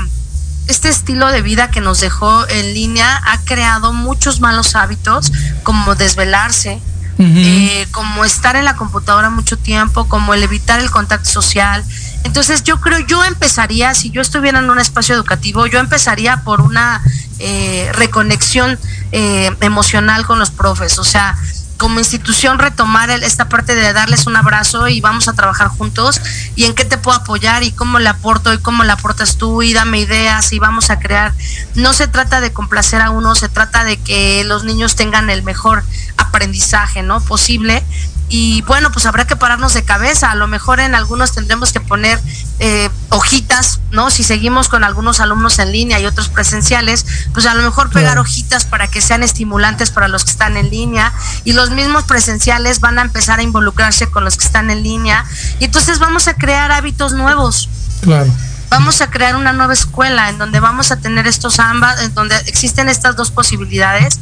este 0.69 0.89
estilo 0.89 1.27
de 1.29 1.43
vida 1.43 1.71
que 1.71 1.83
nos 1.83 2.01
dejó 2.01 2.49
en 2.49 2.73
línea 2.73 3.21
ha 3.27 3.39
creado 3.43 3.93
muchos 3.93 4.41
malos 4.41 4.75
hábitos, 4.75 5.33
como 5.65 5.97
desvelarse, 5.97 6.81
eh, 7.19 7.87
como 7.91 8.25
estar 8.25 8.57
en 8.57 8.65
la 8.65 8.77
computadora 8.77 9.29
mucho 9.29 9.59
tiempo, 9.59 10.09
como 10.09 10.33
el 10.33 10.43
evitar 10.43 10.81
el 10.81 10.91
contacto 10.91 11.29
social, 11.29 11.85
entonces 12.25 12.63
yo 12.65 12.81
creo, 12.81 13.01
yo 13.01 13.25
empezaría, 13.25 13.95
si 13.95 14.11
yo 14.11 14.21
estuviera 14.21 14.59
en 14.59 14.69
un 14.69 14.79
espacio 14.79 15.15
educativo, 15.15 15.67
yo 15.67 15.79
empezaría 15.79 16.43
por 16.45 16.61
una 16.61 17.03
eh, 17.39 17.91
reconexión 17.95 18.79
eh, 19.13 19.51
emocional 19.61 20.27
con 20.27 20.39
los 20.39 20.51
profes, 20.51 20.99
o 20.99 21.05
sea, 21.05 21.37
como 21.77 21.99
institución 21.99 22.59
retomar 22.59 23.11
esta 23.11 23.49
parte 23.49 23.75
de 23.75 23.93
darles 23.93 24.27
un 24.27 24.37
abrazo 24.37 24.89
y 24.89 25.01
vamos 25.01 25.29
a 25.29 25.35
trabajar 25.35 25.69
juntos 25.69 26.21
y 26.55 26.65
en 26.65 26.75
qué 26.75 26.85
te 26.85 26.99
puedo 26.99 27.19
apoyar 27.19 27.63
y 27.63 27.73
cómo 27.73 27.99
le 27.99 28.09
aporto 28.09 28.53
y 28.53 28.59
cómo 28.59 28.85
le 28.85 28.93
aportas 28.93 29.37
tú 29.37 29.63
y 29.63 29.73
dame 29.73 30.01
ideas 30.01 30.53
y 30.53 30.59
vamos 30.59 30.91
a 30.91 30.99
crear. 30.99 31.35
No 31.75 31.93
se 31.93 32.09
trata 32.09 32.41
de 32.41 32.53
complacer 32.53 33.03
a 33.03 33.11
uno, 33.11 33.35
se 33.35 33.49
trata 33.49 33.85
de 33.85 33.99
que 33.99 34.43
los 34.45 34.65
niños 34.65 34.97
tengan 34.97 35.29
el 35.29 35.43
mejor 35.43 35.85
aprendizaje, 36.17 37.03
¿no? 37.03 37.21
Posible 37.21 37.85
y 38.29 38.63
bueno, 38.63 38.91
pues 38.91 39.07
habrá 39.07 39.27
que 39.27 39.37
pararnos 39.37 39.75
de 39.75 39.85
cabeza. 39.85 40.31
A 40.31 40.35
lo 40.35 40.49
mejor 40.49 40.81
en 40.81 40.95
algunos 40.95 41.33
tendremos 41.33 41.73
que 41.73 41.81
poner 41.81 42.21
eh, 42.59 42.91
hojitas, 43.11 43.81
¿no? 43.93 44.11
Si 44.11 44.25
seguimos 44.25 44.69
con 44.69 44.83
algunos 44.83 45.21
alumnos 45.21 45.59
en 45.61 45.71
línea 45.71 46.01
y 46.01 46.07
otros 46.07 46.29
presenciales, 46.29 47.07
pues 47.33 47.47
a 47.47 47.55
lo 47.55 47.63
mejor 47.63 47.91
pegar 47.91 48.19
hojitas 48.19 48.65
para 48.65 48.89
que 48.89 49.01
sean 49.01 49.23
estimulantes 49.23 49.91
para 49.91 50.09
los 50.09 50.25
que 50.25 50.33
están 50.33 50.57
en 50.57 50.71
línea 50.71 51.13
y 51.45 51.53
los 51.53 51.71
mismos 51.71 52.05
presenciales 52.05 52.81
van 52.81 52.99
a 52.99 53.03
empezar 53.03 53.39
a 53.39 53.43
involucrarse 53.43 54.09
con 54.11 54.25
los 54.25 54.37
que 54.37 54.45
están 54.45 54.71
en 54.71 54.83
línea 54.83 55.25
y 55.61 55.67
entonces 55.67 55.99
vamos 56.01 56.27
a 56.27 56.35
crear 56.35 56.73
hábitos 56.73 57.13
nuevos. 57.13 57.69
Claro. 58.01 58.33
Vamos 58.69 59.01
a 59.01 59.09
crear 59.09 59.37
una 59.37 59.53
nueva 59.53 59.73
escuela 59.73 60.29
en 60.29 60.39
donde 60.39 60.59
vamos 60.59 60.91
a 60.91 60.97
tener 60.97 61.29
estos 61.29 61.61
ambas, 61.61 62.03
en 62.03 62.13
donde 62.15 62.37
existen 62.47 62.89
estas 62.89 63.15
dos 63.15 63.31
posibilidades 63.31 64.19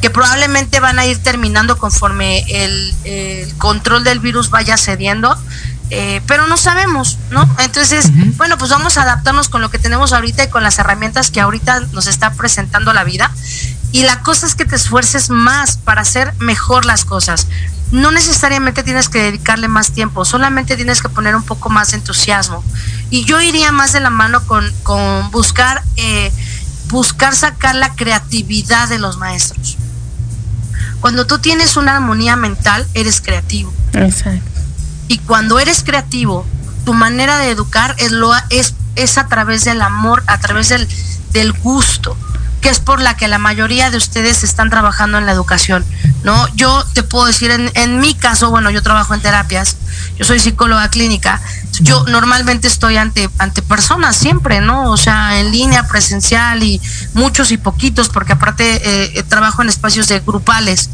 que 0.00 0.10
probablemente 0.10 0.80
van 0.80 0.98
a 0.98 1.06
ir 1.06 1.18
terminando 1.22 1.78
conforme 1.78 2.44
el, 2.48 3.54
control 3.58 4.04
del 4.04 4.20
virus 4.20 4.50
vaya 4.50 4.76
cediendo. 4.76 5.36
Eh, 5.92 6.22
pero 6.28 6.46
no 6.46 6.56
sabemos, 6.56 7.18
¿no? 7.30 7.48
Entonces, 7.58 8.12
bueno, 8.36 8.56
pues 8.58 8.70
vamos 8.70 8.96
a 8.96 9.02
adaptarnos 9.02 9.48
con 9.48 9.60
lo 9.60 9.70
que 9.70 9.78
tenemos 9.78 10.12
ahorita 10.12 10.44
y 10.44 10.48
con 10.48 10.62
las 10.62 10.78
herramientas 10.78 11.32
que 11.32 11.40
ahorita 11.40 11.80
nos 11.92 12.06
está 12.06 12.32
presentando 12.34 12.92
la 12.92 13.02
vida. 13.02 13.32
Y 13.92 14.04
la 14.04 14.22
cosa 14.22 14.46
es 14.46 14.54
que 14.54 14.64
te 14.64 14.76
esfuerces 14.76 15.30
más 15.30 15.78
para 15.78 16.02
hacer 16.02 16.32
mejor 16.38 16.84
las 16.84 17.04
cosas. 17.04 17.48
No 17.90 18.12
necesariamente 18.12 18.84
tienes 18.84 19.08
que 19.08 19.20
dedicarle 19.20 19.66
más 19.66 19.90
tiempo, 19.90 20.24
solamente 20.24 20.76
tienes 20.76 21.02
que 21.02 21.08
poner 21.08 21.34
un 21.34 21.42
poco 21.42 21.70
más 21.70 21.90
de 21.90 21.96
entusiasmo. 21.96 22.62
Y 23.10 23.24
yo 23.24 23.40
iría 23.40 23.72
más 23.72 23.92
de 23.92 23.98
la 23.98 24.10
mano 24.10 24.46
con, 24.46 24.72
con 24.84 25.32
buscar, 25.32 25.82
eh, 25.96 26.32
buscar 26.86 27.34
sacar 27.34 27.74
la 27.74 27.96
creatividad 27.96 28.88
de 28.88 29.00
los 29.00 29.16
maestros. 29.16 29.76
Cuando 31.00 31.26
tú 31.26 31.38
tienes 31.38 31.76
una 31.76 31.96
armonía 31.96 32.36
mental, 32.36 32.86
eres 32.94 33.20
creativo. 33.20 33.72
Exacto. 33.92 34.60
Y 35.08 35.18
cuando 35.18 35.58
eres 35.58 35.82
creativo, 35.82 36.46
tu 36.84 36.94
manera 36.94 37.38
de 37.38 37.50
educar 37.50 37.94
es, 37.98 38.12
lo, 38.12 38.32
es, 38.50 38.74
es 38.96 39.18
a 39.18 39.26
través 39.26 39.64
del 39.64 39.82
amor, 39.82 40.22
a 40.26 40.38
través 40.38 40.68
del, 40.68 40.86
del 41.32 41.52
gusto 41.52 42.16
que 42.60 42.68
es 42.68 42.80
por 42.80 43.00
la 43.00 43.16
que 43.16 43.28
la 43.28 43.38
mayoría 43.38 43.90
de 43.90 43.96
ustedes 43.96 44.44
están 44.44 44.70
trabajando 44.70 45.18
en 45.18 45.26
la 45.26 45.32
educación, 45.32 45.84
¿no? 46.24 46.46
Yo 46.54 46.84
te 46.92 47.02
puedo 47.02 47.26
decir, 47.26 47.50
en, 47.50 47.70
en 47.74 48.00
mi 48.00 48.14
caso, 48.14 48.50
bueno, 48.50 48.70
yo 48.70 48.82
trabajo 48.82 49.14
en 49.14 49.20
terapias, 49.20 49.76
yo 50.18 50.24
soy 50.24 50.38
psicóloga 50.38 50.88
clínica, 50.90 51.40
yo 51.80 52.04
normalmente 52.08 52.68
estoy 52.68 52.96
ante, 52.96 53.30
ante 53.38 53.62
personas 53.62 54.16
siempre, 54.16 54.60
¿no? 54.60 54.90
O 54.90 54.96
sea, 54.96 55.40
en 55.40 55.50
línea, 55.50 55.86
presencial 55.86 56.62
y 56.62 56.80
muchos 57.14 57.50
y 57.52 57.56
poquitos, 57.56 58.08
porque 58.08 58.32
aparte 58.32 58.64
eh, 58.76 59.12
eh, 59.14 59.22
trabajo 59.22 59.62
en 59.62 59.68
espacios 59.68 60.08
de 60.08 60.20
grupales 60.20 60.90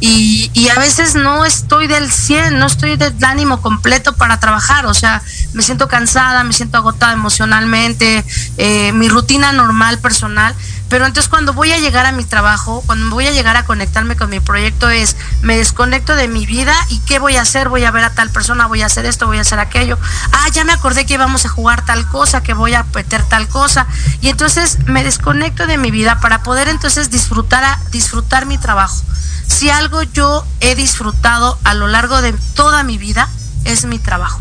y, 0.00 0.50
y, 0.54 0.68
a 0.68 0.74
veces 0.78 1.14
no 1.14 1.44
estoy 1.44 1.86
del 1.86 2.10
100, 2.10 2.58
no 2.58 2.66
estoy 2.66 2.96
del 2.96 3.14
ánimo 3.24 3.60
completo 3.60 4.14
para 4.14 4.38
trabajar, 4.38 4.86
o 4.86 4.94
sea, 4.94 5.22
me 5.54 5.62
siento 5.62 5.88
cansada, 5.88 6.44
me 6.44 6.52
siento 6.52 6.78
agotada 6.78 7.12
emocionalmente, 7.12 8.24
eh, 8.58 8.92
mi 8.92 9.08
rutina 9.08 9.52
normal, 9.52 9.98
personal 9.98 10.54
pero 10.88 11.06
entonces 11.06 11.28
cuando 11.28 11.52
voy 11.52 11.72
a 11.72 11.78
llegar 11.78 12.06
a 12.06 12.12
mi 12.12 12.24
trabajo, 12.24 12.82
cuando 12.86 13.14
voy 13.14 13.26
a 13.26 13.30
llegar 13.30 13.56
a 13.56 13.64
conectarme 13.64 14.16
con 14.16 14.30
mi 14.30 14.40
proyecto 14.40 14.88
es, 14.88 15.16
me 15.42 15.56
desconecto 15.56 16.16
de 16.16 16.28
mi 16.28 16.46
vida 16.46 16.74
y 16.88 17.00
qué 17.00 17.18
voy 17.18 17.36
a 17.36 17.42
hacer, 17.42 17.68
voy 17.68 17.84
a 17.84 17.90
ver 17.90 18.04
a 18.04 18.14
tal 18.14 18.30
persona, 18.30 18.66
voy 18.66 18.82
a 18.82 18.86
hacer 18.86 19.04
esto, 19.04 19.26
voy 19.26 19.38
a 19.38 19.42
hacer 19.42 19.58
aquello. 19.58 19.98
Ah, 20.32 20.48
ya 20.52 20.64
me 20.64 20.72
acordé 20.72 21.04
que 21.04 21.14
íbamos 21.14 21.44
a 21.44 21.50
jugar 21.50 21.84
tal 21.84 22.06
cosa, 22.08 22.42
que 22.42 22.54
voy 22.54 22.74
a 22.74 22.84
meter 22.94 23.22
tal 23.24 23.48
cosa. 23.48 23.86
Y 24.22 24.28
entonces 24.28 24.78
me 24.86 25.04
desconecto 25.04 25.66
de 25.66 25.76
mi 25.76 25.90
vida 25.90 26.20
para 26.20 26.42
poder 26.42 26.68
entonces 26.68 27.10
disfrutar, 27.10 27.64
a, 27.64 27.78
disfrutar 27.90 28.46
mi 28.46 28.56
trabajo. 28.56 29.02
Si 29.46 29.70
algo 29.70 30.02
yo 30.02 30.46
he 30.60 30.74
disfrutado 30.74 31.58
a 31.64 31.74
lo 31.74 31.86
largo 31.86 32.22
de 32.22 32.32
toda 32.54 32.82
mi 32.82 32.96
vida 32.96 33.28
es 33.64 33.84
mi 33.84 33.98
trabajo. 33.98 34.40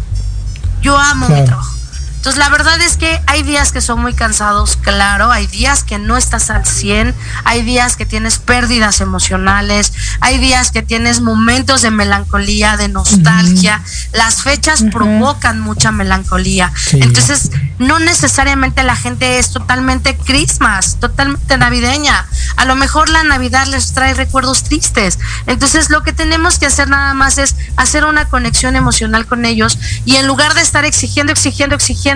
Yo 0.82 0.98
amo 0.98 1.28
mi 1.28 1.44
trabajo. 1.44 1.77
Entonces, 2.18 2.40
la 2.40 2.50
verdad 2.50 2.82
es 2.82 2.98
que 2.98 3.22
hay 3.28 3.44
días 3.44 3.72
que 3.72 3.80
son 3.80 4.02
muy 4.02 4.14
cansados, 4.14 4.76
claro, 4.76 5.32
hay 5.32 5.48
días 5.48 5.84
que 5.84 5.98
no 5.98 6.18
estás 6.18 6.50
al 6.50 6.66
100, 6.66 7.16
hay 7.46 7.62
días 7.62 7.96
que 7.96 8.06
tienes 8.06 8.40
pérdidas 8.40 9.00
emocionales, 9.02 9.94
hay 10.20 10.38
días 10.38 10.72
que 10.72 10.82
tienes 10.82 11.22
momentos 11.22 11.84
de 11.84 11.92
melancolía, 11.92 12.76
de 12.76 12.90
nostalgia. 12.90 13.82
Las 14.12 14.44
fechas 14.44 14.84
provocan 14.92 15.60
mucha 15.62 15.92
melancolía. 15.92 16.74
Entonces, 16.92 17.52
no 17.80 18.00
necesariamente 18.00 18.84
la 18.84 18.96
gente 18.96 19.40
es 19.40 19.52
totalmente 19.52 20.18
Christmas, 20.18 20.98
totalmente 21.00 21.58
navideña. 21.58 22.26
A 22.58 22.66
lo 22.66 22.76
mejor 22.76 23.10
la 23.10 23.24
Navidad 23.24 23.68
les 23.68 23.94
trae 23.94 24.14
recuerdos 24.14 24.64
tristes. 24.64 25.20
Entonces, 25.46 25.90
lo 25.90 26.04
que 26.04 26.14
tenemos 26.14 26.60
que 26.60 26.66
hacer 26.66 26.90
nada 26.90 27.14
más 27.14 27.38
es 27.38 27.56
hacer 27.76 28.06
una 28.06 28.28
conexión 28.28 28.76
emocional 28.76 29.28
con 29.28 29.46
ellos 29.46 29.78
y 30.06 30.16
en 30.16 30.28
lugar 30.28 30.56
de 30.56 30.62
estar 30.62 30.84
exigiendo, 30.84 31.32
exigiendo, 31.32 31.76
exigiendo, 31.76 32.07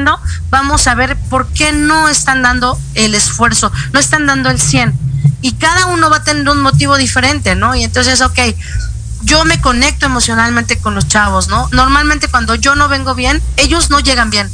vamos 0.49 0.87
a 0.87 0.95
ver 0.95 1.17
por 1.29 1.47
qué 1.47 1.73
no 1.73 2.09
están 2.09 2.41
dando 2.41 2.79
el 2.95 3.15
esfuerzo, 3.15 3.71
no 3.93 3.99
están 3.99 4.25
dando 4.25 4.49
el 4.49 4.59
100. 4.59 4.93
Y 5.41 5.53
cada 5.53 5.87
uno 5.87 6.09
va 6.09 6.17
a 6.17 6.23
tener 6.23 6.47
un 6.49 6.61
motivo 6.61 6.97
diferente, 6.97 7.55
¿no? 7.55 7.75
Y 7.75 7.83
entonces, 7.83 8.21
ok, 8.21 8.39
yo 9.23 9.45
me 9.45 9.59
conecto 9.59 10.05
emocionalmente 10.05 10.77
con 10.77 10.95
los 10.95 11.07
chavos, 11.07 11.47
¿no? 11.47 11.67
Normalmente 11.71 12.27
cuando 12.27 12.55
yo 12.55 12.75
no 12.75 12.87
vengo 12.87 13.15
bien, 13.15 13.41
ellos 13.57 13.89
no 13.89 13.99
llegan 13.99 14.29
bien. 14.29 14.49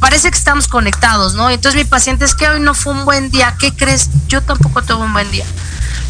Parece 0.00 0.30
que 0.30 0.36
estamos 0.36 0.66
conectados, 0.66 1.34
¿no? 1.34 1.48
Entonces 1.48 1.80
mi 1.80 1.88
paciente 1.88 2.24
es 2.24 2.34
que 2.34 2.48
hoy 2.48 2.60
no 2.60 2.74
fue 2.74 2.92
un 2.92 3.04
buen 3.04 3.30
día. 3.30 3.54
¿Qué 3.58 3.72
crees? 3.72 4.10
Yo 4.28 4.42
tampoco 4.42 4.82
tuve 4.82 5.04
un 5.04 5.12
buen 5.12 5.30
día. 5.30 5.44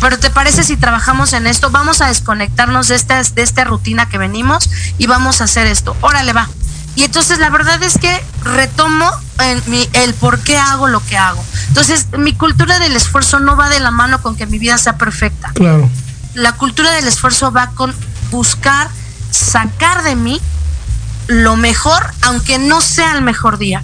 Pero 0.01 0.19
¿te 0.19 0.31
parece 0.31 0.65
si 0.65 0.77
trabajamos 0.77 1.33
en 1.33 1.47
esto? 1.47 1.71
Vamos 1.71 2.01
a 2.01 2.09
desconectarnos 2.09 2.89
de 2.89 2.97
esta, 2.97 3.23
de 3.23 3.43
esta 3.43 3.65
rutina 3.65 4.09
que 4.09 4.19
venimos 4.19 4.69
y 4.99 5.07
vamos 5.07 5.41
a 5.41 5.45
hacer 5.45 5.67
esto. 5.67 5.97
Órale, 6.01 6.33
va. 6.33 6.49
Y 6.95 7.05
entonces 7.05 7.39
la 7.39 7.51
verdad 7.51 7.83
es 7.83 7.99
que 7.99 8.23
retomo 8.43 9.11
el 9.39 10.15
por 10.15 10.41
qué 10.41 10.57
hago 10.59 10.89
lo 10.89 11.05
que 11.05 11.17
hago. 11.17 11.43
Entonces 11.69 12.07
mi 12.19 12.35
cultura 12.35 12.79
del 12.79 12.95
esfuerzo 12.97 13.41
no 13.41 13.57
va 13.57 13.69
de 13.69 13.81
la 13.81 13.91
mano 13.91 14.21
con 14.21 14.37
que 14.37 14.47
mi 14.47 14.59
vida 14.59 14.77
sea 14.79 14.99
perfecta. 14.99 15.51
Claro. 15.55 15.89
La 16.35 16.53
cultura 16.53 16.91
del 16.93 17.09
esfuerzo 17.09 17.51
va 17.51 17.69
con 17.69 17.95
buscar 18.31 18.89
sacar 19.31 20.03
de 20.03 20.17
mí 20.17 20.41
lo 21.29 21.57
mejor, 21.57 22.03
aunque 22.23 22.59
no 22.59 22.81
sea 22.81 23.13
el 23.15 23.23
mejor 23.23 23.59
día. 23.59 23.83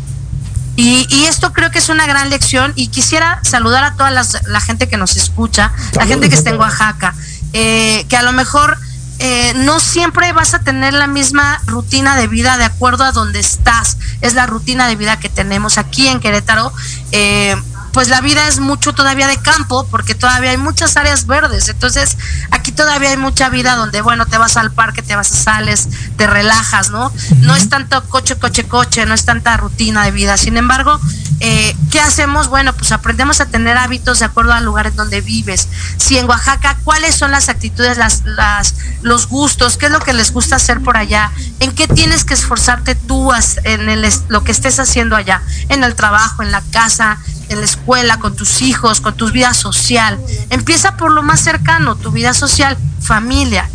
Y, 0.76 1.24
esto 1.24 1.52
creo 1.52 1.72
que 1.72 1.78
es 1.78 1.88
una 1.88 2.06
gran 2.06 2.30
lección 2.30 2.72
y 2.76 2.86
quisiera 2.86 3.40
saludar 3.42 3.82
a 3.82 3.94
toda 3.94 4.10
la 4.12 4.60
gente 4.60 4.88
que 4.88 4.96
nos 4.96 5.16
escucha, 5.16 5.72
la 5.94 6.06
gente 6.06 6.28
que 6.28 6.36
está 6.36 6.50
en 6.50 6.56
Oaxaca, 6.56 7.14
eh, 7.52 8.06
que 8.08 8.16
a 8.16 8.22
lo 8.22 8.32
mejor 8.32 8.78
eh, 9.18 9.52
no 9.56 9.80
siempre 9.80 10.32
vas 10.32 10.54
a 10.54 10.60
tener 10.60 10.94
la 10.94 11.06
misma 11.06 11.60
rutina 11.66 12.16
de 12.16 12.28
vida 12.28 12.56
de 12.56 12.64
acuerdo 12.64 13.04
a 13.04 13.12
donde 13.12 13.40
estás. 13.40 13.96
Es 14.20 14.34
la 14.34 14.46
rutina 14.46 14.86
de 14.86 14.96
vida 14.96 15.18
que 15.18 15.28
tenemos 15.28 15.78
aquí 15.78 16.08
en 16.08 16.20
Querétaro. 16.20 16.72
Eh, 17.12 17.56
pues 17.92 18.08
la 18.08 18.20
vida 18.20 18.46
es 18.48 18.60
mucho 18.60 18.92
todavía 18.92 19.26
de 19.26 19.36
campo 19.38 19.86
porque 19.90 20.14
todavía 20.14 20.50
hay 20.50 20.56
muchas 20.56 20.96
áreas 20.96 21.26
verdes. 21.26 21.68
Entonces, 21.68 22.16
aquí 22.50 22.72
todavía 22.72 23.10
hay 23.10 23.16
mucha 23.16 23.48
vida 23.48 23.76
donde, 23.76 24.00
bueno, 24.00 24.26
te 24.26 24.38
vas 24.38 24.56
al 24.56 24.72
parque, 24.72 25.02
te 25.02 25.16
vas 25.16 25.32
a 25.32 25.36
sales, 25.36 25.88
te 26.16 26.26
relajas, 26.26 26.90
¿no? 26.90 27.12
No 27.40 27.56
es 27.56 27.68
tanto 27.68 28.02
coche, 28.08 28.36
coche, 28.36 28.64
coche, 28.64 29.06
no 29.06 29.14
es 29.14 29.24
tanta 29.24 29.56
rutina 29.56 30.04
de 30.04 30.10
vida. 30.10 30.36
Sin 30.36 30.56
embargo, 30.56 31.00
eh, 31.40 31.76
¿qué 31.90 32.00
hacemos? 32.00 32.48
Bueno, 32.48 32.72
pues 32.72 32.90
aprendemos 32.90 33.40
a 33.40 33.46
tener 33.46 33.76
hábitos 33.76 34.18
de 34.18 34.24
acuerdo 34.24 34.52
al 34.52 34.64
lugar 34.64 34.88
en 34.88 34.96
donde 34.96 35.20
vives. 35.20 35.68
Si 35.96 36.18
en 36.18 36.28
Oaxaca, 36.28 36.78
¿cuáles 36.82 37.14
son 37.14 37.30
las 37.30 37.48
actitudes, 37.48 37.96
las, 37.96 38.24
las, 38.24 38.74
los 39.02 39.28
gustos? 39.28 39.76
¿Qué 39.76 39.86
es 39.86 39.92
lo 39.92 40.00
que 40.00 40.12
les 40.12 40.32
gusta 40.32 40.56
hacer 40.56 40.82
por 40.82 40.96
allá? 40.96 41.30
¿En 41.60 41.72
qué 41.72 41.86
tienes 41.86 42.24
que 42.24 42.34
esforzarte 42.34 42.94
tú 42.96 43.30
en 43.64 43.88
el, 43.88 44.08
lo 44.28 44.42
que 44.42 44.52
estés 44.52 44.80
haciendo 44.80 45.14
allá? 45.14 45.42
En 45.68 45.84
el 45.84 45.94
trabajo, 45.94 46.42
en 46.42 46.50
la 46.50 46.62
casa, 46.72 47.18
en 47.48 47.60
la 47.60 47.64
escuela, 47.64 48.18
con 48.18 48.36
tus 48.36 48.62
hijos, 48.62 49.00
con 49.00 49.14
tu 49.14 49.30
vida 49.30 49.54
social. 49.54 50.18
Empieza 50.50 50.96
por 50.96 51.12
lo 51.12 51.22
más 51.22 51.40
cercano, 51.40 51.96
tu 51.96 52.10
vida 52.10 52.34
social, 52.34 52.76
familia. 53.00 53.68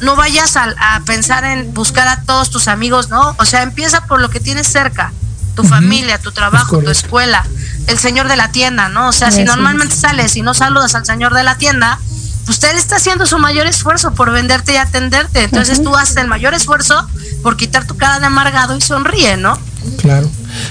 No 0.00 0.16
vayas 0.16 0.56
a, 0.56 0.74
pensar 1.04 1.44
en 1.44 1.74
buscar 1.74 2.08
a 2.08 2.22
todos 2.22 2.50
tus 2.50 2.68
amigos, 2.68 3.10
¿no? 3.10 3.36
O 3.38 3.44
sea, 3.44 3.62
empieza 3.62 4.06
por 4.06 4.20
lo 4.20 4.30
que 4.30 4.40
tienes 4.40 4.66
cerca, 4.66 5.12
tu 5.54 5.62
familia, 5.64 6.18
tu 6.18 6.32
trabajo, 6.32 6.78
tu 6.78 6.90
escuela, 6.90 7.44
el 7.86 7.98
señor 7.98 8.28
de 8.28 8.36
la 8.36 8.50
tienda, 8.50 8.88
¿no? 8.88 9.08
O 9.08 9.12
sea, 9.12 9.30
si 9.30 9.44
normalmente 9.44 9.94
sales 9.94 10.36
y 10.36 10.42
no 10.42 10.54
saludas 10.54 10.94
al 10.94 11.04
señor 11.04 11.34
de 11.34 11.42
la 11.42 11.58
tienda, 11.58 11.98
usted 12.48 12.76
está 12.76 12.96
haciendo 12.96 13.26
su 13.26 13.38
mayor 13.38 13.66
esfuerzo 13.66 14.12
por 14.12 14.30
venderte 14.32 14.72
y 14.72 14.76
atenderte. 14.76 15.44
Entonces 15.44 15.82
tú 15.82 15.94
haces 15.96 16.16
el 16.16 16.28
mayor 16.28 16.54
esfuerzo 16.54 17.06
por 17.42 17.56
quitar 17.56 17.86
tu 17.86 17.96
cara 17.96 18.20
de 18.20 18.26
amargado 18.26 18.76
y 18.76 18.80
sonríe, 18.80 19.36
¿no? 19.36 19.58
Claro. 19.98 20.30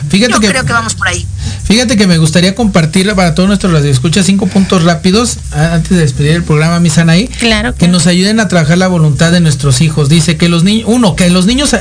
Fíjate 0.10 0.34
Yo 0.34 0.40
que, 0.40 0.50
creo 0.50 0.66
que 0.66 0.74
vamos 0.74 0.96
por 0.96 1.08
ahí. 1.08 1.28
Fíjate 1.70 1.97
que 1.97 2.07
me 2.07 2.17
gustaría 2.17 2.55
compartir 2.55 3.13
para 3.13 3.36
todos 3.36 3.47
nuestros 3.47 3.86
escucha 3.86 4.24
cinco 4.24 4.47
puntos 4.47 4.84
rápidos 4.86 5.38
antes 5.51 5.91
de 5.91 5.97
despedir 5.97 6.32
el 6.32 6.43
programa 6.43 6.80
Misanaí. 6.80 7.28
Claro. 7.28 7.76
Que 7.76 7.88
nos 7.88 8.07
ayuden 8.07 8.39
a 8.39 8.47
trabajar 8.47 8.80
la 8.80 8.88
voluntad 8.88 9.32
de 9.32 9.39
nuestros 9.39 9.80
hijos. 9.82 10.09
Dice 10.09 10.36
que 10.36 10.49
los 10.49 10.63
niños, 10.63 10.86
uno, 10.88 11.15
que 11.15 11.30
los 11.30 11.45
niños 11.45 11.76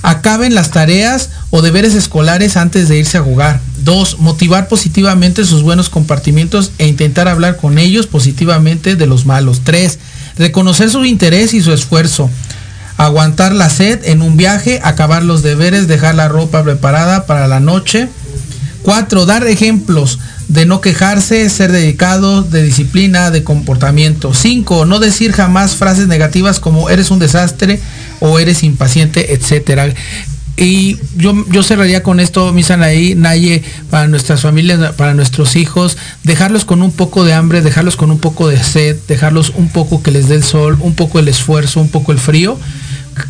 acaben 0.00 0.54
las 0.54 0.70
tareas 0.70 1.28
o 1.50 1.60
deberes 1.60 1.94
escolares 1.94 2.56
antes 2.56 2.88
de 2.88 2.96
irse 2.96 3.18
a 3.18 3.22
jugar. 3.22 3.60
Dos, 3.84 4.18
motivar 4.18 4.66
positivamente 4.66 5.44
sus 5.44 5.62
buenos 5.62 5.90
compartimientos 5.90 6.72
e 6.78 6.86
intentar 6.86 7.28
hablar 7.28 7.58
con 7.58 7.76
ellos 7.76 8.06
positivamente 8.06 8.96
de 8.96 9.06
los 9.06 9.26
malos. 9.26 9.60
Tres, 9.62 9.98
reconocer 10.38 10.88
su 10.88 11.04
interés 11.04 11.52
y 11.52 11.60
su 11.60 11.70
esfuerzo 11.74 12.30
aguantar 12.96 13.52
la 13.52 13.70
sed 13.70 14.04
en 14.04 14.22
un 14.22 14.36
viaje, 14.36 14.80
acabar 14.82 15.22
los 15.22 15.42
deberes, 15.42 15.88
dejar 15.88 16.14
la 16.14 16.28
ropa 16.28 16.62
preparada 16.62 17.26
para 17.26 17.48
la 17.48 17.60
noche. 17.60 18.08
Cuatro, 18.84 19.24
dar 19.24 19.46
ejemplos 19.46 20.18
de 20.48 20.66
no 20.66 20.82
quejarse, 20.82 21.48
ser 21.48 21.72
dedicado, 21.72 22.42
de 22.42 22.62
disciplina, 22.62 23.30
de 23.30 23.42
comportamiento. 23.42 24.34
Cinco, 24.34 24.84
no 24.84 24.98
decir 24.98 25.32
jamás 25.32 25.74
frases 25.74 26.06
negativas 26.06 26.60
como 26.60 26.90
eres 26.90 27.10
un 27.10 27.18
desastre 27.18 27.80
o 28.20 28.38
eres 28.38 28.62
impaciente, 28.62 29.32
etcétera. 29.32 29.94
Y 30.58 30.98
yo, 31.16 31.32
yo 31.50 31.62
cerraría 31.62 32.02
con 32.02 32.20
esto, 32.20 32.52
Misanaí, 32.52 33.14
Naye, 33.14 33.62
para 33.88 34.06
nuestras 34.06 34.42
familias, 34.42 34.92
para 34.92 35.14
nuestros 35.14 35.56
hijos, 35.56 35.96
dejarlos 36.22 36.66
con 36.66 36.82
un 36.82 36.92
poco 36.92 37.24
de 37.24 37.32
hambre, 37.32 37.62
dejarlos 37.62 37.96
con 37.96 38.10
un 38.10 38.18
poco 38.18 38.48
de 38.48 38.62
sed, 38.62 38.98
dejarlos 39.08 39.54
un 39.56 39.70
poco 39.70 40.02
que 40.02 40.10
les 40.10 40.28
dé 40.28 40.34
el 40.34 40.44
sol, 40.44 40.76
un 40.80 40.94
poco 40.94 41.18
el 41.18 41.28
esfuerzo, 41.28 41.80
un 41.80 41.88
poco 41.88 42.12
el 42.12 42.18
frío 42.18 42.58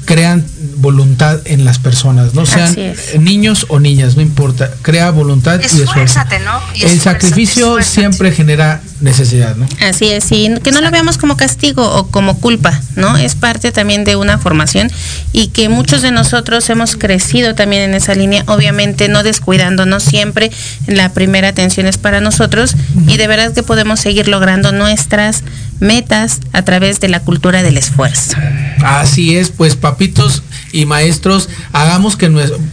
crean 0.04 0.44
voluntad 0.76 1.40
en 1.44 1.64
las 1.64 1.78
personas, 1.78 2.34
no 2.34 2.46
sean 2.46 2.74
niños 3.18 3.66
o 3.68 3.80
niñas, 3.80 4.16
no 4.16 4.22
importa, 4.22 4.70
crea 4.82 5.10
voluntad 5.10 5.60
y 5.60 5.64
esfuerzo. 5.64 6.20
¿no? 6.44 6.60
el 6.80 7.00
sacrificio 7.00 7.82
siempre 7.82 8.32
genera 8.32 8.80
necesidad, 9.00 9.56
¿no? 9.56 9.66
Así 9.80 10.08
es, 10.08 10.30
y 10.32 10.52
que 10.62 10.72
no 10.72 10.80
lo 10.80 10.90
veamos 10.90 11.18
como 11.18 11.36
castigo 11.36 11.84
o 11.84 12.06
como 12.08 12.38
culpa, 12.38 12.80
¿no? 12.96 13.16
Es 13.16 13.34
parte 13.34 13.72
también 13.72 14.04
de 14.04 14.16
una 14.16 14.38
formación 14.38 14.90
y 15.32 15.48
que 15.48 15.68
muchos 15.68 16.02
de 16.02 16.10
nosotros 16.10 16.68
hemos 16.70 16.96
crecido 16.96 17.54
también 17.54 17.82
en 17.82 17.94
esa 17.94 18.14
línea, 18.14 18.44
obviamente 18.46 19.08
no 19.08 19.22
descuidándonos 19.22 20.02
siempre, 20.02 20.50
la 20.86 21.12
primera 21.12 21.48
atención 21.48 21.86
es 21.86 21.98
para 21.98 22.20
nosotros 22.20 22.76
y 23.06 23.16
de 23.16 23.26
verdad 23.26 23.52
que 23.52 23.62
podemos 23.62 24.00
seguir 24.00 24.28
logrando 24.28 24.72
nuestras 24.72 25.42
metas 25.80 26.40
a 26.52 26.62
través 26.62 27.00
de 27.00 27.08
la 27.08 27.20
cultura 27.20 27.62
del 27.62 27.76
esfuerzo. 27.76 28.36
Así 28.82 29.36
es, 29.36 29.50
pues 29.50 29.76
papitos 29.76 30.42
y 30.72 30.86
maestros, 30.86 31.48
hagamos 31.72 32.16
que 32.16 32.28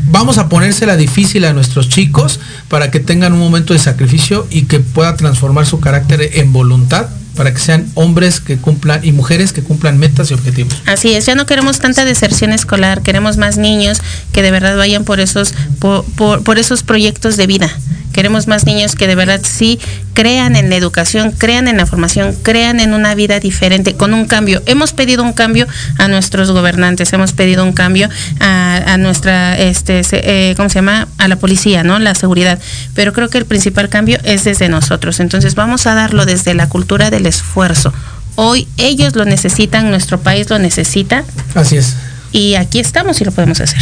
vamos 0.06 0.38
a 0.38 0.50
ponérsela 0.50 0.98
difícil 0.98 1.46
a 1.46 1.54
nuestros 1.54 1.90
chicos 1.90 2.40
para 2.68 2.90
que 2.92 3.00
tengan 3.00 3.34
un 3.34 3.40
momento 3.40 3.74
de 3.74 3.80
sacrificio 3.80 4.48
y 4.50 4.64
que 4.64 4.80
pueda 4.80 5.16
transformar 5.16 5.66
su 5.66 5.80
carácter 5.80 6.32
en 6.34 6.52
voluntad 6.52 7.08
para 7.36 7.54
que 7.54 7.60
sean 7.60 7.88
hombres 7.94 8.42
que 8.42 8.58
cumplan 8.58 9.06
y 9.06 9.12
mujeres 9.14 9.54
que 9.54 9.64
cumplan 9.64 9.98
metas 9.98 10.32
y 10.32 10.34
objetivos. 10.34 10.82
Así 10.86 11.14
es, 11.14 11.26
ya 11.26 11.36
no 11.36 11.46
queremos 11.46 11.80
tanta 11.80 12.04
deserción 12.04 12.52
escolar, 12.52 13.02
queremos 13.04 13.38
más 13.38 13.58
niños 13.58 14.00
que 14.34 14.42
de 14.42 14.52
verdad 14.52 14.76
vayan 14.76 15.06
por 15.06 15.20
esos, 15.20 15.54
por 15.80 16.60
esos 16.60 16.84
proyectos 16.84 17.38
de 17.38 17.48
vida 17.48 17.72
Queremos 18.12 18.48
más 18.48 18.66
niños 18.66 18.96
que 18.96 19.08
de 19.08 19.16
verdad 19.16 19.42
sí 19.44 19.80
crean 20.14 20.56
en 20.56 20.70
la 20.70 20.76
educación, 20.76 21.32
crean 21.32 21.68
en 21.68 21.78
la 21.78 21.86
formación, 21.86 22.36
crean 22.44 22.80
en 22.80 22.94
una 22.94 23.16
vida 23.16 23.40
diferente, 23.40 23.96
con 23.96 24.14
un 24.14 24.26
cambio. 24.26 24.62
Hemos 24.66 24.94
pedido 24.94 25.24
un 25.24 25.34
cambio 25.34 25.68
a 25.98 26.08
nuestros 26.08 26.52
gobernantes, 26.52 27.12
hemos 27.14 27.34
pedido 27.34 27.64
un 27.64 27.74
cambio 27.74 28.10
a, 28.40 28.98
nuestra, 28.98 29.58
este, 29.58 30.02
eh, 30.12 30.54
¿cómo 30.56 30.70
se 30.70 30.76
llama? 30.76 31.08
A 31.18 31.28
la 31.28 31.38
policía, 31.38 31.84
¿no? 31.84 32.00
La 32.00 32.16
seguridad. 32.16 32.60
Pero 32.94 33.14
creo 33.14 33.30
que 33.30 33.38
el 33.38 33.46
principal 33.46 33.90
cambio 33.90 34.20
es 34.24 34.44
desde 34.44 34.70
nosotros. 34.70 35.20
Entonces 35.20 35.56
vamos 35.56 35.88
a 35.88 35.96
darlo 35.96 36.26
desde 36.26 36.54
la 36.54 36.68
cultura 36.70 37.10
del 37.10 37.26
esfuerzo. 37.26 37.94
Hoy 38.36 38.68
ellos 38.78 39.16
lo 39.16 39.26
necesitan, 39.26 39.90
nuestro 39.90 40.20
país 40.20 40.50
lo 40.50 40.60
necesita. 40.60 41.24
Así 41.56 41.78
es. 41.78 41.96
Y 42.32 42.56
aquí 42.56 42.80
estamos 42.80 43.20
y 43.22 43.26
lo 43.26 43.32
podemos 43.32 43.60
hacer. 43.60 43.82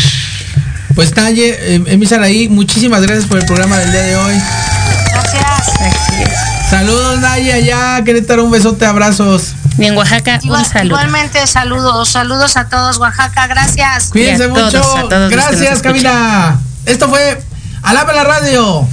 Pues 0.99 1.15
Naye, 1.15 1.57
eh, 1.61 2.19
ahí, 2.21 2.49
muchísimas 2.49 3.01
gracias 3.03 3.25
por 3.25 3.39
el 3.39 3.45
programa 3.45 3.77
del 3.77 3.89
día 3.89 4.01
de 4.01 4.17
hoy. 4.17 4.33
Gracias. 5.13 6.69
Saludos 6.69 7.21
Naye 7.21 7.53
allá, 7.53 8.03
Querétaro, 8.03 8.43
un 8.43 8.51
besote, 8.51 8.85
abrazos. 8.85 9.53
Y 9.77 9.85
en 9.85 9.95
Oaxaca, 9.95 10.41
un 10.43 10.65
saludo. 10.65 10.97
Igualmente, 10.97 11.47
saludos, 11.47 12.09
saludos 12.09 12.57
a 12.57 12.67
todos, 12.67 12.97
Oaxaca, 12.97 13.47
gracias. 13.47 14.09
Cuídense 14.09 14.49
mucho. 14.49 14.83
gracias, 15.29 15.81
Camila. 15.81 16.59
Esto 16.85 17.07
fue 17.07 17.41
Alaba 17.81 18.11
la 18.11 18.25
Radio. 18.25 18.85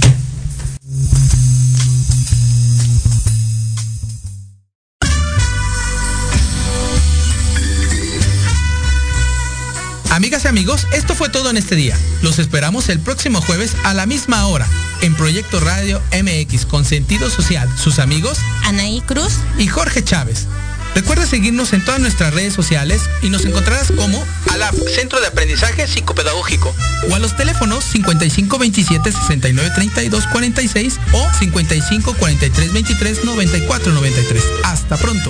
Amigas 10.17 10.45
y 10.45 10.47
amigos, 10.47 10.87
esto 10.93 11.13
fue 11.13 11.29
todo 11.29 11.51
en 11.51 11.57
este 11.57 11.75
día. 11.75 11.95
Los 12.23 12.39
esperamos 12.39 12.89
el 12.89 12.99
próximo 12.99 13.39
jueves 13.39 13.75
a 13.83 13.93
la 13.93 14.07
misma 14.07 14.47
hora 14.47 14.65
en 15.01 15.13
Proyecto 15.13 15.59
Radio 15.59 16.01
MX 16.11 16.65
con 16.65 16.85
sentido 16.85 17.29
social. 17.29 17.69
Sus 17.77 17.99
amigos 17.99 18.39
Anaí 18.63 19.01
Cruz 19.01 19.33
y 19.59 19.67
Jorge 19.67 20.03
Chávez. 20.03 20.47
Recuerda 20.95 21.27
seguirnos 21.27 21.71
en 21.73 21.85
todas 21.85 22.01
nuestras 22.01 22.33
redes 22.33 22.55
sociales 22.55 23.03
y 23.21 23.29
nos 23.29 23.45
encontrarás 23.45 23.91
como 23.91 24.25
ALAP, 24.49 24.73
Centro 24.95 25.21
de 25.21 25.27
Aprendizaje 25.27 25.85
Psicopedagógico, 25.85 26.75
o 27.11 27.13
a 27.13 27.19
los 27.19 27.37
teléfonos 27.37 27.83
5527 27.83 29.11
6932 29.11 30.25
46 30.31 30.99
o 31.13 31.31
55 31.37 32.15
43 32.15 32.73
23 32.73 33.23
94 33.23 33.93
93. 33.93 34.43
Hasta 34.63 34.97
pronto. 34.97 35.29